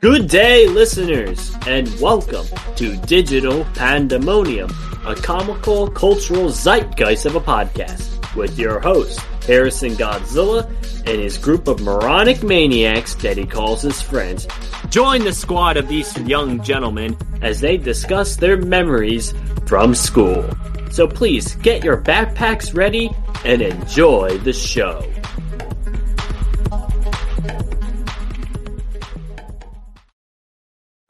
Good 0.00 0.28
day, 0.28 0.68
listeners, 0.68 1.56
and 1.66 1.88
welcome 2.00 2.46
to 2.76 2.96
Digital 2.98 3.64
Pandemonium, 3.74 4.70
a 5.06 5.14
comical 5.14 5.90
cultural 5.90 6.50
zeitgeist 6.50 7.26
of 7.26 7.34
a 7.34 7.40
podcast 7.40 8.36
with 8.36 8.58
your 8.58 8.78
host, 8.78 9.18
Harrison 9.46 9.92
Godzilla, 9.92 10.68
and 11.06 11.20
his 11.20 11.38
group 11.38 11.66
of 11.66 11.80
moronic 11.80 12.42
maniacs 12.42 13.14
that 13.16 13.36
he 13.36 13.46
calls 13.46 13.82
his 13.82 14.00
friends. 14.00 14.46
Join 14.90 15.24
the 15.24 15.32
squad 15.32 15.76
of 15.76 15.88
these 15.88 16.16
young 16.18 16.62
gentlemen 16.62 17.16
as 17.42 17.60
they 17.60 17.76
discuss 17.76 18.36
their 18.36 18.56
memories 18.56 19.34
from 19.66 19.94
school. 19.94 20.48
So 20.94 21.08
please 21.08 21.56
get 21.56 21.82
your 21.82 21.96
backpacks 21.96 22.72
ready 22.72 23.10
and 23.44 23.60
enjoy 23.60 24.38
the 24.38 24.52
show. 24.52 25.04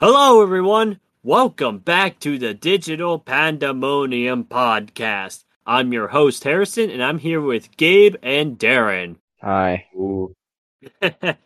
Hello, 0.00 0.40
everyone. 0.40 1.00
Welcome 1.22 1.80
back 1.80 2.18
to 2.20 2.38
the 2.38 2.54
Digital 2.54 3.18
Pandemonium 3.18 4.44
podcast. 4.44 5.44
I'm 5.66 5.92
your 5.92 6.08
host, 6.08 6.44
Harrison, 6.44 6.88
and 6.88 7.02
I'm 7.02 7.18
here 7.18 7.42
with 7.42 7.76
Gabe 7.76 8.16
and 8.22 8.58
Darren. 8.58 9.16
Hi. 9.42 9.86
yeah, 11.02 11.36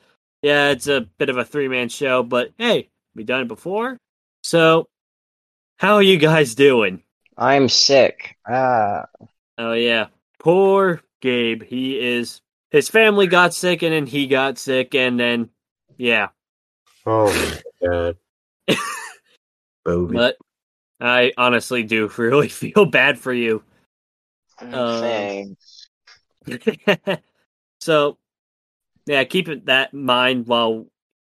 it's 0.70 0.86
a 0.86 1.08
bit 1.18 1.28
of 1.28 1.38
a 1.38 1.44
three 1.44 1.66
man 1.66 1.88
show, 1.88 2.22
but 2.22 2.52
hey, 2.56 2.88
we 3.16 3.24
done 3.24 3.40
it 3.40 3.48
before. 3.48 3.98
So, 4.44 4.86
how 5.78 5.94
are 5.94 6.04
you 6.04 6.18
guys 6.18 6.54
doing? 6.54 7.02
I'm 7.38 7.68
sick. 7.68 8.36
Ah. 8.46 9.06
Oh, 9.56 9.72
yeah. 9.72 10.08
Poor 10.40 11.00
Gabe. 11.20 11.62
He 11.62 11.98
is. 11.98 12.40
His 12.70 12.88
family 12.88 13.28
got 13.28 13.54
sick, 13.54 13.82
and 13.82 13.94
then 13.94 14.06
he 14.06 14.26
got 14.26 14.58
sick, 14.58 14.94
and 14.94 15.18
then, 15.18 15.50
yeah. 15.96 16.28
Oh, 17.06 17.32
my 17.32 17.86
God. 17.88 18.16
but 20.12 20.36
I 21.00 21.32
honestly 21.38 21.84
do 21.84 22.08
really 22.16 22.48
feel 22.48 22.84
bad 22.84 23.18
for 23.18 23.32
you. 23.32 23.62
Uh, 24.60 25.00
Thanks. 25.00 25.88
so, 27.80 28.18
yeah, 29.06 29.22
keep 29.24 29.48
it 29.48 29.66
that 29.66 29.92
in 29.92 30.04
mind 30.04 30.46
while 30.46 30.86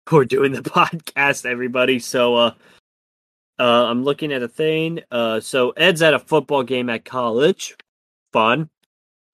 we're 0.09 0.25
doing 0.25 0.53
the 0.53 0.61
podcast, 0.61 1.45
everybody. 1.45 1.99
So, 1.99 2.35
uh, 2.35 2.51
uh, 3.59 3.63
I'm 3.63 4.03
looking 4.03 4.31
at 4.31 4.43
a 4.43 4.47
thing. 4.47 5.01
Uh, 5.11 5.39
so 5.39 5.71
Ed's 5.71 6.01
at 6.01 6.13
a 6.13 6.19
football 6.19 6.63
game 6.63 6.89
at 6.89 7.05
college. 7.05 7.75
Fun. 8.33 8.69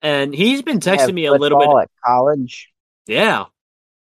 And 0.01 0.33
he's 0.33 0.61
been 0.61 0.79
texting 0.79 1.13
me 1.13 1.25
a 1.25 1.33
little 1.33 1.59
bit 1.59 1.69
at 1.69 1.91
college. 2.05 2.71
Yeah. 3.07 3.45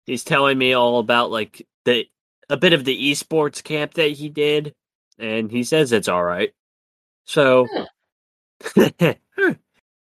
He's 0.07 0.25
telling 0.25 0.57
me 0.57 0.73
all 0.73 0.99
about 0.99 1.31
like 1.31 1.67
the 1.85 2.07
a 2.49 2.57
bit 2.57 2.73
of 2.73 2.85
the 2.85 3.11
esports 3.11 3.63
camp 3.63 3.95
that 3.95 4.13
he 4.13 4.29
did, 4.29 4.75
and 5.19 5.51
he 5.51 5.65
says 5.65 5.93
it's 5.93 6.09
all 6.09 6.25
right. 6.25 6.53
So, 7.27 7.67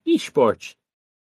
esports. 0.07 0.75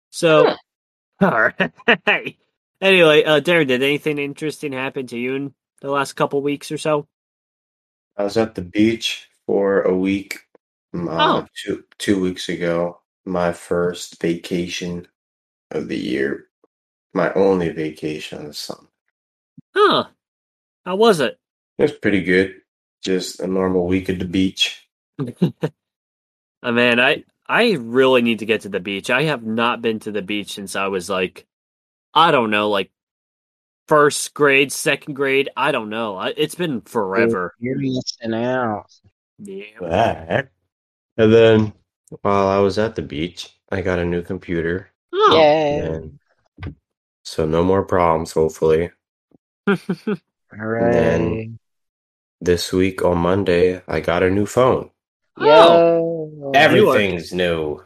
So, 0.10 0.56
all 1.22 1.52
right. 1.58 1.72
anyway, 2.82 3.24
uh, 3.24 3.40
Darren, 3.40 3.68
did 3.68 3.84
anything 3.84 4.18
interesting 4.18 4.74
happen 4.74 5.08
to 5.08 5.18
you 5.18 5.36
in 5.36 5.54
the 5.82 5.90
last 5.90 6.14
couple 6.14 6.42
weeks 6.42 6.72
or 6.72 6.78
so? 6.78 7.08
I 8.20 8.24
was 8.24 8.38
at 8.38 8.54
the 8.54 8.62
beach 8.62 9.30
for 9.48 9.82
a 9.82 9.96
week. 9.98 10.40
Uh, 10.94 11.08
Oh. 11.10 11.48
two 11.56 11.84
two 11.98 12.20
weeks 12.22 12.50
ago. 12.50 13.00
My 13.26 13.54
first 13.54 14.22
vacation 14.22 15.08
of 15.72 15.88
the 15.88 15.98
year. 15.98 16.48
My 17.14 17.32
only 17.34 17.70
vacation 17.70 18.40
of 18.40 18.46
the 18.48 18.54
summer. 18.54 18.88
Huh. 19.76 20.06
How 20.86 20.96
was 20.96 21.20
it? 21.22 21.40
It 21.78 21.84
was 21.84 21.92
pretty 21.94 22.22
good. 22.24 22.62
Just 23.04 23.40
a 23.40 23.48
normal 23.48 23.88
week 23.88 24.10
at 24.10 24.20
the 24.20 24.26
beach. 24.26 24.88
Oh, 25.20 26.72
man, 26.72 27.00
I 27.00 27.24
I 27.48 27.72
really 27.80 28.22
need 28.22 28.40
to 28.40 28.46
get 28.46 28.62
to 28.62 28.70
the 28.70 28.80
beach. 28.82 29.10
I 29.10 29.24
have 29.24 29.44
not 29.44 29.82
been 29.82 30.00
to 30.02 30.12
the 30.12 30.22
beach 30.22 30.54
since 30.54 30.76
I 30.76 30.88
was 30.88 31.10
like, 31.10 31.48
I 32.14 32.32
don't 32.32 32.52
know, 32.52 32.70
like 32.70 32.92
first 33.90 34.36
grade, 34.36 34.72
second 34.72 35.16
grade. 35.16 35.50
I 35.58 35.72
don't 35.72 35.90
know. 35.90 36.22
It's 36.22 36.54
been 36.54 36.82
forever. 36.82 37.56
You're 37.60 37.80
missing 37.80 38.36
out. 38.36 38.86
Yeah. 39.40 39.64
That. 39.82 40.52
And 41.18 41.34
then 41.34 41.74
while 42.22 42.48
I 42.48 42.60
was 42.60 42.78
at 42.78 42.96
the 42.96 43.02
beach, 43.02 43.50
I 43.72 43.82
got 43.82 43.98
a 43.98 44.06
new 44.06 44.22
computer. 44.22 44.92
Oh. 45.12 45.36
Yay. 45.36 45.80
And 45.80 46.20
so 47.24 47.48
no 47.48 47.64
more 47.64 47.84
problems, 47.84 48.32
hopefully. 48.32 48.92
Hooray. 50.52 51.52
This 52.42 52.72
week 52.72 53.04
on 53.04 53.18
Monday, 53.18 53.82
I 53.88 54.02
got 54.02 54.24
a 54.24 54.30
new 54.30 54.46
phone. 54.46 54.92
Oh, 55.36 56.52
Everything's 56.54 57.34
new. 57.34 57.84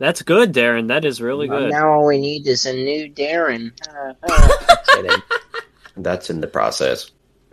That's 0.00 0.22
good, 0.22 0.52
Darren. 0.54 0.88
That 0.88 1.04
is 1.04 1.20
really 1.20 1.48
Well, 1.48 1.60
good. 1.60 1.70
Now 1.72 1.92
all 1.92 2.06
we 2.06 2.18
need 2.18 2.46
is 2.46 2.64
a 2.64 2.72
new 2.72 3.08
Darren. 3.08 3.70
Uh, 3.94 4.14
uh. 4.28 5.20
That's 5.96 6.30
in 6.30 6.40
the 6.40 6.46
process. 6.46 7.10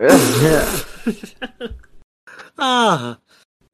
ah, 2.58 3.18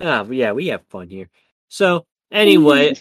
ah, 0.00 0.24
yeah, 0.28 0.52
we 0.52 0.66
have 0.68 0.82
fun 0.88 1.08
here. 1.08 1.28
So, 1.68 2.06
anyway, 2.32 2.94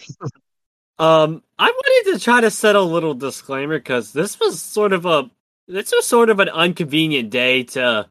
um, 0.98 1.42
I 1.58 1.70
wanted 1.70 2.12
to 2.12 2.22
try 2.22 2.40
to 2.40 2.50
set 2.50 2.76
a 2.76 2.80
little 2.80 3.14
disclaimer 3.14 3.78
because 3.78 4.12
this 4.12 4.38
was 4.38 4.62
sort 4.62 4.92
of 4.92 5.06
a 5.06 5.28
this 5.66 5.90
was 5.90 6.06
sort 6.06 6.30
of 6.30 6.38
an 6.38 6.50
inconvenient 6.54 7.30
day 7.30 7.64
to 7.64 8.08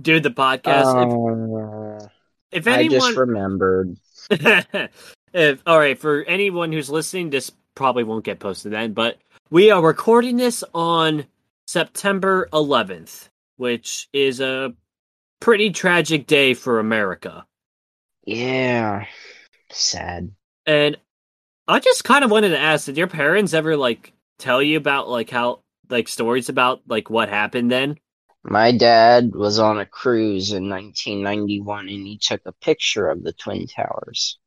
do 0.00 0.18
the 0.18 0.30
podcast. 0.30 2.02
Uh, 2.02 2.08
if, 2.50 2.66
if 2.66 2.72
I 2.72 2.78
anyone, 2.78 3.00
just 3.00 3.16
remembered. 3.16 3.96
If 5.32 5.62
all 5.66 5.78
right 5.78 5.98
for 5.98 6.22
anyone 6.24 6.72
who's 6.72 6.90
listening, 6.90 7.30
this 7.30 7.50
probably 7.74 8.04
won't 8.04 8.24
get 8.24 8.40
posted 8.40 8.72
then. 8.72 8.92
But 8.92 9.18
we 9.50 9.70
are 9.70 9.82
recording 9.82 10.36
this 10.36 10.64
on 10.74 11.26
September 11.66 12.48
11th, 12.52 13.28
which 13.56 14.08
is 14.12 14.40
a 14.40 14.74
pretty 15.40 15.70
tragic 15.70 16.26
day 16.26 16.54
for 16.54 16.78
America. 16.78 17.46
Yeah. 18.24 19.06
Sad. 19.70 20.32
And 20.66 20.96
I 21.66 21.80
just 21.80 22.04
kind 22.04 22.24
of 22.24 22.30
wanted 22.30 22.50
to 22.50 22.58
ask: 22.58 22.86
Did 22.86 22.96
your 22.96 23.08
parents 23.08 23.54
ever 23.54 23.76
like 23.76 24.12
tell 24.38 24.62
you 24.62 24.76
about 24.76 25.08
like 25.08 25.30
how 25.30 25.62
like 25.88 26.08
stories 26.08 26.48
about 26.48 26.82
like 26.86 27.10
what 27.10 27.28
happened 27.28 27.70
then? 27.70 27.96
My 28.44 28.76
dad 28.76 29.34
was 29.34 29.60
on 29.60 29.78
a 29.78 29.86
cruise 29.86 30.50
in 30.50 30.68
1991 30.68 31.88
and 31.88 32.06
he 32.06 32.18
took 32.18 32.40
a 32.44 32.52
picture 32.52 33.08
of 33.08 33.22
the 33.22 33.32
Twin 33.32 33.66
Towers 33.68 34.38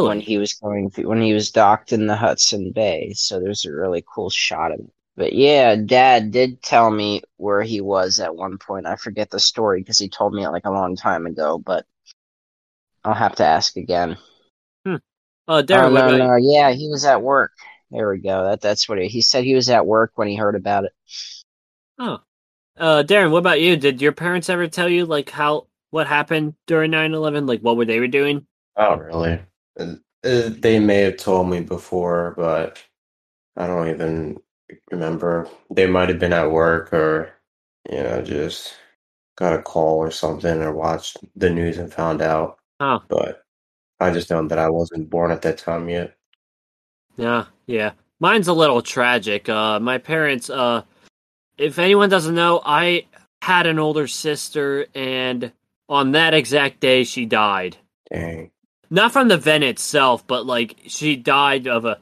when 0.00 0.18
Really? 0.18 0.20
he 0.20 0.38
was 0.38 0.54
going 0.54 0.90
through, 0.90 1.08
when 1.08 1.22
he 1.22 1.34
was 1.34 1.50
docked 1.50 1.92
in 1.92 2.06
the 2.06 2.16
Hudson 2.16 2.72
Bay. 2.72 3.12
So 3.14 3.40
there's 3.40 3.64
a 3.64 3.72
really 3.72 4.04
cool 4.14 4.30
shot 4.30 4.72
of 4.72 4.80
it. 4.80 4.92
But 5.16 5.32
yeah, 5.32 5.74
dad 5.76 6.30
did 6.30 6.62
tell 6.62 6.90
me 6.90 7.22
where 7.36 7.62
he 7.62 7.80
was 7.80 8.20
at 8.20 8.36
one 8.36 8.58
point. 8.58 8.86
I 8.86 8.96
forget 8.96 9.30
the 9.30 9.40
story 9.40 9.80
because 9.80 9.98
he 9.98 10.08
told 10.08 10.32
me 10.32 10.44
it 10.44 10.50
like 10.50 10.66
a 10.66 10.70
long 10.70 10.94
time 10.96 11.26
ago, 11.26 11.58
but 11.58 11.86
I'll 13.04 13.14
have 13.14 13.36
to 13.36 13.44
ask 13.44 13.76
again. 13.76 14.16
Uh, 15.48 15.62
Darren, 15.62 15.86
oh, 15.86 15.90
what 15.90 16.04
no, 16.06 16.08
about 16.08 16.18
no, 16.18 16.36
yeah, 16.36 16.70
he 16.72 16.88
was 16.88 17.04
at 17.04 17.22
work. 17.22 17.52
There 17.90 18.10
we 18.10 18.18
go. 18.18 18.44
That 18.44 18.60
that's 18.60 18.88
what 18.88 18.98
he, 18.98 19.08
he 19.08 19.22
said. 19.22 19.44
He 19.44 19.54
was 19.54 19.70
at 19.70 19.86
work 19.86 20.12
when 20.14 20.28
he 20.28 20.36
heard 20.36 20.54
about 20.54 20.84
it. 20.84 20.92
Oh, 21.98 22.18
uh, 22.78 23.02
Darren, 23.06 23.30
what 23.30 23.38
about 23.38 23.60
you? 23.60 23.76
Did 23.76 24.02
your 24.02 24.12
parents 24.12 24.48
ever 24.48 24.68
tell 24.68 24.88
you 24.88 25.06
like 25.06 25.30
how 25.30 25.68
what 25.90 26.06
happened 26.06 26.54
during 26.66 26.90
9-11? 26.92 27.48
Like 27.48 27.60
what 27.60 27.76
were 27.76 27.84
they 27.86 28.00
were 28.00 28.08
doing? 28.08 28.46
Oh, 28.76 28.96
really? 28.96 29.40
Uh, 29.78 29.94
uh, 30.24 30.50
They 30.58 30.78
may 30.78 31.02
have 31.02 31.16
told 31.16 31.48
me 31.48 31.60
before, 31.60 32.34
but 32.36 32.82
I 33.56 33.66
don't 33.66 33.88
even 33.88 34.38
remember. 34.90 35.48
They 35.70 35.86
might 35.86 36.08
have 36.08 36.18
been 36.18 36.32
at 36.32 36.50
work 36.50 36.92
or, 36.92 37.32
you 37.90 38.02
know, 38.02 38.22
just 38.22 38.74
got 39.36 39.54
a 39.58 39.62
call 39.62 39.98
or 39.98 40.10
something 40.10 40.60
or 40.62 40.72
watched 40.72 41.18
the 41.36 41.50
news 41.50 41.78
and 41.78 41.92
found 41.92 42.20
out. 42.22 42.58
Oh, 42.80 43.02
But 43.08 43.44
I 44.00 44.10
just 44.10 44.30
know 44.30 44.46
that 44.46 44.58
I 44.58 44.68
wasn't 44.70 45.10
born 45.10 45.30
at 45.30 45.42
that 45.42 45.58
time 45.58 45.88
yet. 45.88 46.16
yeah, 47.16 47.46
yeah. 47.66 47.92
Mine's 48.20 48.48
a 48.48 48.52
little 48.52 48.82
tragic. 48.82 49.48
Uh, 49.48 49.78
my 49.80 49.98
parents. 49.98 50.50
Uh, 50.50 50.82
if 51.56 51.78
anyone 51.78 52.08
doesn't 52.08 52.34
know, 52.34 52.60
I 52.64 53.06
had 53.42 53.66
an 53.66 53.78
older 53.78 54.06
sister, 54.06 54.86
and 54.94 55.52
on 55.88 56.12
that 56.12 56.34
exact 56.34 56.80
day, 56.80 57.04
she 57.04 57.26
died. 57.26 57.76
Dang. 58.12 58.50
Not 58.90 59.12
from 59.12 59.28
the 59.28 59.36
vent 59.36 59.64
itself, 59.64 60.26
but 60.26 60.46
like 60.46 60.76
she 60.86 61.16
died 61.16 61.66
of 61.66 61.84
a. 61.84 61.98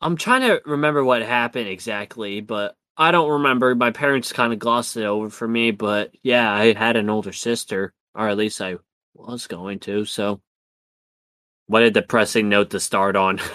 I'm 0.00 0.16
trying 0.16 0.40
to 0.42 0.60
remember 0.66 1.04
what 1.04 1.22
happened 1.22 1.68
exactly, 1.68 2.40
but 2.40 2.74
I 2.96 3.10
don't 3.10 3.30
remember. 3.30 3.74
My 3.74 3.90
parents 3.90 4.32
kind 4.32 4.52
of 4.52 4.58
glossed 4.58 4.96
it 4.96 5.04
over 5.04 5.30
for 5.30 5.46
me, 5.46 5.70
but 5.70 6.12
yeah, 6.22 6.52
I 6.52 6.72
had 6.72 6.96
an 6.96 7.08
older 7.08 7.32
sister, 7.32 7.92
or 8.14 8.28
at 8.28 8.36
least 8.36 8.60
I 8.60 8.76
was 9.14 9.46
going 9.46 9.78
to. 9.80 10.04
So, 10.04 10.40
what 11.66 11.82
a 11.82 11.90
depressing 11.90 12.48
note 12.48 12.70
to 12.70 12.80
start 12.80 13.16
on. 13.16 13.40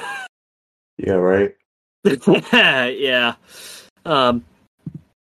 Yeah, 0.97 1.13
right. 1.13 1.55
yeah. 2.53 3.35
Um. 4.03 4.43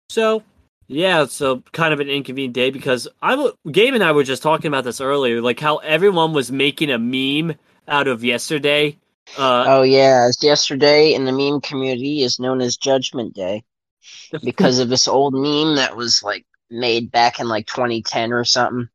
So 0.08 0.42
yeah, 0.88 1.26
so 1.26 1.62
kind 1.72 1.92
of 1.92 2.00
an 2.00 2.08
inconvenient 2.08 2.54
day 2.54 2.70
because 2.70 3.06
I 3.20 3.32
w- 3.32 3.54
Gabe 3.70 3.94
and 3.94 4.02
I 4.02 4.12
were 4.12 4.24
just 4.24 4.42
talking 4.42 4.68
about 4.68 4.84
this 4.84 5.02
earlier, 5.02 5.42
like 5.42 5.60
how 5.60 5.76
everyone 5.78 6.32
was 6.32 6.50
making 6.50 6.90
a 6.90 6.98
meme 6.98 7.56
out 7.86 8.08
of 8.08 8.24
yesterday. 8.24 8.96
Uh, 9.36 9.64
oh 9.68 9.82
yeah, 9.82 10.30
yesterday 10.40 11.12
in 11.12 11.26
the 11.26 11.32
meme 11.32 11.60
community 11.60 12.22
is 12.22 12.40
known 12.40 12.62
as 12.62 12.78
Judgment 12.78 13.34
Day 13.34 13.64
because 14.42 14.78
of 14.78 14.88
this 14.88 15.06
old 15.06 15.34
meme 15.34 15.76
that 15.76 15.94
was 15.94 16.22
like 16.22 16.46
made 16.70 17.10
back 17.10 17.38
in 17.38 17.48
like 17.48 17.66
2010 17.66 18.32
or 18.32 18.44
something 18.44 18.88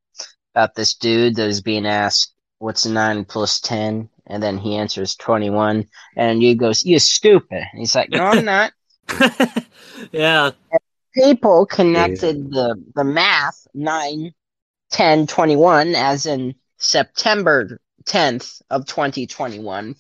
about 0.56 0.74
this 0.74 0.96
dude 0.96 1.36
that 1.36 1.48
is 1.48 1.62
being 1.62 1.86
asked 1.86 2.34
what's 2.58 2.88
nine 2.88 3.24
plus 3.24 3.60
10 3.60 4.10
and 4.28 4.42
then 4.42 4.58
he 4.58 4.76
answers 4.76 5.16
21 5.16 5.86
and 6.16 6.42
he 6.42 6.56
goes 6.56 6.86
you 6.86 6.98
stupid. 6.98 7.64
And 7.72 7.80
he's 7.80 7.96
like 7.96 8.10
no 8.10 8.24
i'm 8.26 8.46
not. 8.46 8.72
Yeah 10.12 10.52
people 11.14 11.66
connected 11.66 12.52
the 12.52 12.82
the 12.96 13.04
math 13.04 13.68
9 13.74 14.34
10 14.92 15.28
21 15.28 15.96
as 15.96 16.26
in 16.26 16.56
september 16.78 17.80
10th 18.06 18.62
of 18.70 18.86
2021 18.86 19.96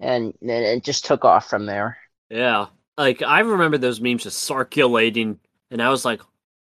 and 0.00 0.34
it 0.42 0.82
just 0.82 1.04
took 1.04 1.24
off 1.24 1.48
from 1.48 1.66
there. 1.66 1.96
Yeah. 2.28 2.66
Like 2.98 3.22
i 3.22 3.40
remember 3.40 3.78
those 3.78 4.00
memes 4.00 4.24
just 4.24 4.38
circulating 4.40 5.38
and 5.70 5.82
i 5.82 5.88
was 5.88 6.04
like 6.04 6.20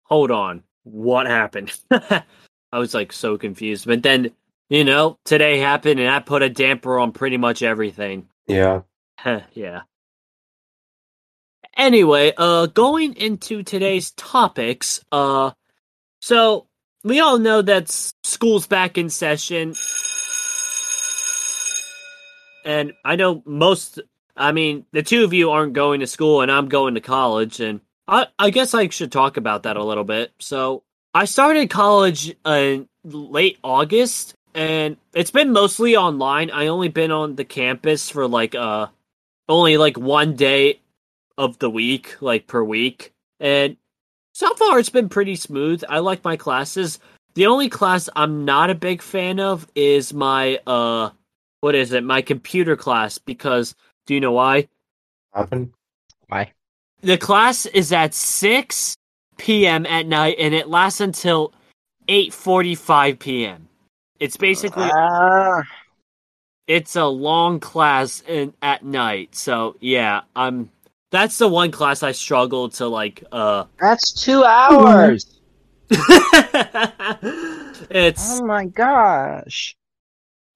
hold 0.04 0.30
on. 0.30 0.62
What 0.84 1.26
happened? 1.26 1.78
I 1.90 2.78
was 2.78 2.94
like 2.94 3.12
so 3.12 3.36
confused. 3.36 3.86
But 3.86 4.02
then 4.02 4.32
you 4.68 4.84
know 4.84 5.18
today 5.24 5.58
happened 5.58 6.00
and 6.00 6.08
i 6.10 6.20
put 6.20 6.42
a 6.42 6.48
damper 6.48 6.98
on 6.98 7.12
pretty 7.12 7.36
much 7.36 7.62
everything. 7.62 8.28
Yeah. 8.46 8.82
yeah 9.52 9.82
anyway, 11.78 12.32
uh, 12.36 12.66
going 12.66 13.14
into 13.14 13.62
today's 13.62 14.10
topics, 14.10 15.02
uh, 15.12 15.52
so 16.20 16.66
we 17.04 17.20
all 17.20 17.38
know 17.38 17.62
that 17.62 17.88
school's 18.24 18.66
back 18.66 18.98
in 18.98 19.08
session, 19.08 19.74
and 22.64 22.92
I 23.04 23.16
know 23.16 23.42
most. 23.46 24.00
I 24.36 24.52
mean, 24.52 24.84
the 24.92 25.02
two 25.02 25.24
of 25.24 25.32
you 25.32 25.50
aren't 25.50 25.72
going 25.72 26.00
to 26.00 26.06
school, 26.06 26.42
and 26.42 26.52
I'm 26.52 26.68
going 26.68 26.94
to 26.94 27.00
college, 27.00 27.60
and 27.60 27.80
I, 28.06 28.26
I 28.38 28.50
guess 28.50 28.74
I 28.74 28.88
should 28.88 29.10
talk 29.10 29.36
about 29.36 29.62
that 29.62 29.76
a 29.76 29.84
little 29.84 30.04
bit. 30.04 30.32
So, 30.38 30.82
I 31.14 31.24
started 31.24 31.70
college 31.70 32.34
in 32.44 32.88
late 33.04 33.58
August, 33.64 34.34
and 34.54 34.96
it's 35.14 35.30
been 35.30 35.52
mostly 35.52 35.96
online. 35.96 36.50
I 36.50 36.66
only 36.66 36.88
been 36.88 37.10
on 37.10 37.36
the 37.36 37.44
campus 37.44 38.10
for 38.10 38.28
like 38.28 38.54
uh 38.54 38.88
only 39.48 39.76
like 39.76 39.96
one 39.96 40.36
day 40.36 40.80
of 41.38 41.58
the 41.60 41.70
week, 41.70 42.16
like 42.20 42.46
per 42.46 42.62
week. 42.62 43.14
And 43.40 43.76
so 44.32 44.52
far 44.54 44.78
it's 44.78 44.90
been 44.90 45.08
pretty 45.08 45.36
smooth. 45.36 45.82
I 45.88 46.00
like 46.00 46.24
my 46.24 46.36
classes. 46.36 46.98
The 47.34 47.46
only 47.46 47.68
class 47.68 48.08
I'm 48.16 48.44
not 48.44 48.68
a 48.68 48.74
big 48.74 49.00
fan 49.00 49.40
of 49.40 49.66
is 49.74 50.12
my 50.12 50.60
uh 50.66 51.10
what 51.60 51.74
is 51.74 51.92
it? 51.92 52.04
My 52.04 52.20
computer 52.20 52.76
class 52.76 53.18
because 53.18 53.74
do 54.06 54.14
you 54.14 54.20
know 54.20 54.32
why? 54.32 54.68
Happen? 55.32 55.72
why 56.26 56.52
The 57.00 57.16
class 57.16 57.66
is 57.66 57.92
at 57.92 58.12
6 58.12 58.96
p.m. 59.38 59.86
at 59.86 60.06
night 60.06 60.36
and 60.38 60.52
it 60.54 60.68
lasts 60.68 61.00
until 61.00 61.52
8:45 62.08 63.18
p.m. 63.18 63.68
It's 64.18 64.36
basically 64.36 64.90
Ah, 64.92 65.62
it's 66.68 66.96
a 66.96 67.06
long 67.06 67.60
class 67.60 68.22
in, 68.28 68.52
at 68.60 68.84
night. 68.84 69.34
So, 69.34 69.76
yeah, 69.80 70.20
I'm 70.36 70.70
that's 71.10 71.38
the 71.38 71.48
one 71.48 71.70
class 71.70 72.02
I 72.02 72.12
struggle 72.12 72.68
to 72.70 72.86
like 72.86 73.24
uh 73.32 73.64
that's 73.80 74.12
two 74.12 74.44
hours. 74.44 75.40
It's 77.90 78.40
oh 78.40 78.44
my 78.44 78.66
gosh. 78.66 79.76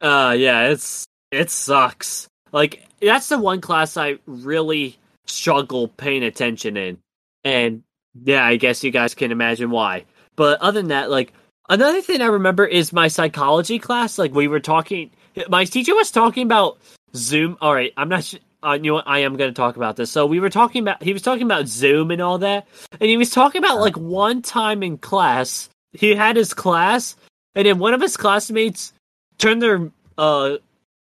Uh 0.01 0.35
yeah 0.37 0.69
it's 0.69 1.07
it 1.31 1.51
sucks. 1.51 2.29
Like 2.53 2.85
that's 3.01 3.29
the 3.29 3.39
one 3.39 3.61
class 3.61 3.97
i 3.97 4.19
really 4.27 4.99
struggle 5.27 5.89
paying 5.89 6.23
attention 6.23 6.77
in. 6.77 6.99
And 7.45 7.83
yeah 8.23 8.45
i 8.45 8.57
guess 8.57 8.85
you 8.85 8.91
guys 8.91 9.15
can 9.15 9.33
imagine 9.33 9.71
why. 9.71 10.05
But 10.37 10.61
other 10.61 10.81
than 10.81 10.89
that 10.89 11.11
like 11.11 11.33
another 11.71 12.03
thing 12.03 12.21
i 12.21 12.27
remember 12.27 12.67
is 12.67 12.93
my 12.93 13.09
psychology 13.09 13.79
class. 13.79 14.19
Like 14.19 14.35
we 14.35 14.49
were 14.49 14.61
talking 14.61 15.11
my 15.49 15.65
teacher 15.65 15.95
was 15.95 16.11
talking 16.11 16.45
about 16.45 16.79
zoom. 17.15 17.57
All 17.61 17.75
right 17.75 17.93
i'm 17.97 18.09
not 18.11 18.25
sure 18.25 18.41
uh, 18.64 18.73
you 18.75 18.91
know 18.91 18.94
what? 18.94 19.09
I 19.09 19.20
am 19.20 19.37
going 19.37 19.50
to 19.50 19.55
talk 19.55 19.76
about 19.76 19.97
this. 19.97 20.11
So 20.11 20.26
we 20.26 20.41
were 20.41 20.50
talking 20.50 20.82
about 20.82 21.03
he 21.03 21.12
was 21.12 21.23
talking 21.23 21.44
about 21.44 21.67
Zoom 21.67 22.11
and 22.11 22.20
all 22.20 22.38
that, 22.38 22.67
and 22.93 23.11
he 23.11 23.17
was 23.17 23.31
talking 23.31 23.59
about 23.59 23.81
like 23.81 23.97
one 23.97 24.43
time 24.43 24.82
in 24.82 24.99
class 24.99 25.69
he 25.93 26.14
had 26.14 26.37
his 26.37 26.55
class, 26.55 27.17
and 27.55 27.67
then 27.67 27.79
one 27.79 27.94
of 27.94 28.00
his 28.00 28.17
classmates 28.17 28.93
turned 29.38 29.62
their 29.62 29.91
uh 30.19 30.56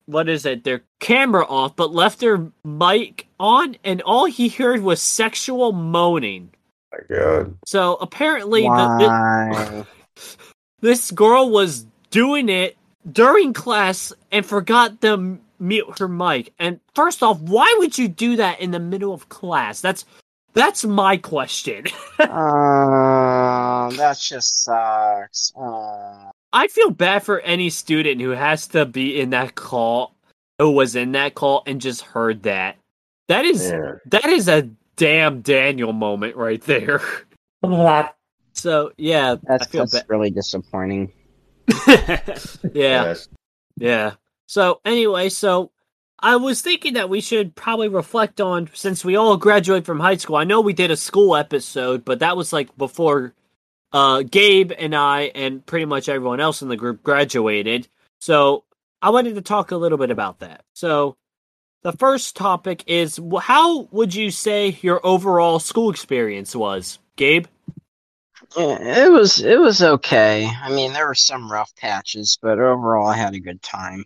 what 0.05 0.27
is 0.27 0.45
it 0.45 0.63
their 0.63 0.81
camera 0.99 1.45
off, 1.45 1.75
but 1.75 1.93
left 1.93 2.19
their 2.19 2.51
mic 2.65 3.27
on, 3.39 3.77
and 3.83 4.01
all 4.01 4.25
he 4.25 4.49
heard 4.49 4.81
was 4.81 5.01
sexual 5.01 5.71
moaning. 5.71 6.51
My 6.91 7.15
God. 7.15 7.57
So 7.65 7.95
apparently, 7.95 8.63
the, 8.63 8.67
why 8.67 8.97
the, 8.99 9.87
this 10.81 11.11
girl 11.11 11.49
was 11.49 11.85
doing 12.09 12.49
it 12.49 12.77
during 13.09 13.53
class 13.53 14.11
and 14.31 14.45
forgot 14.45 14.99
to 15.01 15.39
mute 15.61 15.99
her 15.99 16.07
mic. 16.07 16.53
And 16.59 16.79
first 16.95 17.21
off, 17.23 17.39
why 17.39 17.73
would 17.79 17.97
you 17.97 18.07
do 18.07 18.35
that 18.37 18.59
in 18.59 18.71
the 18.71 18.79
middle 18.79 19.13
of 19.13 19.29
class? 19.29 19.81
That's 19.81 20.05
that's 20.53 20.83
my 20.83 21.15
question. 21.17 21.85
uh, 22.19 23.89
that 23.91 24.17
just 24.19 24.63
sucks 24.63 25.53
uh, 25.57 26.31
I 26.53 26.67
feel 26.67 26.89
bad 26.91 27.23
for 27.23 27.39
any 27.41 27.69
student 27.69 28.19
who 28.19 28.31
has 28.31 28.67
to 28.67 28.85
be 28.85 29.19
in 29.21 29.29
that 29.29 29.55
call, 29.55 30.13
who 30.59 30.71
was 30.71 30.95
in 30.97 31.13
that 31.13 31.35
call 31.35 31.63
and 31.65 31.79
just 31.79 32.01
heard 32.01 32.43
that. 32.43 32.77
That 33.29 33.45
is 33.45 33.69
Yeah. 33.69 33.93
that 34.07 34.25
is 34.25 34.49
a 34.49 34.63
damn 34.97 35.41
Daniel 35.41 35.93
moment 35.93 36.35
right 36.35 36.61
there. 36.63 37.01
so 38.53 38.91
yeah, 38.97 39.35
that's, 39.43 39.67
I 39.67 39.69
feel 39.69 39.85
that's 39.85 40.09
really 40.09 40.31
disappointing 40.31 41.13
yeah, 41.87 42.37
Yes. 42.73 43.29
yeah. 43.77 44.11
So 44.51 44.81
anyway, 44.83 45.29
so 45.29 45.71
I 46.19 46.35
was 46.35 46.61
thinking 46.61 46.95
that 46.95 47.07
we 47.07 47.21
should 47.21 47.55
probably 47.55 47.87
reflect 47.87 48.41
on 48.41 48.69
since 48.73 49.05
we 49.05 49.15
all 49.15 49.37
graduate 49.37 49.85
from 49.85 50.01
high 50.01 50.17
school. 50.17 50.35
I 50.35 50.43
know 50.43 50.59
we 50.59 50.73
did 50.73 50.91
a 50.91 50.97
school 50.97 51.37
episode, 51.37 52.03
but 52.03 52.19
that 52.19 52.35
was 52.35 52.51
like 52.51 52.77
before 52.77 53.33
uh 53.93 54.23
Gabe 54.23 54.73
and 54.77 54.93
I 54.93 55.31
and 55.35 55.65
pretty 55.65 55.85
much 55.85 56.09
everyone 56.09 56.41
else 56.41 56.61
in 56.61 56.67
the 56.67 56.75
group 56.75 57.01
graduated. 57.01 57.87
So 58.19 58.65
I 59.01 59.11
wanted 59.11 59.35
to 59.35 59.41
talk 59.41 59.71
a 59.71 59.77
little 59.77 59.97
bit 59.97 60.11
about 60.11 60.39
that. 60.39 60.65
So 60.73 61.15
the 61.83 61.93
first 61.93 62.35
topic 62.35 62.83
is 62.87 63.21
how 63.43 63.83
would 63.83 64.13
you 64.13 64.31
say 64.31 64.77
your 64.81 64.99
overall 65.05 65.59
school 65.59 65.89
experience 65.89 66.53
was, 66.53 66.99
Gabe? 67.15 67.45
Yeah, 68.57 69.05
it 69.05 69.11
was 69.13 69.39
it 69.39 69.61
was 69.61 69.81
okay 69.81 70.49
i 70.61 70.69
mean 70.69 70.91
there 70.91 71.07
were 71.07 71.15
some 71.15 71.49
rough 71.49 71.73
patches 71.77 72.37
but 72.41 72.59
overall 72.59 73.07
i 73.07 73.15
had 73.15 73.33
a 73.33 73.39
good 73.39 73.61
time 73.61 74.03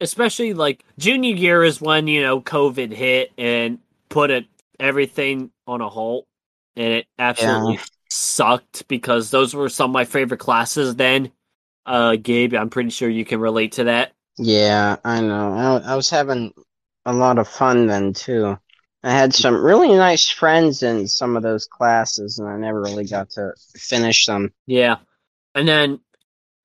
especially 0.00 0.54
like 0.54 0.84
junior 0.98 1.34
year 1.34 1.62
is 1.62 1.80
when 1.80 2.06
you 2.06 2.22
know 2.22 2.40
COVID 2.40 2.92
hit 2.92 3.32
and 3.38 3.78
put 4.08 4.30
it 4.30 4.46
everything 4.78 5.50
on 5.66 5.80
a 5.80 5.88
halt, 5.88 6.26
and 6.76 6.92
it 6.92 7.06
absolutely 7.18 7.80
sucked 8.08 8.88
because 8.88 9.30
those 9.30 9.54
were 9.54 9.68
some 9.68 9.90
of 9.90 9.94
my 9.94 10.04
favorite 10.04 10.40
classes. 10.40 10.96
Then, 10.96 11.30
uh, 11.86 12.16
Gabe, 12.16 12.54
I'm 12.54 12.70
pretty 12.70 12.90
sure 12.90 13.08
you 13.08 13.24
can 13.24 13.40
relate 13.40 13.72
to 13.72 13.84
that. 13.84 14.12
Yeah, 14.38 14.96
I 15.04 15.20
know. 15.20 15.52
I, 15.52 15.92
I 15.92 15.96
was 15.96 16.10
having 16.10 16.52
a 17.04 17.12
lot 17.12 17.38
of 17.38 17.48
fun 17.48 17.86
then 17.86 18.12
too. 18.12 18.58
I 19.02 19.12
had 19.12 19.32
some 19.32 19.62
really 19.62 19.88
nice 19.88 20.28
friends 20.28 20.82
in 20.82 21.08
some 21.08 21.36
of 21.36 21.42
those 21.42 21.66
classes, 21.66 22.38
and 22.38 22.48
I 22.48 22.56
never 22.58 22.82
really 22.82 23.06
got 23.06 23.30
to 23.30 23.52
finish 23.76 24.26
them. 24.26 24.52
Yeah, 24.66 24.96
and 25.54 25.66
then 25.66 26.00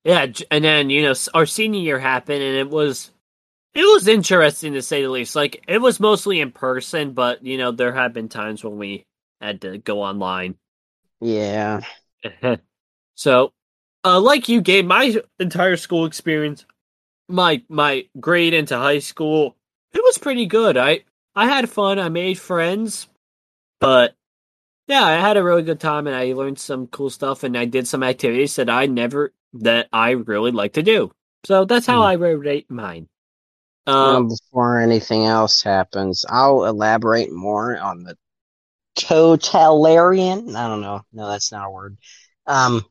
yeah, 0.03 0.27
and 0.51 0.63
then 0.63 0.89
you 0.89 1.03
know 1.03 1.13
our 1.33 1.45
senior 1.45 1.79
year 1.79 1.99
happened, 1.99 2.43
and 2.43 2.57
it 2.57 2.69
was 2.69 3.11
it 3.75 3.83
was 3.93 4.07
interesting 4.07 4.73
to 4.73 4.81
say 4.81 5.01
the 5.03 5.09
least. 5.09 5.35
Like 5.35 5.63
it 5.67 5.79
was 5.79 5.99
mostly 5.99 6.39
in 6.39 6.51
person, 6.51 7.13
but 7.13 7.43
you 7.45 7.57
know 7.57 7.71
there 7.71 7.93
have 7.93 8.13
been 8.13 8.29
times 8.29 8.63
when 8.63 8.77
we 8.77 9.05
had 9.41 9.61
to 9.61 9.77
go 9.77 10.01
online. 10.01 10.57
Yeah, 11.19 11.81
so, 13.15 13.53
uh, 14.05 14.19
like 14.19 14.49
you, 14.49 14.61
Gabe, 14.61 14.85
my 14.85 15.15
entire 15.39 15.77
school 15.77 16.05
experience, 16.05 16.65
my 17.29 17.63
my 17.69 18.07
grade 18.19 18.55
into 18.55 18.77
high 18.77 18.99
school, 18.99 19.55
it 19.93 20.03
was 20.03 20.17
pretty 20.19 20.45
good. 20.45 20.77
I 20.77 21.03
I 21.35 21.47
had 21.47 21.69
fun. 21.69 21.99
I 21.99 22.09
made 22.09 22.39
friends, 22.39 23.07
but 23.79 24.15
yeah, 24.87 25.03
I 25.05 25.13
had 25.13 25.37
a 25.37 25.43
really 25.43 25.63
good 25.63 25.79
time, 25.79 26.07
and 26.07 26.15
I 26.15 26.33
learned 26.33 26.59
some 26.59 26.87
cool 26.87 27.09
stuff, 27.09 27.43
and 27.43 27.57
I 27.57 27.65
did 27.65 27.87
some 27.87 28.03
activities 28.03 28.55
that 28.57 28.69
I 28.69 28.87
never 28.87 29.33
that 29.55 29.89
I 29.93 30.11
really 30.11 30.51
like 30.51 30.73
to 30.73 30.83
do. 30.83 31.11
So 31.45 31.65
that's 31.65 31.87
how 31.87 32.01
Hmm. 32.01 32.03
I 32.03 32.13
rate 32.13 32.71
mine. 32.71 33.09
Well, 33.87 33.95
Uh, 33.95 34.21
before 34.23 34.79
anything 34.79 35.25
else 35.25 35.61
happens, 35.61 36.25
I'll 36.27 36.65
elaborate 36.65 37.31
more 37.31 37.77
on 37.77 38.03
the 38.03 38.17
totalitarian. 38.95 40.55
I 40.55 40.67
don't 40.67 40.81
know. 40.81 41.01
No, 41.13 41.29
that's 41.29 41.51
not 41.51 41.67
a 41.67 41.71
word. 41.71 41.97
Um, 42.47 42.85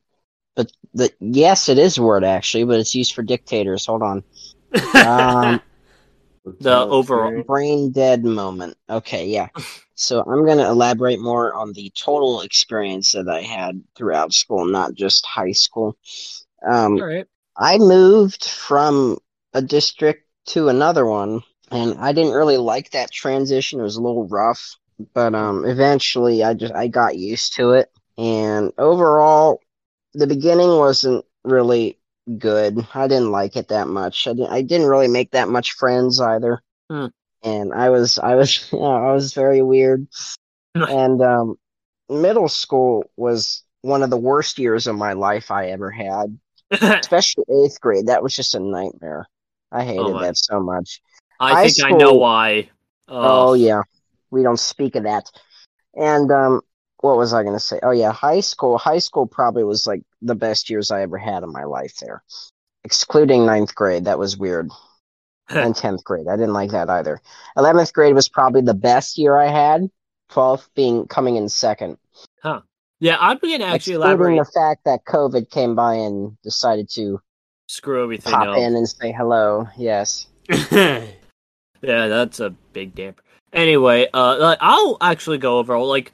but 0.54 0.70
the 0.92 1.12
yes, 1.20 1.68
it 1.68 1.78
is 1.78 1.98
a 1.98 2.02
word 2.02 2.24
actually, 2.24 2.64
but 2.64 2.78
it's 2.80 2.94
used 2.94 3.14
for 3.14 3.22
dictators. 3.22 3.86
Hold 3.86 4.02
on. 4.02 4.24
Um, 5.02 5.60
the 6.60 6.86
overall. 6.86 7.42
brain 7.44 7.90
dead 7.90 8.24
moment. 8.24 8.76
Okay, 8.88 9.26
yeah. 9.28 9.48
So 9.94 10.20
I'm 10.20 10.44
going 10.44 10.58
to 10.58 10.66
elaborate 10.66 11.20
more 11.20 11.54
on 11.54 11.72
the 11.72 11.90
total 11.96 12.40
experience 12.40 13.12
that 13.12 13.28
I 13.28 13.42
had 13.42 13.82
throughout 13.96 14.32
school, 14.32 14.66
not 14.66 14.94
just 14.94 15.24
high 15.24 15.52
school. 15.52 15.96
Um, 16.68 16.98
All 16.98 17.06
right. 17.06 17.26
I 17.56 17.78
moved 17.78 18.44
from 18.44 19.18
a 19.52 19.62
district 19.62 20.23
to 20.46 20.68
another 20.68 21.06
one, 21.06 21.42
and 21.70 21.98
I 21.98 22.12
didn't 22.12 22.32
really 22.32 22.56
like 22.56 22.90
that 22.90 23.10
transition. 23.10 23.80
It 23.80 23.84
was 23.84 23.96
a 23.96 24.02
little 24.02 24.28
rough, 24.28 24.76
but 25.12 25.34
um, 25.34 25.64
eventually 25.64 26.42
I 26.42 26.54
just 26.54 26.74
I 26.74 26.88
got 26.88 27.16
used 27.16 27.54
to 27.56 27.72
it. 27.72 27.90
And 28.16 28.72
overall, 28.78 29.60
the 30.12 30.26
beginning 30.26 30.78
wasn't 30.78 31.24
really 31.44 31.98
good. 32.38 32.86
I 32.94 33.08
didn't 33.08 33.32
like 33.32 33.56
it 33.56 33.68
that 33.68 33.88
much. 33.88 34.26
I 34.26 34.32
didn't 34.32 34.52
I 34.52 34.62
didn't 34.62 34.88
really 34.88 35.08
make 35.08 35.32
that 35.32 35.48
much 35.48 35.72
friends 35.72 36.20
either. 36.20 36.62
Hmm. 36.90 37.06
And 37.42 37.72
I 37.74 37.90
was 37.90 38.18
I 38.18 38.34
was 38.34 38.68
I 38.72 39.12
was 39.12 39.34
very 39.34 39.62
weird. 39.62 40.06
and 40.74 41.22
um, 41.22 41.56
middle 42.08 42.48
school 42.48 43.10
was 43.16 43.62
one 43.82 44.02
of 44.02 44.10
the 44.10 44.16
worst 44.16 44.58
years 44.58 44.86
of 44.86 44.96
my 44.96 45.12
life 45.12 45.50
I 45.50 45.66
ever 45.66 45.90
had 45.90 46.38
especially 46.70 47.44
eighth 47.48 47.80
grade. 47.80 48.06
That 48.06 48.22
was 48.22 48.34
just 48.34 48.54
a 48.54 48.60
nightmare. 48.60 49.28
I 49.74 49.84
hated 49.84 50.00
Oh 50.00 50.20
that 50.20 50.38
so 50.38 50.60
much. 50.60 51.02
I 51.40 51.68
think 51.68 51.86
I 51.86 51.90
know 51.90 52.08
school- 52.08 52.20
why. 52.20 52.70
Oh, 53.08 53.54
yeah, 53.54 53.82
we 54.30 54.42
don't 54.42 54.58
speak 54.58 54.94
of 54.96 55.02
that. 55.02 55.30
And 55.94 56.30
um, 56.30 56.60
what 56.98 57.18
was 57.18 57.34
I 57.34 57.42
going 57.42 57.54
to 57.54 57.60
say? 57.60 57.78
Oh 57.82 57.90
yeah, 57.90 58.12
high 58.12 58.40
school. 58.40 58.78
High 58.78 58.98
school 58.98 59.26
probably 59.26 59.64
was 59.64 59.86
like 59.86 60.02
the 60.22 60.34
best 60.34 60.70
years 60.70 60.90
I 60.90 61.02
ever 61.02 61.18
had 61.18 61.42
in 61.42 61.52
my 61.52 61.64
life. 61.64 61.96
There, 61.96 62.22
excluding 62.84 63.44
ninth 63.46 63.74
grade, 63.74 64.06
that 64.06 64.18
was 64.18 64.36
weird, 64.36 64.70
and 65.48 65.76
tenth 65.76 66.02
grade. 66.04 66.28
I 66.28 66.36
didn't 66.36 66.54
like 66.54 66.70
that 66.70 66.88
either. 66.88 67.20
Eleventh 67.56 67.92
grade 67.92 68.14
was 68.14 68.28
probably 68.28 68.62
the 68.62 68.74
best 68.74 69.18
year 69.18 69.36
I 69.36 69.48
had. 69.48 69.88
Twelfth 70.30 70.70
being 70.74 71.06
coming 71.06 71.36
in 71.36 71.48
second. 71.48 71.98
Huh. 72.42 72.62
Yeah, 73.00 73.18
I'm 73.20 73.38
going 73.38 73.58
to 73.58 73.66
actually 73.66 73.94
excluding 73.94 74.36
elaborate. 74.36 74.38
the 74.38 74.52
fact 74.52 74.84
that 74.86 75.04
COVID 75.04 75.50
came 75.50 75.74
by 75.74 75.94
and 75.94 76.40
decided 76.42 76.88
to 76.94 77.20
Screw 77.68 78.02
everything 78.02 78.32
pop 78.32 78.48
up. 78.48 78.58
in 78.58 78.76
and 78.76 78.88
say 78.88 79.12
hello. 79.12 79.68
Yes. 79.76 80.26
yeah, 80.48 81.06
that's 81.80 82.40
a 82.40 82.50
big 82.72 82.94
damper. 82.94 83.22
Anyway, 83.52 84.08
uh, 84.12 84.56
I'll 84.60 84.96
actually 85.00 85.38
go 85.38 85.58
over 85.58 85.78
like, 85.78 86.12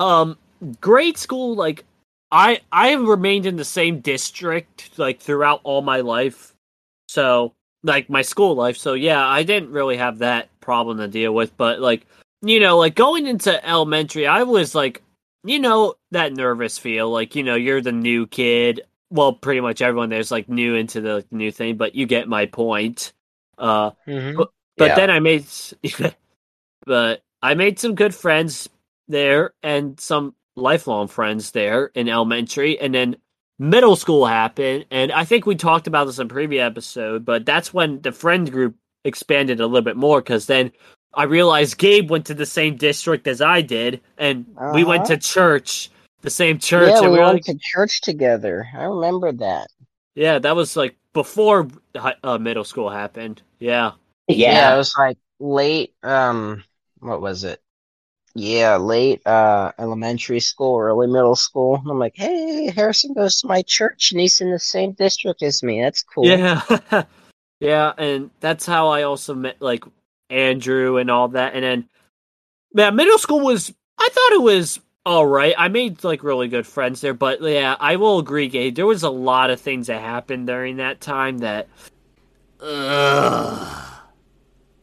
um, 0.00 0.38
grade 0.80 1.16
school. 1.16 1.54
Like, 1.54 1.84
I 2.30 2.60
I 2.72 2.88
have 2.88 3.02
remained 3.02 3.46
in 3.46 3.56
the 3.56 3.64
same 3.64 4.00
district 4.00 4.98
like 4.98 5.20
throughout 5.20 5.60
all 5.64 5.82
my 5.82 6.00
life, 6.00 6.54
so 7.08 7.54
like 7.82 8.10
my 8.10 8.22
school 8.22 8.54
life. 8.54 8.76
So 8.76 8.94
yeah, 8.94 9.26
I 9.26 9.42
didn't 9.42 9.70
really 9.70 9.96
have 9.96 10.18
that 10.18 10.48
problem 10.60 10.98
to 10.98 11.08
deal 11.08 11.34
with. 11.34 11.56
But 11.56 11.80
like, 11.80 12.06
you 12.42 12.60
know, 12.60 12.78
like 12.78 12.94
going 12.94 13.26
into 13.26 13.66
elementary, 13.66 14.26
I 14.26 14.42
was 14.42 14.74
like, 14.74 15.02
you 15.44 15.58
know, 15.58 15.94
that 16.10 16.32
nervous 16.32 16.78
feel. 16.78 17.10
Like, 17.10 17.34
you 17.34 17.42
know, 17.42 17.54
you're 17.54 17.80
the 17.80 17.92
new 17.92 18.26
kid. 18.26 18.82
Well, 19.10 19.32
pretty 19.32 19.60
much 19.60 19.80
everyone 19.80 20.10
there's 20.10 20.30
like 20.30 20.48
new 20.48 20.74
into 20.74 21.00
the 21.00 21.24
new 21.30 21.50
thing, 21.50 21.76
but 21.76 21.94
you 21.94 22.06
get 22.06 22.28
my 22.28 22.46
point. 22.46 23.12
Uh, 23.56 23.92
Mm-hmm. 24.06 24.42
but 24.76 24.86
Yeah. 24.88 24.94
then 24.94 25.10
I 25.10 25.20
made, 25.20 25.42
s- 25.42 25.74
but 26.86 27.22
I 27.42 27.54
made 27.54 27.78
some 27.78 27.94
good 27.94 28.14
friends 28.14 28.68
there 29.08 29.52
and 29.62 29.98
some 30.00 30.34
lifelong 30.56 31.08
friends 31.08 31.52
there 31.52 31.86
in 31.94 32.08
elementary, 32.08 32.78
and 32.78 32.94
then 32.94 33.16
middle 33.58 33.96
school 33.96 34.26
happened, 34.26 34.86
and 34.90 35.10
I 35.12 35.24
think 35.24 35.46
we 35.46 35.54
talked 35.56 35.86
about 35.86 36.04
this 36.06 36.18
in 36.18 36.26
a 36.26 36.28
previous 36.28 36.62
episode, 36.62 37.24
but 37.24 37.46
that's 37.46 37.72
when 37.74 38.00
the 38.02 38.12
friend 38.12 38.50
group 38.50 38.76
expanded 39.04 39.60
a 39.60 39.66
little 39.66 39.82
bit 39.84 39.96
more 39.96 40.20
because 40.20 40.46
then 40.46 40.70
I 41.14 41.24
realized 41.24 41.78
Gabe 41.78 42.10
went 42.10 42.26
to 42.26 42.34
the 42.34 42.46
same 42.46 42.76
district 42.76 43.26
as 43.26 43.40
I 43.40 43.62
did, 43.62 44.00
and 44.18 44.46
we 44.68 44.84
went 44.84 45.04
Uh-huh. 45.04 45.14
to 45.14 45.16
church, 45.16 45.90
the 46.22 46.30
same 46.30 46.58
church, 46.58 46.90
Yeah, 46.90 47.02
and 47.02 47.12
we 47.12 47.18
we 47.18 47.18
went 47.18 47.34
like, 47.34 47.44
to 47.44 47.58
church 47.60 48.00
together. 48.00 48.66
I 48.74 48.84
remember 48.84 49.32
that. 49.32 49.68
yeah, 50.14 50.38
that 50.38 50.56
was 50.56 50.76
like 50.76 50.96
before 51.12 51.68
uh, 52.22 52.38
middle 52.38 52.64
school 52.64 52.90
happened. 52.90 53.42
Yeah. 53.58 53.92
Yeah, 54.28 54.74
it 54.74 54.76
was 54.76 54.92
like 54.98 55.16
late. 55.40 55.94
Um, 56.02 56.64
what 57.00 57.20
was 57.20 57.44
it? 57.44 57.60
Yeah, 58.34 58.76
late 58.76 59.26
uh 59.26 59.72
elementary 59.78 60.40
school, 60.40 60.78
early 60.78 61.06
middle 61.06 61.34
school. 61.34 61.76
And 61.76 61.90
I'm 61.90 61.98
like, 61.98 62.14
hey, 62.16 62.70
Harrison 62.70 63.14
goes 63.14 63.40
to 63.40 63.46
my 63.48 63.62
church, 63.62 64.12
and 64.12 64.20
he's 64.20 64.40
in 64.40 64.50
the 64.50 64.58
same 64.58 64.92
district 64.92 65.42
as 65.42 65.62
me. 65.62 65.80
That's 65.80 66.02
cool. 66.02 66.26
Yeah. 66.26 66.60
yeah, 67.60 67.92
and 67.96 68.30
that's 68.40 68.66
how 68.66 68.88
I 68.88 69.02
also 69.02 69.34
met 69.34 69.60
like 69.60 69.84
Andrew 70.30 70.98
and 70.98 71.10
all 71.10 71.28
that. 71.28 71.54
And 71.54 71.64
then 71.64 71.88
yeah, 72.74 72.90
middle 72.90 73.18
school 73.18 73.40
was 73.40 73.72
I 73.98 74.08
thought 74.12 74.32
it 74.32 74.42
was 74.42 74.78
all 75.06 75.26
right. 75.26 75.54
I 75.56 75.68
made 75.68 76.04
like 76.04 76.22
really 76.22 76.48
good 76.48 76.66
friends 76.66 77.00
there, 77.00 77.14
but 77.14 77.40
yeah, 77.42 77.76
I 77.80 77.96
will 77.96 78.18
agree, 78.18 78.48
Gabe. 78.48 78.74
There 78.74 78.86
was 78.86 79.02
a 79.02 79.10
lot 79.10 79.50
of 79.50 79.60
things 79.60 79.86
that 79.86 80.00
happened 80.02 80.46
during 80.46 80.76
that 80.76 81.00
time 81.00 81.38
that 81.38 81.68
Ugh. 82.60 83.84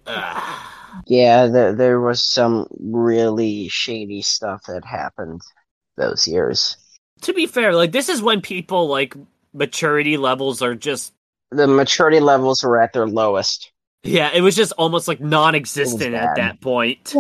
Ugh. 0.07 0.61
Yeah, 1.07 1.47
there 1.47 1.73
there 1.73 1.99
was 1.99 2.21
some 2.21 2.67
really 2.79 3.67
shady 3.67 4.21
stuff 4.21 4.63
that 4.67 4.85
happened 4.85 5.41
those 5.97 6.27
years. 6.27 6.77
to 7.21 7.33
be 7.33 7.45
fair, 7.47 7.73
like 7.73 7.91
this 7.91 8.09
is 8.09 8.21
when 8.21 8.41
people 8.41 8.87
like 8.87 9.13
maturity 9.53 10.17
levels 10.17 10.61
are 10.61 10.73
just 10.75 11.13
The 11.51 11.67
maturity 11.67 12.19
levels 12.19 12.63
were 12.63 12.79
at 12.81 12.93
their 12.93 13.07
lowest. 13.07 13.71
yeah, 14.03 14.31
it 14.33 14.41
was 14.41 14.55
just 14.55 14.71
almost 14.73 15.07
like 15.07 15.19
non-existent 15.19 16.15
at 16.15 16.35
that 16.37 16.61
point. 16.61 17.13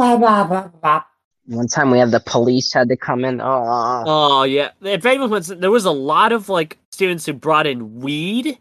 One 1.47 1.67
time 1.67 1.91
we 1.91 1.99
had 1.99 2.11
the 2.11 2.19
police 2.19 2.73
had 2.73 2.89
to 2.89 2.97
come 2.97 3.23
in. 3.23 3.39
Oh, 3.39 4.03
Oh 4.07 4.43
yeah. 4.43 4.71
If 4.81 5.05
anyone 5.05 5.29
wants, 5.29 5.47
there 5.47 5.71
was 5.71 5.85
a 5.85 5.91
lot 5.91 6.31
of 6.31 6.49
like 6.49 6.77
students 6.91 7.25
who 7.25 7.33
brought 7.33 7.67
in 7.67 7.99
weed 7.99 8.57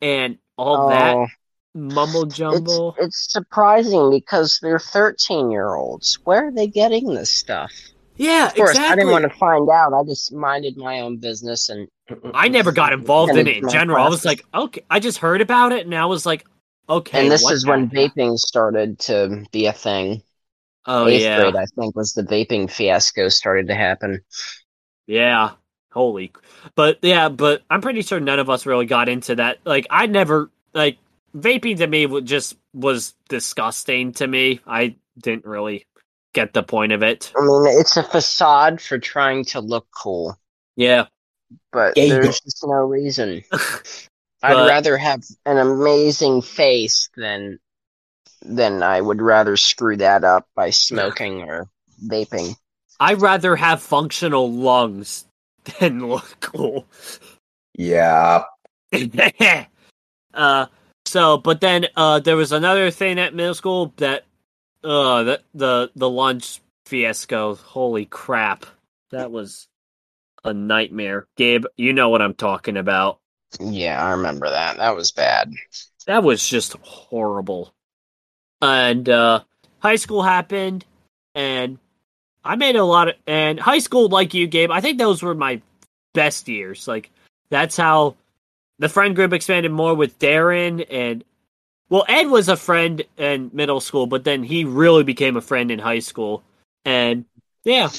and 0.00 0.38
all 0.56 0.88
that 0.88 1.16
oh. 1.16 1.26
mumble 1.74 2.26
jumble. 2.26 2.94
it's 2.98 3.32
surprising 3.32 4.10
because 4.10 4.58
they're 4.62 4.78
13 4.78 5.50
year 5.50 5.74
olds. 5.74 6.18
Where 6.24 6.48
are 6.48 6.52
they 6.52 6.66
getting 6.66 7.14
this 7.14 7.30
stuff? 7.30 7.72
yeah, 8.18 8.48
Of 8.48 8.54
course, 8.56 8.70
exactly. 8.70 8.92
I 8.92 8.96
didn't 8.96 9.12
want 9.12 9.32
to 9.32 9.38
find 9.38 9.68
out. 9.70 9.94
I 9.94 10.02
just 10.04 10.32
minded 10.32 10.76
my 10.76 11.00
own 11.00 11.18
business 11.18 11.68
and 11.68 11.88
I 12.34 12.48
never 12.48 12.72
got 12.72 12.92
involved 12.92 13.36
in 13.36 13.46
it 13.46 13.58
in 13.58 13.68
general. 13.68 14.04
I 14.04 14.08
was 14.08 14.24
like, 14.24 14.44
okay, 14.52 14.82
I 14.90 14.98
just 14.98 15.18
heard 15.18 15.40
about 15.40 15.72
it 15.72 15.86
and 15.86 15.94
I 15.94 16.06
was 16.06 16.26
like, 16.26 16.44
okay. 16.88 17.22
and 17.22 17.30
this 17.30 17.48
is 17.48 17.64
when 17.64 17.88
vaping 17.88 18.38
started 18.38 18.98
to 19.00 19.44
be 19.52 19.66
a 19.66 19.72
thing. 19.72 20.22
Oh 20.90 21.06
Eighth 21.06 21.22
yeah, 21.22 21.40
grade, 21.40 21.56
I 21.56 21.66
think, 21.66 21.94
was 21.94 22.14
the 22.14 22.22
vaping 22.22 22.70
fiasco 22.70 23.28
started 23.28 23.68
to 23.68 23.74
happen. 23.76 24.20
yeah. 25.06 25.52
Holy, 25.92 26.32
but 26.76 26.98
yeah, 27.02 27.28
but 27.30 27.62
I'm 27.70 27.80
pretty 27.80 28.02
sure 28.02 28.20
none 28.20 28.38
of 28.38 28.50
us 28.50 28.66
really 28.66 28.86
got 28.86 29.08
into 29.08 29.34
that. 29.36 29.58
Like, 29.64 29.86
I 29.90 30.06
never 30.06 30.50
like 30.74 30.98
vaping 31.36 31.78
to 31.78 31.86
me 31.86 32.04
would 32.06 32.26
just 32.26 32.56
was 32.74 33.14
disgusting 33.28 34.12
to 34.14 34.26
me. 34.26 34.60
I 34.66 34.96
didn't 35.18 35.46
really 35.46 35.86
get 36.34 36.52
the 36.52 36.62
point 36.62 36.92
of 36.92 37.02
it. 37.02 37.32
I 37.36 37.40
mean, 37.40 37.80
it's 37.80 37.96
a 37.96 38.02
facade 38.02 38.80
for 38.82 38.98
trying 38.98 39.44
to 39.46 39.60
look 39.60 39.86
cool, 39.90 40.36
Yeah. 40.76 41.06
but 41.72 41.96
Yeah, 41.96 42.04
you 42.04 42.12
there's 42.14 42.40
just 42.40 42.62
no 42.66 42.74
reason. 42.86 43.42
I'd 44.42 44.54
But- 44.54 44.68
rather 44.68 44.96
have 44.98 45.22
an 45.46 45.56
amazing 45.58 46.42
face 46.42 47.08
than 47.16 47.58
than 48.42 48.82
I 48.82 49.00
would 49.00 49.20
rather 49.20 49.56
screw 49.56 49.96
that 49.96 50.24
up 50.24 50.48
by 50.54 50.70
smoking 50.70 51.42
or 51.42 51.68
vaping. 52.04 52.54
I'd 53.00 53.20
rather 53.20 53.56
have 53.56 53.82
functional 53.82 54.50
lungs 54.52 55.24
than 55.80 56.08
look 56.08 56.38
cool. 56.40 56.86
Yeah. 57.74 58.44
uh, 60.34 60.66
so, 61.06 61.38
but 61.38 61.60
then 61.60 61.86
uh, 61.96 62.20
there 62.20 62.36
was 62.36 62.52
another 62.52 62.90
thing 62.90 63.18
at 63.18 63.34
middle 63.34 63.54
school 63.54 63.92
that 63.96 64.24
uh, 64.84 65.22
the 65.22 65.40
the 65.54 65.90
the 65.94 66.08
lunch 66.08 66.60
fiasco. 66.86 67.54
Holy 67.54 68.04
crap, 68.04 68.66
that 69.10 69.30
was 69.30 69.68
a 70.44 70.52
nightmare. 70.52 71.26
Gabe, 71.36 71.66
you 71.76 71.92
know 71.92 72.08
what 72.08 72.22
I'm 72.22 72.34
talking 72.34 72.76
about. 72.76 73.20
Yeah, 73.60 74.04
I 74.04 74.10
remember 74.10 74.48
that. 74.48 74.76
That 74.76 74.94
was 74.94 75.12
bad. 75.12 75.52
That 76.06 76.22
was 76.22 76.46
just 76.46 76.74
horrible. 76.82 77.72
And 78.60 79.08
uh, 79.08 79.40
high 79.80 79.96
school 79.96 80.22
happened, 80.22 80.84
and 81.34 81.78
I 82.44 82.56
made 82.56 82.76
a 82.76 82.84
lot 82.84 83.08
of. 83.08 83.14
And 83.26 83.58
high 83.60 83.78
school, 83.78 84.08
like 84.08 84.34
you, 84.34 84.46
Gabe, 84.46 84.70
I 84.70 84.80
think 84.80 84.98
those 84.98 85.22
were 85.22 85.34
my 85.34 85.60
best 86.14 86.48
years. 86.48 86.88
Like 86.88 87.10
that's 87.50 87.76
how 87.76 88.16
the 88.78 88.88
friend 88.88 89.14
group 89.14 89.32
expanded 89.32 89.70
more 89.72 89.94
with 89.94 90.18
Darren, 90.18 90.84
and 90.90 91.24
well, 91.88 92.04
Ed 92.08 92.26
was 92.26 92.48
a 92.48 92.56
friend 92.56 93.02
in 93.16 93.50
middle 93.52 93.80
school, 93.80 94.06
but 94.06 94.24
then 94.24 94.42
he 94.42 94.64
really 94.64 95.04
became 95.04 95.36
a 95.36 95.40
friend 95.40 95.70
in 95.70 95.78
high 95.78 96.00
school. 96.00 96.42
And 96.84 97.24
yeah, 97.64 97.90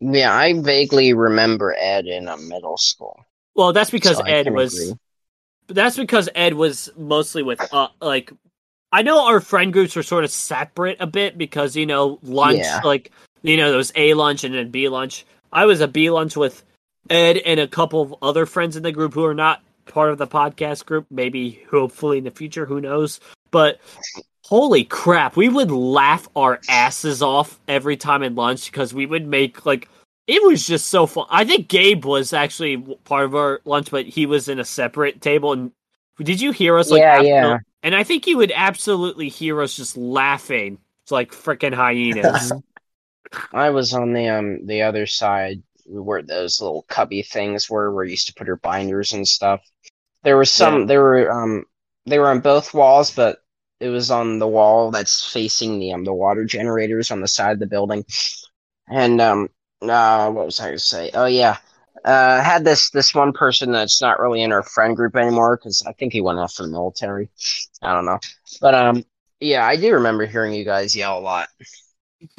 Yeah, 0.00 0.34
I 0.34 0.60
vaguely 0.60 1.12
remember 1.14 1.74
Ed 1.78 2.06
in 2.06 2.28
a 2.28 2.36
middle 2.36 2.76
school. 2.76 3.24
well, 3.54 3.72
that's 3.72 3.90
because 3.90 4.18
So 4.18 4.24
Ed 4.24 4.50
was. 4.50 4.74
agree. 4.74 4.98
That's 5.68 5.96
because 5.96 6.28
Ed 6.36 6.54
was 6.54 6.90
mostly 6.96 7.42
with 7.42 7.60
uh, 7.72 7.88
like. 8.00 8.30
I 8.92 9.02
know 9.02 9.26
our 9.26 9.40
friend 9.40 9.72
groups 9.72 9.96
were 9.96 10.02
sort 10.02 10.24
of 10.24 10.30
separate 10.30 10.96
a 11.00 11.06
bit 11.06 11.36
because 11.36 11.76
you 11.76 11.86
know 11.86 12.18
lunch, 12.22 12.58
Yeah. 12.58 12.80
like 12.84 13.10
you 13.42 13.56
know 13.56 13.68
there 13.68 13.76
was 13.78 13.92
A 13.96 14.14
lunch 14.14 14.44
and 14.44 14.54
then 14.54 14.70
B 14.70 14.88
lunch. 14.88 15.24
I 15.52 15.66
was 15.66 15.80
a 15.80 15.88
B 15.88 16.10
lunch 16.10 16.36
with 16.36 16.62
Ed 17.10 17.36
and 17.38 17.60
a 17.60 17.68
couple 17.68 18.02
of 18.02 18.14
other 18.22 18.46
friends 18.46 18.76
in 18.76 18.82
the 18.82 18.92
group 18.92 19.14
who 19.14 19.24
are 19.24 19.34
not 19.34 19.62
part 19.86 20.10
of 20.10 20.18
the 20.18 20.26
podcast 20.26 20.84
group. 20.86 21.06
Maybe, 21.10 21.62
hopefully 21.70 22.18
in 22.18 22.24
the 22.24 22.30
future, 22.30 22.66
who 22.66 22.80
knows? 22.80 23.20
But 23.50 23.80
holy 24.44 24.84
crap, 24.84 25.36
we 25.36 25.48
would 25.48 25.70
laugh 25.70 26.28
our 26.36 26.60
asses 26.68 27.22
off 27.22 27.58
every 27.68 27.96
time 27.96 28.22
in 28.22 28.34
lunch 28.34 28.70
because 28.70 28.94
we 28.94 29.06
would 29.06 29.26
make 29.26 29.66
like 29.66 29.88
it 30.26 30.42
was 30.42 30.66
just 30.66 30.88
so 30.88 31.06
fun. 31.06 31.26
I 31.30 31.44
think 31.44 31.68
Gabe 31.68 32.04
was 32.04 32.32
actually 32.32 32.76
part 33.04 33.24
of 33.24 33.34
our 33.36 33.60
lunch, 33.64 33.90
but 33.90 34.06
he 34.06 34.26
was 34.26 34.48
in 34.48 34.58
a 34.58 34.64
separate 34.64 35.20
table. 35.20 35.52
And 35.52 35.70
did 36.20 36.40
you 36.40 36.50
hear 36.50 36.76
us? 36.78 36.90
Like, 36.90 37.00
Yeah, 37.00 37.12
after- 37.14 37.24
yeah. 37.26 37.58
And 37.86 37.94
I 37.94 38.02
think 38.02 38.26
you 38.26 38.36
would 38.38 38.50
absolutely 38.52 39.28
hear 39.28 39.62
us 39.62 39.76
just 39.76 39.96
laughing. 39.96 40.78
It's 41.04 41.12
like 41.12 41.30
freaking 41.30 41.72
hyenas. 41.72 42.52
I 43.52 43.70
was 43.70 43.94
on 43.94 44.12
the 44.12 44.28
um 44.28 44.66
the 44.66 44.82
other 44.82 45.06
side 45.06 45.62
where 45.86 46.20
those 46.20 46.60
little 46.60 46.82
cubby 46.88 47.22
things 47.22 47.70
were 47.70 47.94
where 47.94 48.04
you 48.04 48.10
used 48.10 48.26
to 48.26 48.34
put 48.34 48.48
your 48.48 48.56
binders 48.56 49.12
and 49.12 49.26
stuff. 49.28 49.60
There 50.24 50.36
was 50.36 50.50
some 50.50 50.80
Yeah. 50.80 50.86
there 50.86 51.00
were 51.00 51.30
um 51.30 51.64
they 52.06 52.18
were 52.18 52.28
on 52.28 52.40
both 52.40 52.74
walls, 52.74 53.12
but 53.12 53.38
it 53.78 53.88
was 53.90 54.10
on 54.10 54.40
the 54.40 54.48
wall 54.48 54.90
that's 54.90 55.32
facing 55.32 55.78
the 55.78 55.92
um 55.92 56.02
the 56.02 56.12
water 56.12 56.44
generators 56.44 57.12
on 57.12 57.20
the 57.20 57.28
side 57.28 57.52
of 57.52 57.60
the 57.60 57.66
building. 57.68 58.04
And 58.88 59.20
um 59.20 59.48
uh 59.80 60.28
what 60.32 60.46
was 60.46 60.58
I 60.58 60.66
gonna 60.66 60.78
say? 60.80 61.12
Oh 61.14 61.26
yeah. 61.26 61.58
Uh 62.06 62.42
had 62.42 62.64
this 62.64 62.90
this 62.90 63.14
one 63.14 63.32
person 63.32 63.72
that's 63.72 64.00
not 64.00 64.20
really 64.20 64.42
in 64.42 64.52
our 64.52 64.62
friend 64.62 64.96
group 64.96 65.16
anymore 65.16 65.56
because 65.56 65.82
I 65.86 65.92
think 65.92 66.12
he 66.14 66.22
went 66.22 66.38
off 66.38 66.54
to 66.56 66.62
the 66.62 66.68
military. 66.68 67.28
I 67.82 67.94
don't 67.94 68.06
know. 68.06 68.20
But 68.60 68.74
um 68.74 69.04
yeah, 69.40 69.66
I 69.66 69.76
do 69.76 69.92
remember 69.94 70.26
hearing 70.26 70.54
you 70.54 70.64
guys 70.64 70.96
yell 70.96 71.18
a 71.18 71.20
lot. 71.20 71.48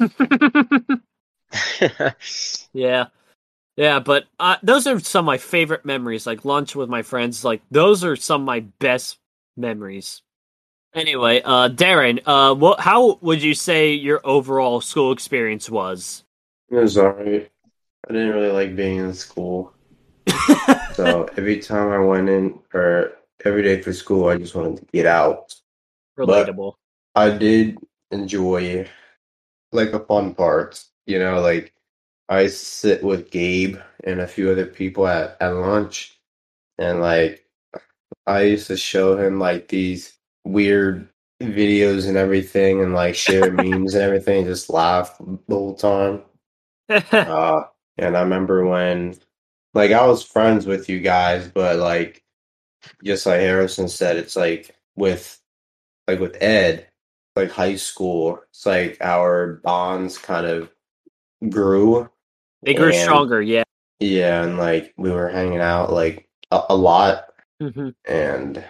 yeah. 2.72 3.06
Yeah, 3.76 4.00
but 4.00 4.24
uh, 4.40 4.56
those 4.62 4.88
are 4.88 4.98
some 4.98 5.24
of 5.24 5.26
my 5.26 5.38
favorite 5.38 5.84
memories. 5.84 6.26
Like 6.26 6.44
lunch 6.44 6.74
with 6.74 6.88
my 6.88 7.02
friends. 7.02 7.44
Like 7.44 7.62
those 7.70 8.02
are 8.04 8.16
some 8.16 8.42
of 8.42 8.46
my 8.46 8.60
best 8.80 9.18
memories. 9.56 10.22
Anyway, 10.94 11.42
uh, 11.44 11.68
Darren, 11.68 12.20
uh, 12.26 12.54
what? 12.56 12.80
How 12.80 13.18
would 13.20 13.42
you 13.42 13.54
say 13.54 13.92
your 13.92 14.20
overall 14.24 14.80
school 14.80 15.12
experience 15.12 15.70
was? 15.70 16.24
It 16.70 16.76
was 16.76 16.98
alright. 16.98 17.52
I 18.08 18.12
didn't 18.12 18.34
really 18.34 18.50
like 18.50 18.76
being 18.76 18.98
in 18.98 19.14
school. 19.14 19.74
So 20.94 21.28
every 21.36 21.60
time 21.60 21.92
I 21.92 21.98
went 21.98 22.28
in, 22.28 22.58
or 22.74 23.12
every 23.44 23.62
day 23.62 23.80
for 23.80 23.92
school, 23.92 24.28
I 24.28 24.36
just 24.36 24.56
wanted 24.56 24.78
to 24.78 24.84
get 24.86 25.06
out. 25.06 25.54
Relatable. 26.18 26.74
I 27.14 27.30
did 27.30 27.78
enjoy 28.10 28.88
like 29.70 29.92
the 29.92 30.00
fun 30.00 30.34
parts, 30.34 30.90
you 31.06 31.20
know, 31.20 31.40
like 31.40 31.72
I 32.28 32.48
sit 32.48 33.04
with 33.04 33.30
Gabe 33.30 33.76
and 34.02 34.20
a 34.20 34.26
few 34.26 34.50
other 34.50 34.66
people 34.66 35.06
at, 35.06 35.36
at 35.40 35.50
lunch 35.50 36.18
and 36.78 37.00
like 37.00 37.44
I 38.26 38.42
used 38.42 38.66
to 38.68 38.76
show 38.76 39.16
him 39.16 39.38
like 39.38 39.68
these 39.68 40.18
weird 40.44 41.08
videos 41.42 42.08
and 42.08 42.16
everything 42.16 42.82
and 42.82 42.94
like 42.94 43.14
share 43.14 43.52
memes 43.52 43.94
and 43.94 44.02
everything, 44.02 44.38
and 44.38 44.46
just 44.46 44.70
laugh 44.70 45.16
the 45.18 45.54
whole 45.54 45.74
time. 45.74 46.22
Uh 47.12 47.64
and 47.98 48.16
I 48.16 48.22
remember 48.22 48.66
when 48.66 49.16
like 49.74 49.92
I 49.92 50.06
was 50.06 50.22
friends 50.24 50.66
with 50.66 50.88
you 50.88 51.00
guys, 51.00 51.48
but 51.48 51.76
like 51.76 52.22
just 53.04 53.26
like 53.26 53.40
Harrison 53.40 53.88
said, 53.88 54.16
it's 54.16 54.36
like 54.36 54.74
with 54.96 55.40
like 56.06 56.20
with 56.20 56.36
Ed, 56.40 56.88
like 57.36 57.50
high 57.50 57.76
school, 57.76 58.40
it's 58.50 58.64
like 58.66 58.96
our 59.00 59.60
bonds 59.64 60.16
kind 60.18 60.46
of 60.46 60.70
grew. 61.50 62.08
they 62.62 62.74
grew 62.74 62.86
and- 62.92 63.02
stronger. 63.02 63.42
Yeah. 63.42 63.64
Yeah, 64.00 64.44
and 64.44 64.58
like 64.58 64.94
we 64.96 65.10
were 65.10 65.28
hanging 65.28 65.60
out 65.60 65.92
like 65.92 66.28
a, 66.52 66.62
a 66.70 66.76
lot 66.76 67.24
Mhm. 67.60 67.94
and 68.06 68.64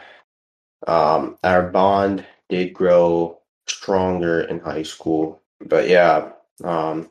um 0.86 1.36
our 1.44 1.68
bond 1.70 2.24
did 2.48 2.72
grow 2.72 3.38
stronger 3.66 4.40
in 4.40 4.58
high 4.60 4.82
school. 4.84 5.42
But 5.60 5.88
yeah, 5.88 6.32
um 6.64 7.10